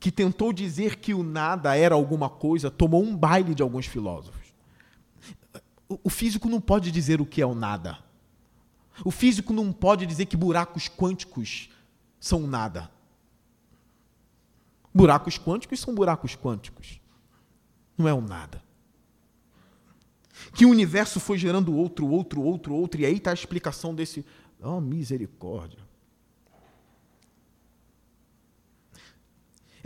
que 0.00 0.12
tentou 0.12 0.52
dizer 0.52 0.96
que 0.96 1.12
o 1.12 1.22
nada 1.22 1.76
era 1.76 1.94
alguma 1.94 2.28
coisa, 2.28 2.70
tomou 2.70 3.02
um 3.02 3.16
baile 3.16 3.54
de 3.54 3.62
alguns 3.62 3.86
filósofos. 3.86 4.54
O 5.88 6.10
físico 6.10 6.48
não 6.48 6.60
pode 6.60 6.90
dizer 6.90 7.20
o 7.20 7.26
que 7.26 7.42
é 7.42 7.46
o 7.46 7.54
nada. 7.54 7.98
O 9.04 9.10
físico 9.10 9.52
não 9.52 9.72
pode 9.72 10.06
dizer 10.06 10.26
que 10.26 10.36
buracos 10.36 10.88
quânticos 10.88 11.70
são 12.20 12.46
nada. 12.46 12.90
Buracos 14.92 15.38
quânticos 15.38 15.80
são 15.80 15.94
buracos 15.94 16.36
quânticos. 16.36 17.00
Não 17.96 18.06
é 18.06 18.12
o 18.12 18.20
nada. 18.20 18.62
Que 20.54 20.64
o 20.64 20.70
universo 20.70 21.18
foi 21.18 21.38
gerando 21.38 21.74
outro, 21.74 22.06
outro, 22.06 22.42
outro, 22.42 22.74
outro, 22.74 23.00
e 23.00 23.06
aí 23.06 23.16
está 23.16 23.30
a 23.30 23.34
explicação 23.34 23.94
desse. 23.94 24.24
Oh, 24.60 24.80
misericórdia. 24.80 25.87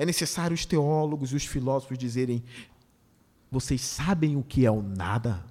É 0.02 0.04
necessário 0.04 0.52
os 0.52 0.66
teólogos 0.66 1.30
e 1.30 1.36
os 1.36 1.44
filósofos 1.44 1.96
dizerem: 1.96 2.42
vocês 3.48 3.80
sabem 3.80 4.36
o 4.36 4.42
que 4.42 4.66
é 4.66 4.70
o 4.70 4.82
nada? 4.82 5.44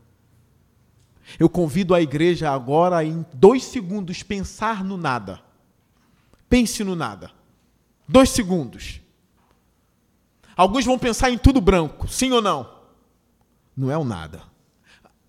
Eu 1.40 1.48
convido 1.48 1.96
a 1.96 2.02
igreja 2.02 2.52
agora, 2.52 3.02
em 3.02 3.26
dois 3.34 3.64
segundos, 3.64 4.24
pensar 4.24 4.84
no 4.84 4.98
nada. 4.98 5.42
Pense 6.50 6.84
no 6.84 6.98
nada. 6.98 7.32
Dois 8.06 8.30
segundos. 8.32 9.00
Alguns 10.54 10.84
vão 10.84 11.00
pensar 11.00 11.32
em 11.32 11.38
tudo 11.38 11.62
branco, 11.62 12.10
sim 12.10 12.34
ou 12.34 12.42
não? 12.42 12.70
Não 13.74 13.90
é 13.90 13.98
o 13.98 14.04
nada. 14.04 14.44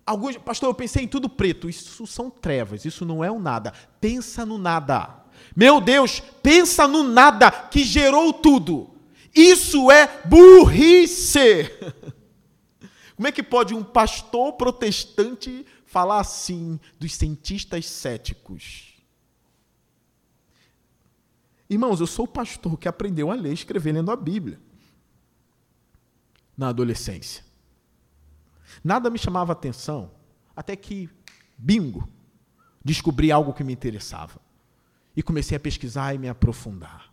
Alguns, 0.05 0.35
pastor, 0.35 0.67
eu 0.67 0.75
pensei 0.75 1.05
em 1.05 1.07
tudo 1.07 1.29
preto. 1.29 1.69
Isso 1.69 2.05
são 2.05 2.29
trevas, 2.29 2.83
isso 2.83 3.05
não 3.05 3.23
é 3.23 3.31
o 3.31 3.39
nada. 3.39 3.71
Pensa 4.01 4.45
no 4.45 4.57
nada. 4.57 5.23
Meu 5.55 5.79
Deus, 5.79 6.19
pensa 6.19 6.85
no 6.89 7.03
nada 7.03 7.49
que 7.49 7.85
gerou 7.85 8.33
tudo. 8.33 8.92
Isso 9.33 9.89
é 9.91 10.21
burrice. 10.25 11.69
Como 13.15 13.27
é 13.27 13.31
que 13.31 13.43
pode 13.43 13.73
um 13.73 13.83
pastor 13.83 14.53
protestante 14.53 15.65
falar 15.85 16.19
assim 16.19 16.79
dos 16.99 17.13
cientistas 17.15 17.85
céticos? 17.85 18.93
Irmãos, 21.69 21.99
eu 21.99 22.07
sou 22.07 22.25
o 22.25 22.27
pastor 22.27 22.77
que 22.77 22.87
aprendeu 22.87 23.31
a 23.31 23.35
ler 23.35 23.51
e 23.51 23.53
escrever 23.53 23.93
lendo 23.93 24.11
a 24.11 24.15
Bíblia 24.15 24.59
na 26.57 26.69
adolescência. 26.69 27.43
Nada 28.83 29.09
me 29.09 29.17
chamava 29.17 29.53
atenção, 29.53 30.11
até 30.55 30.75
que, 30.75 31.09
bingo, 31.57 32.07
descobri 32.83 33.31
algo 33.31 33.53
que 33.53 33.63
me 33.63 33.73
interessava. 33.73 34.39
E 35.15 35.21
comecei 35.21 35.55
a 35.55 35.59
pesquisar 35.59 36.13
e 36.13 36.17
me 36.17 36.27
aprofundar. 36.27 37.12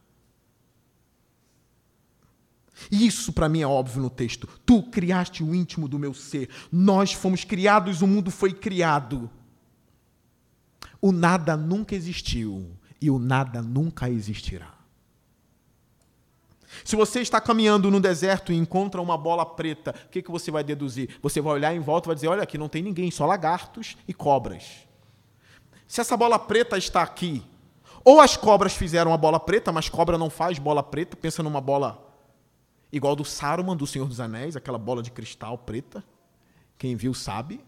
Isso 2.91 3.33
para 3.33 3.49
mim 3.49 3.63
é 3.63 3.67
óbvio 3.67 4.03
no 4.03 4.11
texto. 4.11 4.47
Tu 4.65 4.83
criaste 4.85 5.43
o 5.43 5.55
íntimo 5.55 5.89
do 5.89 5.99
meu 5.99 6.15
ser. 6.15 6.49
Nós 6.71 7.13
fomos 7.13 7.45
criados, 7.45 8.03
o 8.03 8.07
mundo 8.07 8.31
foi 8.31 8.53
criado. 8.53 9.29
O 11.01 11.13
nada 11.13 11.57
nunca 11.57 11.95
existiu 11.95 12.71
e 13.01 13.11
o 13.11 13.19
nada 13.19 13.63
nunca 13.63 14.09
existirá. 14.09 14.75
Se 16.85 16.95
você 16.95 17.21
está 17.21 17.41
caminhando 17.41 17.91
no 17.91 18.01
deserto 18.01 18.53
e 18.53 18.57
encontra 18.57 19.01
uma 19.01 19.19
bola 19.19 19.45
preta, 19.45 19.95
o 20.07 20.09
que, 20.09 20.23
que 20.23 20.31
você 20.31 20.51
vai 20.51 20.63
deduzir? 20.63 21.19
Você 21.21 21.41
vai 21.41 21.55
olhar 21.55 21.75
em 21.75 21.81
volta 21.81 22.07
e 22.07 22.09
vai 22.09 22.15
dizer: 22.15 22.29
olha, 22.29 22.43
aqui 22.43 22.57
não 22.57 22.69
tem 22.69 22.83
ninguém, 22.83 23.11
só 23.11 23.27
lagartos 23.27 23.97
e 24.07 24.15
cobras. 24.15 24.87
Se 25.87 26.01
essa 26.01 26.17
bola 26.17 26.39
preta 26.39 26.79
está 26.79 27.03
aqui, 27.03 27.43
ou 28.05 28.21
as 28.21 28.37
cobras 28.37 28.75
fizeram 28.75 29.13
a 29.13 29.17
bola 29.17 29.41
preta, 29.41 29.73
mas 29.73 29.89
cobra 29.89 30.17
não 30.17 30.31
faz 30.31 30.59
bola 30.59 30.83
preta, 30.83 31.17
pensa 31.17 31.43
numa 31.43 31.61
bola 31.61 32.10
igual 32.93 33.15
do 33.15 33.25
Saruman 33.25 33.77
do 33.77 33.87
Senhor 33.87 34.09
dos 34.09 34.21
Anéis, 34.21 34.57
aquela 34.57 34.79
bola 34.79 35.03
de 35.03 35.11
cristal 35.11 35.57
preta. 35.59 36.05
Quem 36.77 36.97
viu 36.97 37.15
sabe. 37.15 37.61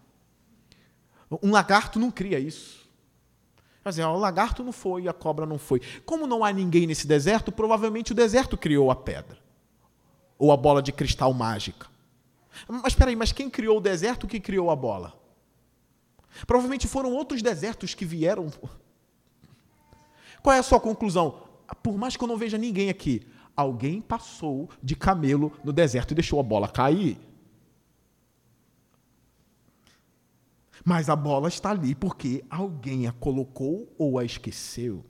Um 1.42 1.50
lagarto 1.50 1.98
não 1.98 2.10
cria 2.10 2.38
isso. 2.38 2.82
Quer 3.82 3.88
dizer, 3.88 4.04
o 4.04 4.16
lagarto 4.16 4.62
não 4.62 4.72
foi 4.72 5.08
a 5.08 5.12
cobra 5.12 5.44
não 5.44 5.58
foi. 5.58 5.80
Como 6.04 6.26
não 6.26 6.44
há 6.44 6.52
ninguém 6.52 6.86
nesse 6.86 7.06
deserto, 7.06 7.50
provavelmente 7.50 8.12
o 8.12 8.14
deserto 8.14 8.56
criou 8.56 8.90
a 8.90 8.96
pedra. 8.96 9.38
Ou 10.38 10.52
a 10.52 10.56
bola 10.56 10.82
de 10.82 10.92
cristal 10.92 11.32
mágica. 11.32 11.88
Mas 12.68 12.92
espera 12.92 13.10
aí, 13.10 13.16
mas 13.16 13.32
quem 13.32 13.50
criou 13.50 13.78
o 13.78 13.80
deserto 13.80 14.26
que 14.26 14.38
criou 14.38 14.70
a 14.70 14.76
bola? 14.76 15.14
Provavelmente 16.46 16.86
foram 16.86 17.12
outros 17.12 17.42
desertos 17.42 17.94
que 17.94 18.04
vieram. 18.04 18.50
Qual 20.42 20.54
é 20.54 20.58
a 20.58 20.62
sua 20.62 20.80
conclusão? 20.80 21.42
Por 21.82 21.96
mais 21.96 22.16
que 22.16 22.22
eu 22.22 22.28
não 22.28 22.36
veja 22.36 22.58
ninguém 22.58 22.88
aqui, 22.88 23.26
alguém 23.56 24.00
passou 24.00 24.68
de 24.82 24.96
camelo 24.96 25.52
no 25.62 25.72
deserto 25.72 26.12
e 26.12 26.14
deixou 26.14 26.40
a 26.40 26.42
bola 26.42 26.68
cair. 26.68 27.18
Mas 30.84 31.08
a 31.08 31.14
bola 31.14 31.48
está 31.48 31.70
ali 31.70 31.94
porque 31.94 32.44
alguém 32.50 33.06
a 33.06 33.12
colocou 33.12 33.92
ou 33.96 34.18
a 34.18 34.24
esqueceu. 34.24 35.04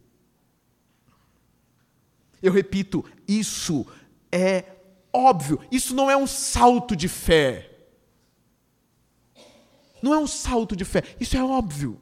Eu 2.42 2.52
repito, 2.52 3.04
isso 3.26 3.86
é 4.30 4.64
óbvio, 5.12 5.60
isso 5.70 5.94
não 5.94 6.10
é 6.10 6.16
um 6.16 6.26
salto 6.26 6.96
de 6.96 7.08
fé. 7.08 7.68
Não 10.02 10.12
é 10.12 10.18
um 10.18 10.26
salto 10.26 10.74
de 10.74 10.84
fé, 10.84 11.04
isso 11.20 11.36
é 11.36 11.44
óbvio. 11.44 12.00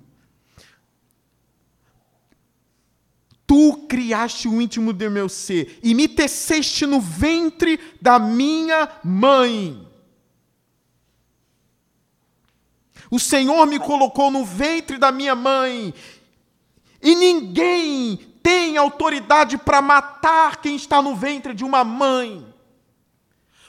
Tu 3.50 3.72
criaste 3.88 4.46
o 4.46 4.62
íntimo 4.62 4.92
do 4.92 5.10
meu 5.10 5.28
ser 5.28 5.80
e 5.82 5.92
me 5.92 6.06
teceste 6.06 6.86
no 6.86 7.00
ventre 7.00 7.80
da 8.00 8.16
minha 8.16 8.88
mãe. 9.02 9.88
O 13.10 13.18
Senhor 13.18 13.66
me 13.66 13.80
colocou 13.80 14.30
no 14.30 14.44
ventre 14.44 14.98
da 14.98 15.10
minha 15.10 15.34
mãe. 15.34 15.92
E 17.02 17.16
ninguém 17.16 18.18
tem 18.40 18.76
autoridade 18.76 19.58
para 19.58 19.82
matar 19.82 20.60
quem 20.60 20.76
está 20.76 21.02
no 21.02 21.16
ventre 21.16 21.52
de 21.52 21.64
uma 21.64 21.82
mãe. 21.82 22.46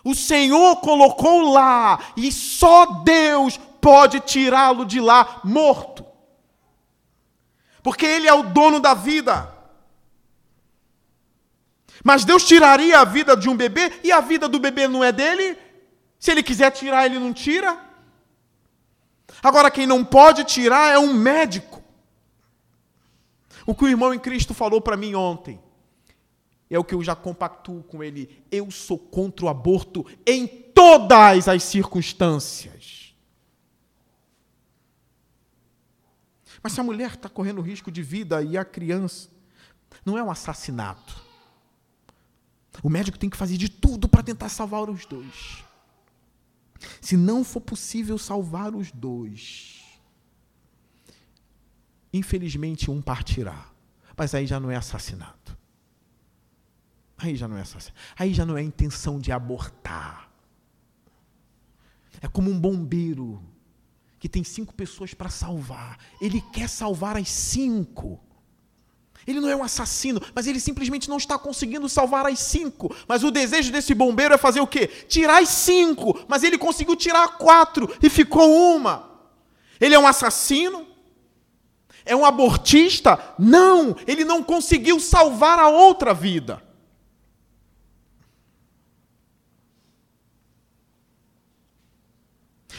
O 0.03 0.13
Senhor 0.13 0.75
colocou 0.75 1.51
lá 1.51 1.97
e 2.15 2.31
só 2.31 2.85
Deus 2.85 3.57
pode 3.57 4.19
tirá-lo 4.19 4.85
de 4.85 4.99
lá 4.99 5.41
morto. 5.43 6.05
Porque 7.81 8.05
Ele 8.05 8.27
é 8.27 8.33
o 8.35 8.43
dono 8.43 8.79
da 8.79 8.93
vida. 8.93 9.59
Mas 12.03 12.25
Deus 12.25 12.43
tiraria 12.43 12.99
a 12.99 13.05
vida 13.05 13.35
de 13.35 13.49
um 13.49 13.55
bebê 13.55 13.91
e 14.03 14.11
a 14.11 14.21
vida 14.21 14.47
do 14.47 14.59
bebê 14.59 14.87
não 14.87 15.03
é 15.03 15.11
dele? 15.11 15.57
Se 16.19 16.31
Ele 16.31 16.43
quiser 16.43 16.71
tirar, 16.71 17.05
Ele 17.05 17.19
não 17.19 17.33
tira? 17.33 17.77
Agora, 19.41 19.71
quem 19.71 19.87
não 19.87 20.03
pode 20.03 20.43
tirar 20.43 20.91
é 20.91 20.99
um 20.99 21.13
médico. 21.13 21.81
O 23.65 23.75
que 23.75 23.85
o 23.85 23.87
irmão 23.87 24.13
em 24.13 24.19
Cristo 24.19 24.53
falou 24.53 24.81
para 24.81 24.97
mim 24.97 25.15
ontem 25.15 25.59
é 26.69 26.79
o 26.79 26.83
que 26.83 26.95
eu 26.95 27.03
já 27.03 27.15
compactuo 27.15 27.83
com 27.83 28.03
ele. 28.03 28.43
Eu 28.49 28.71
sou 28.71 28.97
contra 28.97 29.45
o 29.45 29.49
aborto 29.49 30.05
em 30.25 30.47
todas 30.47 31.47
as 31.47 31.63
circunstâncias. 31.63 33.15
Mas 36.63 36.73
se 36.73 36.79
a 36.79 36.83
mulher 36.83 37.11
está 37.11 37.27
correndo 37.27 37.61
risco 37.61 37.91
de 37.91 38.01
vida 38.03 38.41
e 38.41 38.57
a 38.57 38.63
criança, 38.63 39.29
não 40.05 40.17
é 40.17 40.23
um 40.23 40.31
assassinato. 40.31 41.30
O 42.81 42.89
médico 42.89 43.17
tem 43.17 43.29
que 43.29 43.37
fazer 43.37 43.57
de 43.57 43.69
tudo 43.69 44.07
para 44.07 44.23
tentar 44.23 44.49
salvar 44.49 44.89
os 44.89 45.05
dois. 45.05 45.63
Se 46.99 47.15
não 47.15 47.43
for 47.43 47.61
possível 47.61 48.17
salvar 48.17 48.73
os 48.73 48.91
dois, 48.91 49.81
infelizmente 52.13 52.89
um 52.89 53.01
partirá. 53.01 53.69
Mas 54.17 54.33
aí 54.35 54.45
já 54.45 54.59
não 54.59 54.69
é 54.69 54.75
assassinato. 54.75 55.57
Aí 57.17 57.35
já 57.35 57.47
não 57.47 57.57
é 57.57 57.61
assassinato. 57.61 57.99
Aí 58.17 58.33
já 58.33 58.45
não 58.45 58.57
é 58.57 58.61
intenção 58.61 59.19
de 59.19 59.31
abortar. 59.31 60.29
É 62.21 62.27
como 62.27 62.51
um 62.51 62.59
bombeiro 62.59 63.41
que 64.19 64.29
tem 64.29 64.43
cinco 64.43 64.73
pessoas 64.73 65.13
para 65.13 65.29
salvar. 65.29 65.99
Ele 66.19 66.41
quer 66.53 66.69
salvar 66.69 67.17
as 67.17 67.29
cinco. 67.29 68.19
Ele 69.25 69.39
não 69.39 69.49
é 69.49 69.55
um 69.55 69.63
assassino, 69.63 70.21
mas 70.33 70.47
ele 70.47 70.59
simplesmente 70.59 71.09
não 71.09 71.17
está 71.17 71.37
conseguindo 71.37 71.87
salvar 71.87 72.25
as 72.25 72.39
cinco. 72.39 72.93
Mas 73.07 73.23
o 73.23 73.31
desejo 73.31 73.71
desse 73.71 73.93
bombeiro 73.93 74.33
é 74.33 74.37
fazer 74.37 74.61
o 74.61 74.67
quê? 74.67 74.87
Tirar 74.87 75.41
as 75.41 75.49
cinco. 75.49 76.19
Mas 76.27 76.43
ele 76.43 76.57
conseguiu 76.57 76.95
tirar 76.95 77.37
quatro 77.37 77.93
e 78.01 78.09
ficou 78.09 78.51
uma. 78.75 79.09
Ele 79.79 79.95
é 79.95 79.99
um 79.99 80.07
assassino? 80.07 80.87
É 82.03 82.15
um 82.15 82.25
abortista? 82.25 83.35
Não, 83.37 83.95
ele 84.07 84.25
não 84.25 84.43
conseguiu 84.43 84.99
salvar 84.99 85.59
a 85.59 85.69
outra 85.69 86.13
vida. 86.13 86.63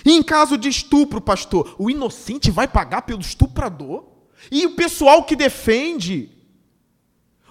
E 0.05 0.13
em 0.13 0.23
caso 0.23 0.59
de 0.59 0.69
estupro, 0.69 1.21
pastor, 1.21 1.77
o 1.79 1.89
inocente 1.89 2.51
vai 2.51 2.67
pagar 2.67 3.03
pelo 3.03 3.21
estuprador? 3.21 4.12
E 4.51 4.67
o 4.67 4.75
pessoal 4.75 5.25
que 5.25 5.37
defende 5.37 6.31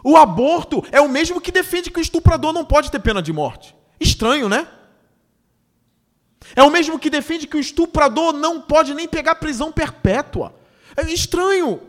o 0.03 0.17
aborto 0.17 0.83
é 0.91 0.99
o 0.99 1.09
mesmo 1.09 1.39
que 1.39 1.51
defende 1.51 1.91
que 1.91 1.99
o 1.99 2.01
estuprador 2.01 2.51
não 2.51 2.65
pode 2.65 2.89
ter 2.89 2.99
pena 2.99 3.21
de 3.21 3.31
morte. 3.31 3.75
Estranho, 3.99 4.49
né? 4.49 4.67
É 6.55 6.63
o 6.63 6.71
mesmo 6.71 6.97
que 6.97 7.09
defende 7.09 7.47
que 7.47 7.55
o 7.55 7.59
estuprador 7.59 8.33
não 8.33 8.61
pode 8.61 8.93
nem 8.93 9.07
pegar 9.07 9.35
prisão 9.35 9.71
perpétua. 9.71 10.55
É 10.95 11.03
estranho. 11.11 11.81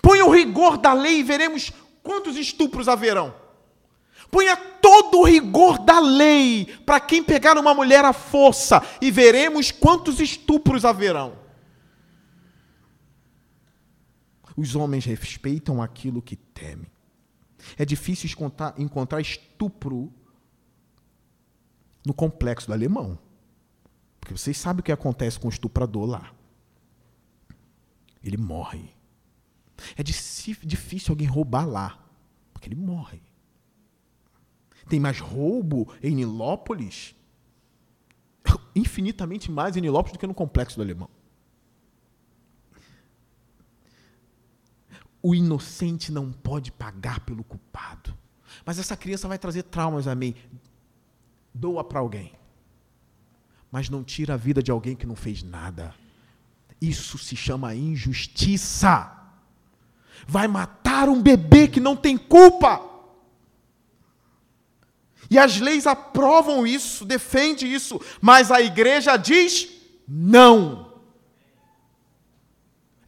Põe 0.00 0.22
o 0.22 0.30
rigor 0.30 0.78
da 0.78 0.92
lei 0.92 1.18
e 1.18 1.22
veremos 1.22 1.70
quantos 2.02 2.36
estupros 2.36 2.88
haverão. 2.88 3.34
Ponha 4.30 4.56
todo 4.56 5.18
o 5.18 5.24
rigor 5.24 5.78
da 5.78 6.00
lei 6.00 6.64
para 6.86 6.98
quem 6.98 7.22
pegar 7.22 7.58
uma 7.58 7.74
mulher 7.74 8.02
à 8.02 8.14
força 8.14 8.82
e 9.00 9.10
veremos 9.10 9.70
quantos 9.70 10.18
estupros 10.18 10.86
haverão. 10.86 11.41
Os 14.56 14.74
homens 14.74 15.04
respeitam 15.04 15.82
aquilo 15.82 16.22
que 16.22 16.36
temem. 16.36 16.90
É 17.76 17.84
difícil 17.84 18.28
encontrar 18.76 19.20
estupro 19.20 20.12
no 22.04 22.12
complexo 22.12 22.66
do 22.66 22.72
alemão. 22.72 23.18
Porque 24.20 24.36
vocês 24.36 24.56
sabem 24.56 24.80
o 24.80 24.84
que 24.84 24.92
acontece 24.92 25.38
com 25.38 25.48
o 25.48 25.50
estuprador 25.50 26.06
lá. 26.06 26.32
Ele 28.22 28.36
morre. 28.36 28.94
É 29.96 30.02
difícil 30.02 31.12
alguém 31.12 31.26
roubar 31.26 31.66
lá, 31.66 31.98
porque 32.52 32.68
ele 32.68 32.76
morre. 32.76 33.20
Tem 34.88 35.00
mais 35.00 35.18
roubo 35.18 35.92
em 36.02 36.14
Nilópolis, 36.14 37.14
infinitamente 38.74 39.50
mais 39.50 39.76
em 39.76 39.80
Nilópolis 39.80 40.12
do 40.12 40.18
que 40.18 40.26
no 40.26 40.34
complexo 40.34 40.76
do 40.76 40.82
alemão. 40.82 41.10
O 45.22 45.34
inocente 45.34 46.10
não 46.10 46.32
pode 46.32 46.72
pagar 46.72 47.20
pelo 47.20 47.44
culpado. 47.44 48.16
Mas 48.64 48.78
essa 48.78 48.96
criança 48.96 49.28
vai 49.28 49.38
trazer 49.38 49.62
traumas 49.62 50.08
a 50.08 50.14
mim. 50.14 50.34
Doa 51.54 51.84
para 51.84 52.00
alguém. 52.00 52.32
Mas 53.70 53.88
não 53.88 54.02
tira 54.02 54.34
a 54.34 54.36
vida 54.36 54.62
de 54.62 54.70
alguém 54.70 54.96
que 54.96 55.06
não 55.06 55.16
fez 55.16 55.42
nada. 55.42 55.94
Isso 56.80 57.16
se 57.18 57.36
chama 57.36 57.74
injustiça. 57.74 59.16
Vai 60.26 60.48
matar 60.48 61.08
um 61.08 61.22
bebê 61.22 61.68
que 61.68 61.80
não 61.80 61.96
tem 61.96 62.18
culpa. 62.18 62.90
E 65.30 65.38
as 65.38 65.58
leis 65.60 65.86
aprovam 65.86 66.66
isso, 66.66 67.06
defende 67.06 67.64
isso, 67.72 67.98
mas 68.20 68.50
a 68.50 68.60
igreja 68.60 69.16
diz 69.16 69.66
não. 70.06 71.00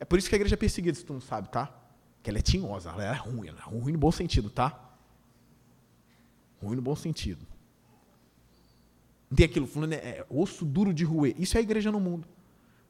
É 0.01 0.05
por 0.07 0.19
isso 0.19 0.29
que 0.29 0.35
a 0.35 0.39
igreja 0.39 0.55
é 0.55 0.57
perseguida, 0.57 0.97
se 0.97 1.05
tu 1.05 1.13
não 1.13 1.21
sabe, 1.21 1.51
tá? 1.51 1.84
Que 2.25 2.31
ela 2.31 2.39
é 2.39 2.43
tinhosa, 2.43 2.89
ela 2.89 3.05
é 3.05 3.13
ruim, 3.13 3.49
ela 3.49 3.59
é 3.59 3.63
ruim 3.63 3.93
no 3.93 3.99
bom 3.99 4.11
sentido, 4.11 4.49
tá? 4.49 4.81
Ruim 6.61 6.75
no 6.75 6.81
bom 6.81 6.97
sentido. 6.97 7.47
Não 9.31 9.37
tem 9.37 9.45
aquilo, 9.45 9.67
falando, 9.67 9.93
é 9.93 10.25
osso 10.31 10.65
duro 10.65 10.95
de 10.95 11.05
roer. 11.05 11.35
Isso 11.39 11.59
é 11.59 11.61
a 11.61 11.63
igreja 11.63 11.93
no 11.93 12.01
mundo. 12.01 12.27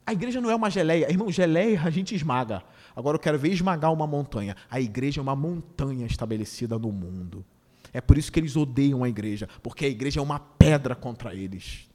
A 0.06 0.12
igreja 0.12 0.40
não 0.40 0.50
é 0.50 0.54
uma 0.54 0.70
geleia. 0.70 1.10
Irmão, 1.10 1.32
geleia 1.32 1.82
a 1.82 1.90
gente 1.90 2.14
esmaga. 2.14 2.62
Agora 2.94 3.16
eu 3.16 3.20
quero 3.20 3.36
ver 3.36 3.50
esmagar 3.50 3.92
uma 3.92 4.06
montanha. 4.06 4.54
A 4.70 4.80
igreja 4.80 5.20
é 5.20 5.22
uma 5.22 5.34
montanha 5.34 6.06
estabelecida 6.06 6.78
no 6.78 6.92
mundo. 6.92 7.44
É 7.92 8.00
por 8.00 8.16
isso 8.16 8.30
que 8.30 8.38
eles 8.38 8.54
odeiam 8.54 9.02
a 9.02 9.08
igreja, 9.08 9.48
porque 9.64 9.84
a 9.84 9.88
igreja 9.88 10.20
é 10.20 10.22
uma 10.22 10.38
pedra 10.38 10.94
contra 10.94 11.34
eles. 11.34 11.88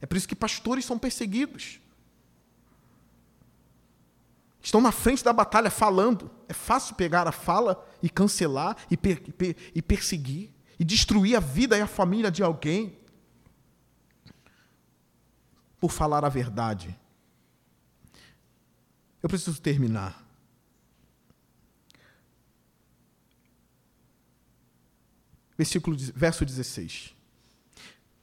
É 0.00 0.06
por 0.06 0.16
isso 0.16 0.28
que 0.28 0.34
pastores 0.34 0.86
são 0.86 0.98
perseguidos. 0.98 1.80
Estão 4.62 4.80
na 4.80 4.92
frente 4.92 5.24
da 5.24 5.32
batalha 5.32 5.70
falando. 5.70 6.30
É 6.48 6.52
fácil 6.52 6.94
pegar 6.94 7.26
a 7.26 7.32
fala 7.32 7.86
e 8.02 8.10
cancelar 8.10 8.76
e, 8.90 8.96
per, 8.96 9.22
e, 9.74 9.82
perseguir 9.82 10.50
e 10.78 10.84
destruir 10.84 11.36
a 11.36 11.40
vida 11.40 11.76
e 11.76 11.80
a 11.80 11.86
família 11.86 12.30
de 12.30 12.42
alguém 12.42 12.98
por 15.78 15.90
falar 15.90 16.24
a 16.24 16.28
verdade 16.28 16.98
Eu 19.22 19.28
preciso 19.28 19.60
terminar. 19.60 20.26
Versículo, 25.56 25.94
verso 26.14 26.44
16. 26.44 27.14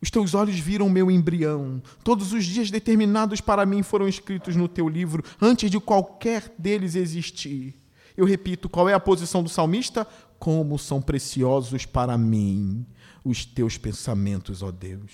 Os 0.01 0.11
teus 0.11 0.35
olhos 0.35 0.59
viram 0.59 0.89
meu 0.89 1.09
embrião. 1.09 1.81
Todos 2.03 2.31
os 2.31 2.45
dias 2.45 2.69
determinados 2.69 3.41
para 3.41 3.65
mim 3.65 3.81
foram 3.81 4.07
escritos 4.07 4.55
no 4.55 4.67
teu 4.67 4.87
livro, 4.87 5.23
antes 5.41 5.71
de 5.71 5.79
qualquer 5.79 6.53
deles 6.57 6.95
existir. 6.95 7.75
Eu 8.15 8.25
repito, 8.25 8.69
qual 8.69 8.87
é 8.87 8.93
a 8.93 8.99
posição 8.99 9.43
do 9.43 9.49
salmista? 9.49 10.07
Como 10.39 10.77
são 10.77 11.01
preciosos 11.01 11.85
para 11.85 12.17
mim 12.17 12.85
os 13.23 13.45
teus 13.45 13.77
pensamentos, 13.77 14.61
ó 14.61 14.71
Deus. 14.71 15.11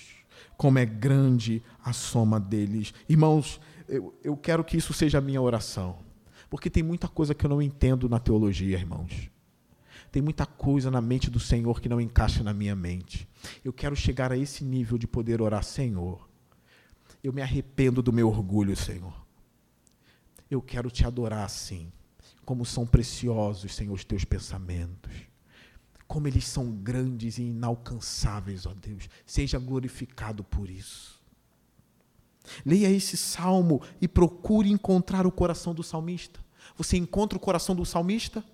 Como 0.56 0.78
é 0.78 0.86
grande 0.86 1.62
a 1.82 1.92
soma 1.92 2.38
deles. 2.38 2.92
Irmãos, 3.08 3.60
eu, 3.88 4.14
eu 4.22 4.36
quero 4.36 4.62
que 4.62 4.76
isso 4.76 4.92
seja 4.92 5.18
a 5.18 5.20
minha 5.20 5.40
oração. 5.40 5.98
Porque 6.48 6.70
tem 6.70 6.82
muita 6.82 7.08
coisa 7.08 7.34
que 7.34 7.44
eu 7.44 7.50
não 7.50 7.60
entendo 7.60 8.08
na 8.08 8.18
teologia, 8.18 8.78
irmãos. 8.78 9.30
Tem 10.14 10.22
muita 10.22 10.46
coisa 10.46 10.92
na 10.92 11.00
mente 11.00 11.28
do 11.28 11.40
Senhor 11.40 11.80
que 11.80 11.88
não 11.88 12.00
encaixa 12.00 12.44
na 12.44 12.54
minha 12.54 12.76
mente. 12.76 13.28
Eu 13.64 13.72
quero 13.72 13.96
chegar 13.96 14.30
a 14.30 14.36
esse 14.36 14.62
nível 14.62 14.96
de 14.96 15.08
poder 15.08 15.42
orar, 15.42 15.64
Senhor. 15.64 16.30
Eu 17.20 17.32
me 17.32 17.42
arrependo 17.42 18.00
do 18.00 18.12
meu 18.12 18.28
orgulho, 18.28 18.76
Senhor. 18.76 19.12
Eu 20.48 20.62
quero 20.62 20.88
te 20.88 21.04
adorar 21.04 21.44
assim. 21.44 21.92
Como 22.44 22.64
são 22.64 22.86
preciosos, 22.86 23.74
Senhor, 23.74 23.92
os 23.92 24.04
teus 24.04 24.24
pensamentos. 24.24 25.12
Como 26.06 26.28
eles 26.28 26.46
são 26.46 26.70
grandes 26.70 27.38
e 27.38 27.42
inalcançáveis, 27.42 28.66
ó 28.66 28.72
Deus. 28.72 29.08
Seja 29.26 29.58
glorificado 29.58 30.44
por 30.44 30.70
isso. 30.70 31.20
Leia 32.64 32.88
esse 32.88 33.16
salmo 33.16 33.82
e 34.00 34.06
procure 34.06 34.70
encontrar 34.70 35.26
o 35.26 35.32
coração 35.32 35.74
do 35.74 35.82
salmista. 35.82 36.38
Você 36.76 36.96
encontra 36.96 37.36
o 37.36 37.40
coração 37.40 37.74
do 37.74 37.84
salmista? 37.84 38.44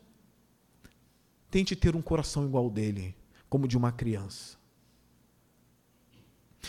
Tente 1.50 1.74
ter 1.74 1.96
um 1.96 2.02
coração 2.02 2.44
igual 2.44 2.64
ao 2.64 2.70
dele, 2.70 3.16
como 3.48 3.66
de 3.66 3.76
uma 3.76 3.90
criança. 3.90 4.58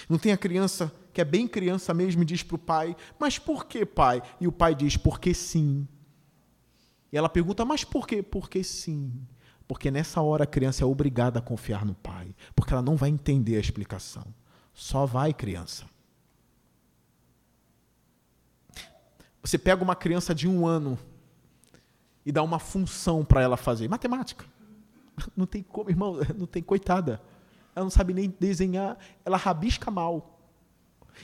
Não 0.09 0.17
tem 0.17 0.32
a 0.32 0.38
criança 0.38 0.91
que 1.13 1.21
é 1.21 1.25
bem 1.25 1.47
criança 1.47 1.93
mesmo 1.93 2.23
e 2.23 2.25
diz 2.25 2.43
para 2.43 2.55
o 2.55 2.59
pai: 2.59 2.95
Mas 3.19 3.38
por 3.38 3.65
que, 3.65 3.86
pai? 3.86 4.21
E 4.39 4.47
o 4.47 4.51
pai 4.51 4.73
diz: 4.73 4.97
Porque 4.97 5.34
sim. 5.34 5.88
E 7.11 7.17
ela 7.17 7.29
pergunta: 7.29 7.65
Mas 7.65 7.84
por 7.84 8.07
quê? 8.07 8.23
Porque 8.23 8.63
sim. 8.63 9.11
Porque 9.67 9.91
nessa 9.91 10.21
hora 10.21 10.43
a 10.43 10.47
criança 10.47 10.84
é 10.84 10.86
obrigada 10.86 11.39
a 11.39 11.41
confiar 11.41 11.86
no 11.86 11.95
pai, 11.95 12.36
porque 12.55 12.73
ela 12.73 12.82
não 12.82 12.95
vai 12.95 13.09
entender 13.09 13.55
a 13.55 13.59
explicação. 13.59 14.25
Só 14.73 15.05
vai, 15.05 15.34
criança. 15.34 15.86
Você 19.41 19.57
pega 19.57 19.84
uma 19.84 19.95
criança 19.95 20.36
de 20.36 20.47
um 20.47 20.67
ano 20.67 20.99
e 22.25 22.32
dá 22.32 22.43
uma 22.43 22.59
função 22.59 23.25
para 23.25 23.41
ela 23.41 23.57
fazer. 23.57 23.88
Matemática. 23.88 24.45
Não 25.36 25.45
tem 25.45 25.63
como, 25.63 25.89
irmão, 25.89 26.17
não 26.38 26.45
tem 26.45 26.61
coitada. 26.61 27.22
Ela 27.76 27.86
não 27.86 27.89
sabe 27.89 28.13
nem 28.13 28.34
desenhar, 28.39 28.97
ela 29.24 29.38
rabisca 29.38 29.89
mal. 29.89 30.39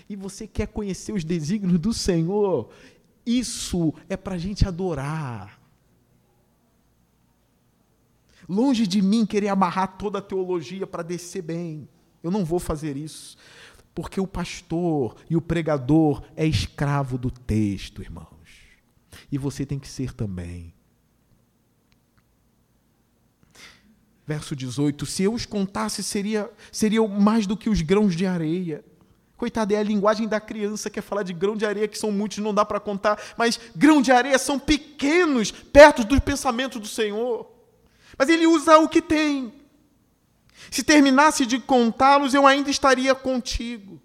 E 0.10 0.16
você 0.16 0.48
quer 0.48 0.68
conhecer 0.68 1.12
os 1.12 1.24
desígnios 1.24 1.80
do 1.80 1.94
Senhor? 1.94 2.70
Isso 3.26 3.94
é 4.08 4.16
para 4.16 4.36
a 4.36 4.38
gente 4.38 4.66
adorar. 4.68 5.60
Longe 8.48 8.88
de 8.88 9.02
mim 9.02 9.26
querer 9.26 9.50
amarrar 9.50 9.98
toda 9.98 10.20
a 10.20 10.22
teologia 10.22 10.88
para 10.88 11.04
descer 11.04 11.42
bem. 11.42 11.90
Eu 12.24 12.32
não 12.32 12.46
vou 12.46 12.60
fazer 12.60 12.96
isso. 12.96 13.38
Porque 13.94 14.22
o 14.22 14.28
pastor 14.28 15.16
e 15.30 15.36
o 15.36 15.42
pregador 15.42 16.24
é 16.36 16.46
escravo 16.46 17.18
do 17.18 17.30
texto, 17.30 18.02
irmãos. 18.02 18.38
E 19.32 19.38
você 19.38 19.66
tem 19.66 19.80
que 19.80 19.88
ser 19.88 20.14
também. 20.14 20.74
Verso 24.28 24.54
18: 24.54 25.06
Se 25.06 25.24
eu 25.24 25.34
os 25.34 25.46
contasse, 25.46 26.04
seria, 26.04 26.52
seriam 26.70 27.08
mais 27.08 27.48
do 27.48 27.56
que 27.56 27.70
os 27.70 27.82
grãos 27.82 28.14
de 28.14 28.26
areia. 28.26 28.84
Coitado, 29.38 29.74
é 29.74 29.78
a 29.78 29.84
linguagem 29.84 30.28
da 30.28 30.40
criança 30.42 30.90
que 30.90 31.00
é 31.00 31.02
falar 31.02 31.24
de 31.24 31.32
grão 31.32 31.56
de 31.56 31.66
areia, 31.66 31.88
que 31.88 31.98
são 31.98 32.12
muitos, 32.12 32.40
não 32.40 32.54
dá 32.54 32.66
para 32.66 32.80
contar, 32.80 33.22
mas 33.38 33.60
grão 33.76 34.02
de 34.02 34.12
areia 34.12 34.38
são 34.38 34.60
pequenos, 34.60 35.52
perto 35.52 36.04
dos 36.04 36.20
pensamentos 36.20 36.82
do 36.82 36.88
Senhor. 36.88 37.50
Mas 38.18 38.28
ele 38.28 38.48
usa 38.48 38.80
o 38.80 38.90
que 38.90 39.02
tem. 39.02 39.54
Se 40.72 40.84
terminasse 40.84 41.46
de 41.46 41.60
contá-los, 41.60 42.34
eu 42.34 42.46
ainda 42.46 42.70
estaria 42.70 43.14
contigo. 43.16 44.02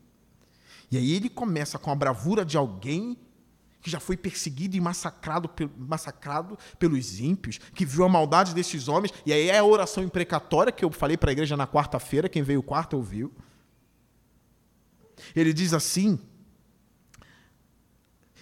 E 0.90 0.98
aí 0.98 1.12
ele 1.12 1.30
começa 1.30 1.78
com 1.78 1.90
a 1.90 1.94
bravura 1.94 2.44
de 2.44 2.56
alguém 2.56 3.16
que 3.82 3.90
já 3.90 3.98
foi 3.98 4.16
perseguido 4.16 4.76
e 4.76 4.80
massacrado, 4.80 5.50
massacrado 5.76 6.56
pelos 6.78 7.18
ímpios, 7.18 7.58
que 7.74 7.84
viu 7.84 8.04
a 8.04 8.08
maldade 8.08 8.54
desses 8.54 8.86
homens, 8.86 9.12
e 9.26 9.32
aí 9.32 9.48
é 9.50 9.58
a 9.58 9.64
oração 9.64 10.04
imprecatória 10.04 10.72
que 10.72 10.84
eu 10.84 10.92
falei 10.92 11.16
para 11.16 11.30
a 11.30 11.32
igreja 11.32 11.56
na 11.56 11.66
quarta-feira, 11.66 12.28
quem 12.28 12.42
veio 12.42 12.62
quarta 12.62 12.96
ouviu. 12.96 13.32
Ele 15.34 15.52
diz 15.52 15.74
assim: 15.74 16.18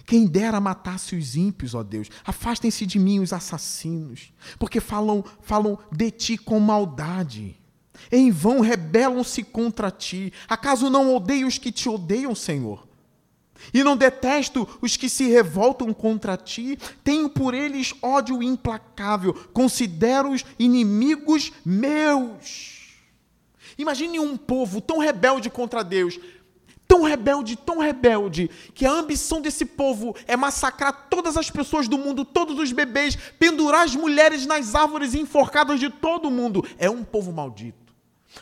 Quem 0.04 0.26
dera 0.26 0.60
matasse 0.60 1.16
os 1.16 1.34
ímpios, 1.36 1.74
ó 1.74 1.82
Deus, 1.82 2.08
afastem-se 2.24 2.84
de 2.84 2.98
mim 2.98 3.20
os 3.20 3.32
assassinos, 3.32 4.32
porque 4.58 4.78
falam, 4.78 5.24
falam 5.40 5.78
de 5.90 6.10
ti 6.10 6.36
com 6.36 6.60
maldade. 6.60 7.56
Em 8.12 8.30
vão 8.30 8.60
rebelam-se 8.60 9.42
contra 9.42 9.90
ti. 9.90 10.32
Acaso 10.48 10.88
não 10.88 11.14
odeio 11.14 11.46
os 11.46 11.58
que 11.58 11.70
te 11.72 11.88
odeiam, 11.88 12.34
Senhor? 12.34 12.89
E 13.72 13.84
não 13.84 13.96
detesto 13.96 14.66
os 14.80 14.96
que 14.96 15.08
se 15.08 15.26
revoltam 15.28 15.92
contra 15.92 16.36
ti, 16.36 16.78
tenho 17.04 17.28
por 17.28 17.54
eles 17.54 17.94
ódio 18.02 18.42
implacável, 18.42 19.34
considero-os 19.52 20.44
inimigos 20.58 21.52
meus. 21.64 22.80
Imagine 23.78 24.18
um 24.18 24.36
povo 24.36 24.80
tão 24.80 24.98
rebelde 24.98 25.48
contra 25.48 25.82
Deus, 25.82 26.18
tão 26.88 27.02
rebelde, 27.02 27.56
tão 27.56 27.78
rebelde, 27.78 28.50
que 28.74 28.84
a 28.84 28.90
ambição 28.90 29.40
desse 29.40 29.64
povo 29.64 30.16
é 30.26 30.36
massacrar 30.36 31.08
todas 31.08 31.36
as 31.36 31.50
pessoas 31.50 31.86
do 31.86 31.96
mundo, 31.96 32.24
todos 32.24 32.58
os 32.58 32.72
bebês, 32.72 33.16
pendurar 33.38 33.84
as 33.84 33.94
mulheres 33.94 34.44
nas 34.44 34.74
árvores 34.74 35.14
enforcadas 35.14 35.78
de 35.78 35.88
todo 35.88 36.30
mundo. 36.30 36.66
É 36.78 36.90
um 36.90 37.04
povo 37.04 37.32
maldito. 37.32 37.78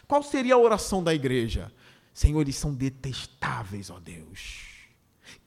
Qual 0.07 0.23
seria 0.23 0.55
a 0.55 0.59
oração 0.59 1.03
da 1.03 1.15
igreja? 1.15 1.73
Senhor, 2.15 2.41
eles 2.41 2.57
são 2.57 2.75
detestáveis, 2.75 3.91
ó 3.91 4.01
Deus 4.01 4.68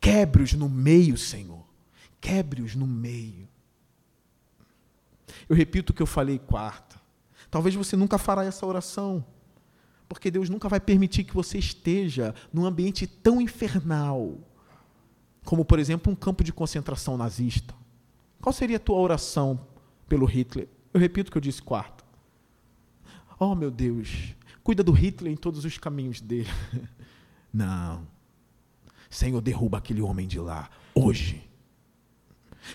Quebre-os 0.02 0.54
no 0.54 0.68
meio, 0.68 1.16
Senhor. 1.16 1.64
Quebre-os 2.20 2.76
no 2.76 2.88
meio. 2.88 3.48
Eu 5.48 5.56
repito 5.56 5.94
o 5.94 5.96
que 5.96 6.02
eu 6.02 6.08
falei 6.08 6.40
quarta. 6.40 7.00
Talvez 7.52 7.76
você 7.76 7.96
nunca 7.96 8.18
fará 8.18 8.44
essa 8.44 8.66
oração, 8.66 9.24
porque 10.10 10.32
Deus 10.32 10.50
nunca 10.50 10.68
vai 10.68 10.80
permitir 10.80 11.24
que 11.24 11.34
você 11.34 11.58
esteja 11.58 12.34
num 12.52 12.66
ambiente 12.66 13.06
tão 13.06 13.40
infernal, 13.40 14.38
como, 15.46 15.64
por 15.64 15.78
exemplo, 15.78 16.12
um 16.12 16.16
campo 16.16 16.44
de 16.44 16.52
concentração 16.52 17.18
nazista. 17.18 17.76
Qual 18.42 18.54
seria 18.54 18.78
a 18.78 18.80
tua 18.80 18.98
oração 18.98 19.68
pelo 20.08 20.26
Hitler? 20.26 20.68
Eu 20.94 21.00
repito 21.00 21.30
o 21.30 21.32
que 21.32 21.38
eu 21.38 21.42
disse 21.42 21.62
quarta. 21.62 22.04
Oh, 23.40 23.54
meu 23.54 23.70
Deus, 23.70 24.34
cuida 24.64 24.84
do 24.84 24.92
Hitler 24.92 25.32
em 25.32 25.38
todos 25.38 25.64
os 25.64 25.78
caminhos 25.78 26.22
dele. 26.22 26.50
Não. 27.54 28.08
Senhor, 29.12 29.42
derruba 29.42 29.78
aquele 29.78 30.02
homem 30.02 30.26
de 30.26 30.40
lá, 30.40 30.70
hoje. 30.96 31.46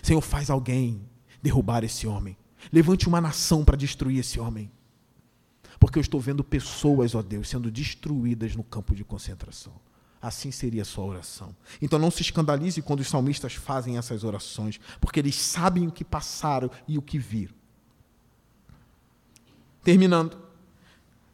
Senhor, 0.03 0.21
faz 0.21 0.51
alguém 0.51 1.01
derrubar 1.41 1.83
esse 1.83 2.05
homem. 2.05 2.37
Levante 2.71 3.07
uma 3.07 3.19
nação 3.19 3.65
para 3.65 3.75
destruir 3.75 4.19
esse 4.19 4.39
homem. 4.39 4.71
Porque 5.79 5.97
eu 5.97 6.01
estou 6.01 6.21
vendo 6.21 6.43
pessoas, 6.43 7.15
ó 7.15 7.23
Deus, 7.23 7.49
sendo 7.49 7.71
destruídas 7.71 8.55
no 8.55 8.63
campo 8.63 8.95
de 8.95 9.03
concentração. 9.03 9.73
Assim 10.21 10.51
seria 10.51 10.83
a 10.83 10.85
sua 10.85 11.05
oração. 11.05 11.55
Então 11.81 11.97
não 11.97 12.11
se 12.11 12.21
escandalize 12.21 12.81
quando 12.83 12.99
os 12.99 13.07
salmistas 13.07 13.55
fazem 13.55 13.97
essas 13.97 14.23
orações, 14.23 14.79
porque 15.01 15.19
eles 15.19 15.35
sabem 15.35 15.87
o 15.87 15.91
que 15.91 16.05
passaram 16.05 16.69
e 16.87 16.99
o 16.99 17.01
que 17.01 17.17
viram. 17.17 17.55
Terminando. 19.83 20.37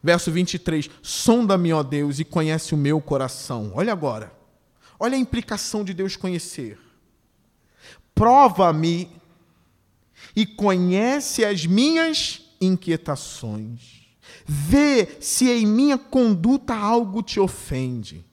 Verso 0.01 0.31
23. 0.31 0.89
Sonda-me, 1.01 1.73
ó 1.73 1.83
Deus, 1.83 2.19
e 2.19 2.23
conhece 2.23 2.73
o 2.73 2.77
meu 2.77 3.01
coração. 3.01 3.71
Olha 3.75 3.91
agora. 3.91 4.42
Olha 5.03 5.17
a 5.17 5.19
implicação 5.19 5.83
de 5.83 5.93
Deus 5.93 6.15
conhecer. 6.15 6.79
Prova-me 8.15 9.11
e 10.33 10.45
conhece 10.45 11.43
as 11.43 11.65
minhas 11.65 12.41
inquietações. 12.61 14.07
Vê 14.45 15.17
se 15.19 15.51
em 15.51 15.67
minha 15.67 15.97
conduta 15.97 16.73
algo 16.73 17.21
te 17.21 17.37
ofende. 17.37 18.25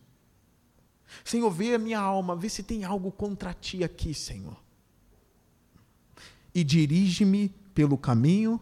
Senhor, 1.24 1.50
vê 1.50 1.74
a 1.74 1.78
minha 1.78 1.98
alma, 1.98 2.36
vê 2.36 2.48
se 2.48 2.62
tem 2.62 2.84
algo 2.84 3.10
contra 3.10 3.52
ti 3.52 3.82
aqui, 3.82 4.14
Senhor. 4.14 4.56
E 6.54 6.62
dirige-me 6.62 7.48
pelo 7.74 7.98
caminho 7.98 8.60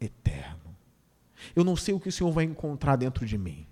eterno. 0.00 0.74
Eu 1.54 1.64
não 1.64 1.76
sei 1.76 1.92
o 1.92 2.00
que 2.00 2.08
o 2.08 2.12
Senhor 2.12 2.32
vai 2.32 2.44
encontrar 2.44 2.96
dentro 2.96 3.26
de 3.26 3.36
mim, 3.36 3.66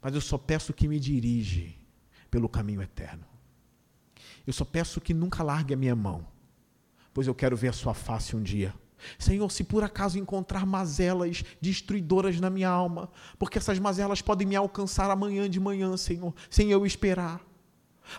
mas 0.00 0.14
eu 0.14 0.20
só 0.20 0.38
peço 0.38 0.72
que 0.72 0.86
me 0.86 1.00
dirige 1.00 1.79
pelo 2.30 2.48
caminho 2.48 2.82
eterno. 2.82 3.24
Eu 4.46 4.52
só 4.52 4.64
peço 4.64 5.00
que 5.00 5.12
nunca 5.12 5.42
largue 5.42 5.74
a 5.74 5.76
minha 5.76 5.96
mão, 5.96 6.26
pois 7.12 7.26
eu 7.26 7.34
quero 7.34 7.56
ver 7.56 7.68
a 7.68 7.72
sua 7.72 7.94
face 7.94 8.36
um 8.36 8.42
dia. 8.42 8.74
Senhor, 9.18 9.50
se 9.50 9.64
por 9.64 9.82
acaso 9.82 10.18
encontrar 10.18 10.66
mazelas 10.66 11.42
destruidoras 11.60 12.38
na 12.38 12.50
minha 12.50 12.68
alma, 12.68 13.10
porque 13.38 13.58
essas 13.58 13.78
mazelas 13.78 14.20
podem 14.20 14.46
me 14.46 14.56
alcançar 14.56 15.10
amanhã 15.10 15.48
de 15.48 15.58
manhã, 15.58 15.96
Senhor, 15.96 16.34
sem 16.50 16.70
eu 16.70 16.84
esperar. 16.84 17.40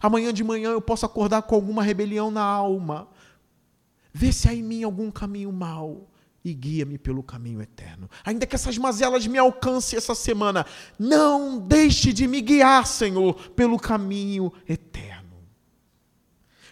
Amanhã 0.01 0.34
de 0.34 0.43
manhã 0.43 0.72
eu 0.72 0.82
posso 0.82 1.05
acordar 1.05 1.43
com 1.43 1.55
alguma 1.55 1.84
rebelião 1.84 2.32
na 2.32 2.43
alma. 2.43 3.07
Vê 4.14 4.32
se 4.32 4.47
há 4.47 4.53
em 4.53 4.64
mim 4.64 4.84
algum 4.84 5.12
caminho 5.12 5.51
mau 5.51 6.11
e 6.44 6.54
guia-me 6.54 6.98
pelo 6.98 7.22
caminho 7.22 7.62
eterno. 7.62 8.10
Ainda 8.24 8.46
que 8.46 8.56
essas 8.56 8.78
mazelas 8.78 9.28
me 9.28 9.38
alcancem 9.38 9.98
essa 9.98 10.16
semana, 10.16 10.66
não 10.98 11.60
deixe 11.60 12.12
de 12.12 12.28
me 12.28 12.42
guiar, 12.42 12.86
Senhor, 12.88 13.34
pelo 13.52 13.78
caminho 13.78 14.52
eterno. 14.68 15.22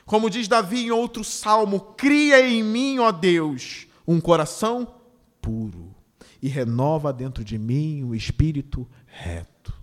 Como 0.05 0.29
diz 0.29 0.47
Davi 0.47 0.85
em 0.85 0.91
outro 0.91 1.23
salmo: 1.23 1.79
cria 1.95 2.41
em 2.41 2.63
mim, 2.63 2.99
ó 2.99 3.11
Deus, 3.11 3.87
um 4.07 4.19
coração 4.19 4.95
puro 5.39 5.95
e 6.41 6.47
renova 6.47 7.11
dentro 7.13 7.43
de 7.43 7.57
mim 7.57 8.03
um 8.03 8.15
espírito 8.15 8.87
reto. 9.05 9.73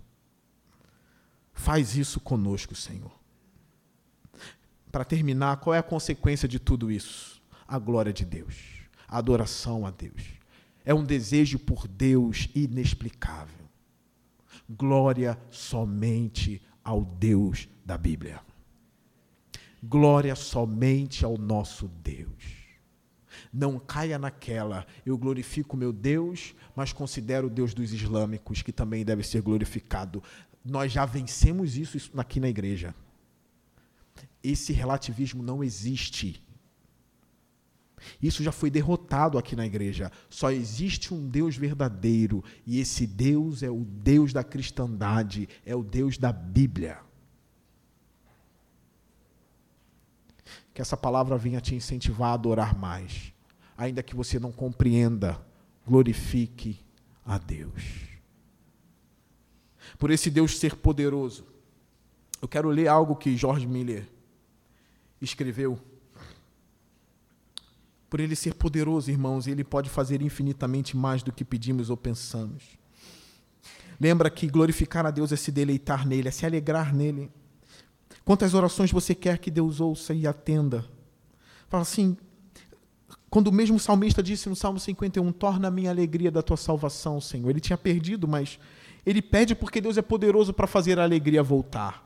Faz 1.53 1.95
isso 1.95 2.19
conosco, 2.19 2.75
Senhor. 2.75 3.11
Para 4.91 5.05
terminar, 5.05 5.57
qual 5.57 5.73
é 5.73 5.79
a 5.79 5.83
consequência 5.83 6.47
de 6.47 6.59
tudo 6.59 6.91
isso? 6.91 7.41
A 7.67 7.77
glória 7.77 8.13
de 8.13 8.25
Deus, 8.25 8.76
a 9.07 9.17
adoração 9.17 9.85
a 9.85 9.91
Deus. 9.91 10.23
É 10.83 10.93
um 10.93 11.03
desejo 11.03 11.59
por 11.59 11.87
Deus 11.87 12.49
inexplicável. 12.53 13.65
Glória 14.69 15.37
somente 15.49 16.61
ao 16.83 17.03
Deus 17.03 17.69
da 17.85 17.97
Bíblia. 17.97 18.41
Glória 19.83 20.35
somente 20.35 21.23
ao 21.23 21.37
nosso 21.37 21.87
Deus. 21.87 22.57
Não 23.53 23.79
caia 23.79 24.17
naquela, 24.17 24.85
eu 25.05 25.17
glorifico 25.17 25.77
meu 25.77 25.93
Deus, 25.93 26.55
mas 26.75 26.91
considero 26.91 27.47
o 27.47 27.49
Deus 27.49 27.73
dos 27.73 27.93
islâmicos, 27.93 28.61
que 28.61 28.71
também 28.71 29.05
deve 29.05 29.23
ser 29.23 29.41
glorificado. 29.41 30.21
Nós 30.63 30.91
já 30.91 31.05
vencemos 31.05 31.77
isso 31.77 32.11
aqui 32.17 32.39
na 32.39 32.49
igreja. 32.49 32.93
Esse 34.43 34.73
relativismo 34.73 35.43
não 35.43 35.63
existe. 35.63 36.41
Isso 38.21 38.43
já 38.43 38.51
foi 38.51 38.69
derrotado 38.69 39.37
aqui 39.37 39.55
na 39.55 39.65
igreja. 39.65 40.11
Só 40.29 40.51
existe 40.51 41.13
um 41.13 41.27
Deus 41.27 41.55
verdadeiro, 41.55 42.43
e 42.65 42.79
esse 42.79 43.07
Deus 43.07 43.63
é 43.63 43.69
o 43.69 43.83
Deus 43.83 44.33
da 44.33 44.43
cristandade, 44.43 45.49
é 45.65 45.75
o 45.75 45.83
Deus 45.83 46.17
da 46.17 46.31
Bíblia. 46.31 46.99
Que 50.73 50.81
essa 50.81 50.95
palavra 50.95 51.37
venha 51.37 51.59
te 51.59 51.73
incentivar 51.73 52.29
a 52.29 52.33
adorar 52.33 52.77
mais 52.77 53.33
ainda 53.77 54.01
que 54.01 54.15
você 54.15 54.39
não 54.39 54.51
compreenda, 54.51 55.39
glorifique 55.85 56.79
a 57.23 57.37
Deus. 57.37 58.07
Por 59.99 60.09
esse 60.09 60.31
Deus 60.31 60.57
ser 60.57 60.75
poderoso, 60.75 61.45
eu 62.41 62.47
quero 62.47 62.69
ler 62.69 62.87
algo 62.87 63.15
que 63.15 63.37
George 63.37 63.67
Miller 63.67 64.09
escreveu. 65.21 65.79
Por 68.09 68.19
ele 68.19 68.35
ser 68.35 68.53
poderoso, 68.53 69.11
irmãos, 69.11 69.47
ele 69.47 69.63
pode 69.63 69.89
fazer 69.89 70.21
infinitamente 70.21 70.95
mais 70.95 71.21
do 71.23 71.31
que 71.31 71.43
pedimos 71.43 71.89
ou 71.89 71.97
pensamos. 71.97 72.77
Lembra 73.99 74.29
que 74.29 74.47
glorificar 74.47 75.05
a 75.05 75.11
Deus 75.11 75.31
é 75.31 75.35
se 75.35 75.51
deleitar 75.51 76.07
nele, 76.07 76.27
é 76.27 76.31
se 76.31 76.45
alegrar 76.45 76.93
nele. 76.93 77.29
Quantas 78.23 78.53
orações 78.53 78.91
você 78.91 79.15
quer 79.15 79.39
que 79.39 79.49
Deus 79.49 79.81
ouça 79.81 80.13
e 80.13 80.27
atenda? 80.27 80.85
Fala 81.67 81.81
assim: 81.81 82.15
quando 83.29 83.47
o 83.47 83.51
mesmo 83.51 83.79
salmista 83.79 84.23
disse 84.23 84.47
no 84.47 84.55
Salmo 84.55 84.79
51, 84.79 85.31
torna 85.33 85.67
a 85.67 85.71
minha 85.71 85.89
alegria 85.89 86.31
da 86.31 86.41
tua 86.41 86.57
salvação, 86.57 87.19
Senhor. 87.19 87.49
Ele 87.49 87.59
tinha 87.59 87.77
perdido, 87.77 88.27
mas 88.27 88.59
ele 89.05 89.21
pede 89.21 89.55
porque 89.55 89.81
Deus 89.81 89.97
é 89.97 90.01
poderoso 90.01 90.53
para 90.53 90.67
fazer 90.67 90.99
a 90.99 91.03
alegria 91.03 91.43
voltar. 91.43 92.05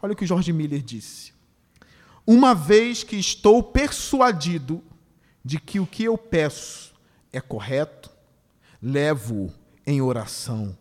Olha 0.00 0.12
o 0.12 0.16
que 0.16 0.26
Jorge 0.26 0.52
Miller 0.52 0.82
disse. 0.82 1.32
Uma 2.26 2.54
vez 2.54 3.02
que 3.02 3.16
estou 3.16 3.62
persuadido 3.62 4.82
de 5.44 5.58
que 5.58 5.80
o 5.80 5.86
que 5.86 6.04
eu 6.04 6.16
peço 6.16 6.94
é 7.32 7.40
correto, 7.40 8.10
levo 8.80 9.52
em 9.86 10.00
oração 10.00 10.76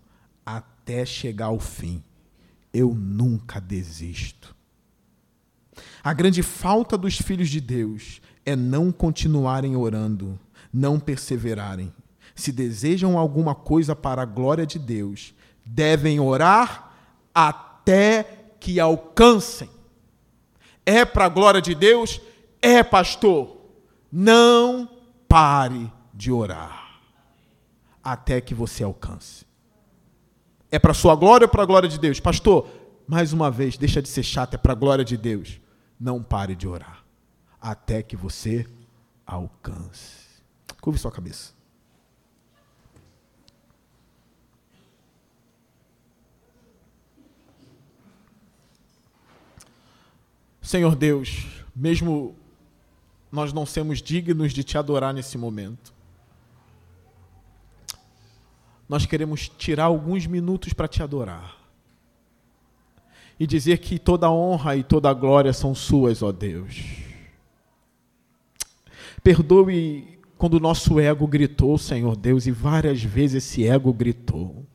até 0.46 1.06
chegar 1.06 1.48
ao 1.48 1.60
fim. 1.60 2.04
Eu 2.74 2.94
nunca 2.94 3.60
desisto. 3.60 4.56
A 6.04 6.14
grande 6.14 6.44
falta 6.44 6.98
dos 6.98 7.18
filhos 7.18 7.50
de 7.50 7.60
Deus 7.60 8.22
é 8.46 8.56
não 8.56 8.92
continuarem 8.92 9.76
orando, 9.76 10.40
não 10.72 11.00
perseverarem. 11.00 11.94
Se 12.36 12.52
desejam 12.52 13.18
alguma 13.18 13.54
coisa 13.54 13.96
para 13.96 14.22
a 14.22 14.26
glória 14.26 14.66
de 14.66 14.80
Deus, 14.80 15.34
devem 15.66 16.20
orar 16.20 16.92
até 17.34 18.56
que 18.60 18.80
alcancem. 18.80 19.70
É 20.86 21.06
para 21.06 21.26
a 21.26 21.30
glória 21.30 21.62
de 21.62 21.76
Deus? 21.76 22.22
É, 22.62 22.84
pastor. 22.84 23.58
Não 24.12 24.90
pare 25.28 25.92
de 26.14 26.32
orar 26.32 27.00
até 28.04 28.42
que 28.42 28.54
você 28.54 28.84
alcance. 28.84 29.46
É 30.70 30.80
para 30.80 30.92
a 30.92 30.96
sua 30.96 31.16
glória 31.16 31.46
ou 31.46 31.50
para 31.50 31.64
a 31.64 31.66
glória 31.66 31.88
de 31.88 32.00
Deus? 32.00 32.20
Pastor, 32.20 32.68
mais 33.08 33.34
uma 33.34 33.52
vez, 33.52 33.78
deixa 33.78 34.02
de 34.02 34.10
ser 34.10 34.24
chato, 34.24 34.56
é 34.56 34.58
para 34.58 34.74
a 34.74 34.76
glória 34.76 35.06
de 35.06 35.18
Deus. 35.18 35.60
Não 36.00 36.22
pare 36.22 36.56
de 36.56 36.68
orar 36.68 37.04
até 37.62 38.02
que 38.02 38.16
você 38.16 38.66
alcance. 39.26 40.22
Curve 40.82 41.00
sua 41.00 41.12
cabeça. 41.12 41.54
Senhor 50.62 50.96
Deus, 50.96 51.48
mesmo 51.76 52.36
nós 53.32 53.52
não 53.52 53.66
sermos 53.66 54.02
dignos 54.02 54.54
de 54.54 54.64
te 54.64 54.78
adorar 54.78 55.14
nesse 55.14 55.38
momento, 55.38 55.94
nós 58.88 59.06
queremos 59.06 59.50
tirar 59.50 59.86
alguns 59.86 60.28
minutos 60.28 60.74
para 60.74 60.88
te 60.88 61.02
adorar 61.02 61.58
e 63.40 63.48
dizer 63.48 63.80
que 63.80 63.98
toda 63.98 64.30
honra 64.30 64.76
e 64.76 64.84
toda 64.84 65.12
glória 65.14 65.52
são 65.52 65.74
suas, 65.74 66.22
ó 66.22 66.32
Deus. 66.32 67.02
Perdoe 69.24 70.20
quando 70.38 70.56
o 70.56 70.60
nosso 70.60 71.00
ego 71.00 71.26
gritou, 71.26 71.78
Senhor 71.78 72.16
Deus, 72.16 72.46
e 72.46 72.52
várias 72.52 73.02
vezes 73.02 73.44
esse 73.44 73.68
ego 73.68 73.92
gritou. 73.94 74.66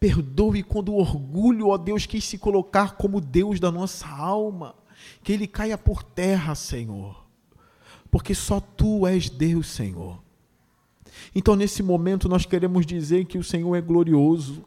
Perdoe 0.00 0.62
quando 0.62 0.92
o 0.92 0.98
orgulho, 0.98 1.68
ó 1.68 1.76
Deus, 1.76 2.06
quis 2.06 2.24
se 2.24 2.38
colocar 2.38 2.96
como 2.96 3.20
Deus 3.20 3.58
da 3.58 3.70
nossa 3.70 4.08
alma, 4.08 4.74
que 5.22 5.32
ele 5.32 5.46
caia 5.46 5.76
por 5.76 6.02
terra, 6.02 6.54
Senhor, 6.54 7.26
porque 8.10 8.34
só 8.34 8.60
tu 8.60 9.06
és 9.06 9.28
Deus, 9.28 9.66
Senhor. 9.68 10.22
Então, 11.34 11.56
nesse 11.56 11.82
momento, 11.82 12.28
nós 12.28 12.46
queremos 12.46 12.86
dizer 12.86 13.24
que 13.24 13.38
o 13.38 13.44
Senhor 13.44 13.74
é 13.74 13.80
glorioso, 13.80 14.64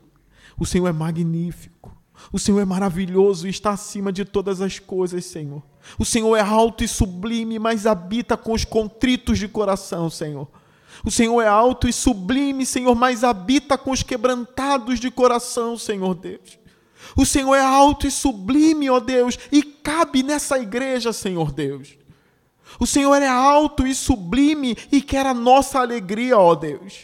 o 0.58 0.66
Senhor 0.66 0.88
é 0.88 0.92
magnífico, 0.92 1.96
o 2.32 2.38
Senhor 2.38 2.60
é 2.60 2.66
maravilhoso 2.66 3.48
e 3.48 3.50
está 3.50 3.72
acima 3.72 4.12
de 4.12 4.26
todas 4.26 4.62
as 4.62 4.80
coisas, 4.80 5.26
Senhor. 5.26 5.64
O 5.98 6.06
Senhor 6.06 6.36
é 6.36 6.42
alto 6.42 6.84
e 6.84 6.88
sublime, 6.88 7.58
mas 7.58 7.86
habita 7.88 8.38
com 8.38 8.54
os 8.54 8.66
contritos 8.66 9.40
de 9.40 9.48
coração, 9.48 10.10
Senhor. 10.10 10.48
O 11.04 11.12
Senhor 11.12 11.42
é 11.42 11.48
alto 11.48 11.88
e 11.88 11.94
sublime, 11.94 12.66
Senhor, 12.66 12.96
mas 12.96 13.24
habita 13.24 13.78
com 13.78 13.92
os 13.92 14.04
quebrantados 14.04 15.00
de 15.00 15.10
coração, 15.10 15.78
Senhor 15.78 16.14
Deus. 16.14 16.60
O 17.16 17.26
Senhor 17.26 17.56
é 17.56 17.62
alto 17.62 18.08
e 18.08 18.12
sublime, 18.12 18.90
ó 18.90 19.00
Deus, 19.00 19.38
e 19.52 19.64
cabe 19.64 20.24
nessa 20.24 20.60
igreja, 20.60 21.12
Senhor 21.12 21.52
Deus. 21.52 21.98
O 22.80 22.86
Senhor 22.86 23.22
é 23.22 23.28
alto 23.28 23.86
e 23.86 23.94
sublime 23.94 24.78
e 24.92 25.02
quer 25.02 25.26
a 25.26 25.34
nossa 25.34 25.80
alegria, 25.80 26.38
ó 26.38 26.56
Deus. 26.56 27.00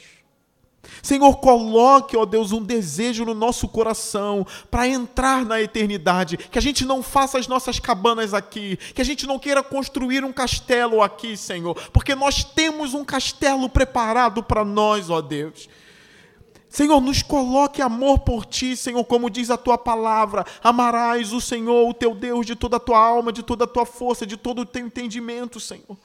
Senhor, 1.02 1.38
coloque, 1.38 2.18
ó 2.18 2.26
Deus, 2.26 2.52
um 2.52 2.62
desejo 2.62 3.26
no 3.26 3.34
nosso 3.34 3.68
coração 3.68 4.46
para 4.70 4.88
entrar 4.88 5.46
na 5.46 5.62
eternidade. 5.62 6.38
Que 6.38 6.58
a 6.58 6.62
gente 6.62 6.86
não 6.86 7.02
faça 7.04 7.38
as 7.38 7.48
nossas 7.48 7.80
cabanas 7.80 8.34
aqui. 8.34 8.78
Que 8.94 9.02
a 9.02 9.06
gente 9.06 9.26
não 9.26 9.40
queira 9.40 9.64
construir 9.64 10.24
um 10.24 10.34
castelo 10.34 11.02
aqui, 11.02 11.38
Senhor. 11.38 11.76
Porque 11.92 12.16
nós 12.16 12.44
temos 12.44 12.94
um 12.94 13.06
castelo 13.06 13.70
preparado 13.70 14.44
para 14.44 14.64
nós, 14.64 15.10
ó 15.10 15.22
Deus. 15.22 15.70
Senhor, 16.70 17.00
nos 17.02 17.24
coloque 17.24 17.82
amor 17.82 18.20
por 18.20 18.46
ti, 18.46 18.76
Senhor, 18.76 19.04
como 19.06 19.30
diz 19.30 19.50
a 19.50 19.58
tua 19.58 19.78
palavra. 19.78 20.46
Amarás 20.62 21.32
o 21.32 21.40
Senhor, 21.40 21.90
o 21.90 21.94
teu 21.94 22.14
Deus, 22.14 22.46
de 22.46 22.56
toda 22.56 22.78
a 22.78 22.80
tua 22.80 23.00
alma, 23.00 23.32
de 23.32 23.42
toda 23.42 23.64
a 23.64 23.68
tua 23.68 23.86
força, 23.86 24.26
de 24.26 24.38
todo 24.38 24.62
o 24.62 24.66
teu 24.66 24.86
entendimento, 24.86 25.60
Senhor. 25.60 25.98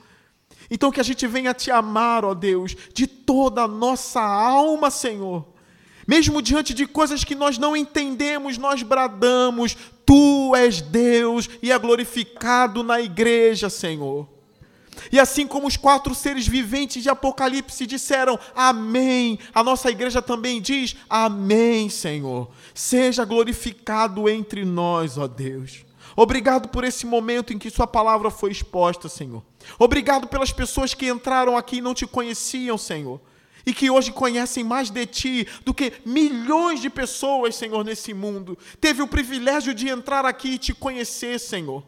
Então 0.73 0.91
que 0.91 0.99
a 0.99 1.05
gente 1.05 1.27
venha 1.27 1.53
te 1.53 1.70
amar, 1.70 2.25
ó 2.25 2.33
Deus, 2.33 2.75
de 2.95 3.07
toda 3.07 3.64
a 3.64 3.68
nossa 3.68 4.23
alma, 4.23 4.91
Senhor. 4.91 5.47
Mesmo 6.09 6.41
diante 6.41 6.73
de 6.73 6.87
coisas 6.87 7.23
que 7.23 7.35
nós 7.35 7.59
não 7.59 7.77
entendemos, 7.77 8.57
nós 8.57 8.83
bradamos: 8.83 9.77
Tu 10.07 10.57
és 10.57 10.81
Deus 10.81 11.47
e 11.62 11.70
é 11.70 11.79
glorificado 11.79 12.83
na 12.83 13.03
igreja, 13.03 13.68
Senhor. 13.68 14.27
E 15.12 15.20
assim 15.20 15.47
como 15.47 15.66
os 15.66 15.77
quatro 15.77 16.14
seres 16.14 16.49
viventes 16.49 17.03
de 17.03 17.11
Apocalipse 17.11 17.87
disseram 17.87 18.39
amém, 18.55 19.39
a 19.55 19.62
nossa 19.62 19.91
igreja 19.91 20.23
também 20.23 20.59
diz 20.59 20.97
amém, 21.09 21.91
Senhor. 21.91 22.51
Seja 22.75 23.27
glorificado 23.27 24.27
entre 24.27 24.64
nós, 24.64 25.18
ó 25.18 25.27
Deus. 25.27 25.85
Obrigado 26.17 26.69
por 26.69 26.85
esse 26.85 27.07
momento 27.07 27.53
em 27.53 27.59
que 27.59 27.71
Sua 27.71 27.87
palavra 27.87 28.31
foi 28.31 28.51
exposta, 28.51 29.09
Senhor. 29.09 29.43
Obrigado 29.79 30.27
pelas 30.29 30.53
pessoas 30.53 30.95
que 30.95 31.09
entraram 31.09 31.57
aqui 31.57 31.77
e 31.77 31.81
não 31.81 31.95
te 31.95 32.07
conheciam, 32.07 32.77
Senhor. 32.77 33.21
E 33.65 33.73
que 33.73 33.89
hoje 33.91 34.13
conhecem 34.13 34.65
mais 34.65 34.91
de 34.91 35.07
Ti 35.07 35.49
do 35.65 35.73
que 35.73 35.93
milhões 36.05 36.81
de 36.81 36.91
pessoas, 36.91 37.55
Senhor, 37.55 37.85
nesse 37.85 38.13
mundo. 38.13 38.59
Teve 38.81 39.03
o 39.03 39.09
privilégio 39.09 39.73
de 39.73 39.89
entrar 39.89 40.25
aqui 40.25 40.51
e 40.51 40.59
te 40.59 40.75
conhecer, 40.75 41.39
Senhor. 41.39 41.83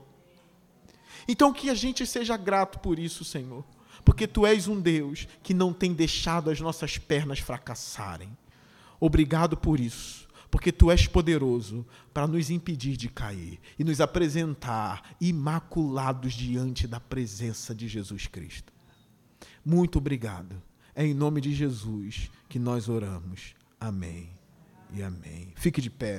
Então 1.27 1.53
que 1.53 1.69
a 1.69 1.75
gente 1.75 2.07
seja 2.07 2.37
grato 2.37 2.79
por 2.79 2.99
isso, 2.99 3.25
Senhor. 3.25 3.65
Porque 4.05 4.27
Tu 4.27 4.47
és 4.47 4.69
um 4.69 4.81
Deus 4.81 5.27
que 5.43 5.55
não 5.55 5.73
tem 5.73 5.93
deixado 5.93 6.51
as 6.51 6.61
nossas 6.61 6.99
pernas 6.99 7.39
fracassarem. 7.39 8.37
Obrigado 9.01 9.57
por 9.57 9.81
isso 9.81 10.24
porque 10.55 10.71
tu 10.71 10.89
és 10.89 11.09
poderoso 11.09 11.85
para 12.13 12.29
nos 12.29 12.49
impedir 12.49 12.97
de 12.97 13.09
cair 13.09 13.59
e 13.77 13.83
nos 13.83 14.01
apresentar 14.01 15.17
imaculados 15.21 16.33
diante 16.33 16.87
da 16.87 17.01
presença 17.01 17.75
de 17.75 17.89
Jesus 17.89 18.29
Cristo. 18.29 18.73
Muito 19.65 19.99
obrigado. 19.99 20.63
É 20.95 21.05
em 21.05 21.13
nome 21.13 21.41
de 21.41 21.53
Jesus 21.53 22.31
que 22.49 22.61
nós 22.61 22.89
oramos. 22.89 23.57
Amém 23.81 24.31
e 24.93 25.03
amém. 25.03 25.53
Fique 25.57 25.81
de 25.81 25.91
pé. 25.91 26.13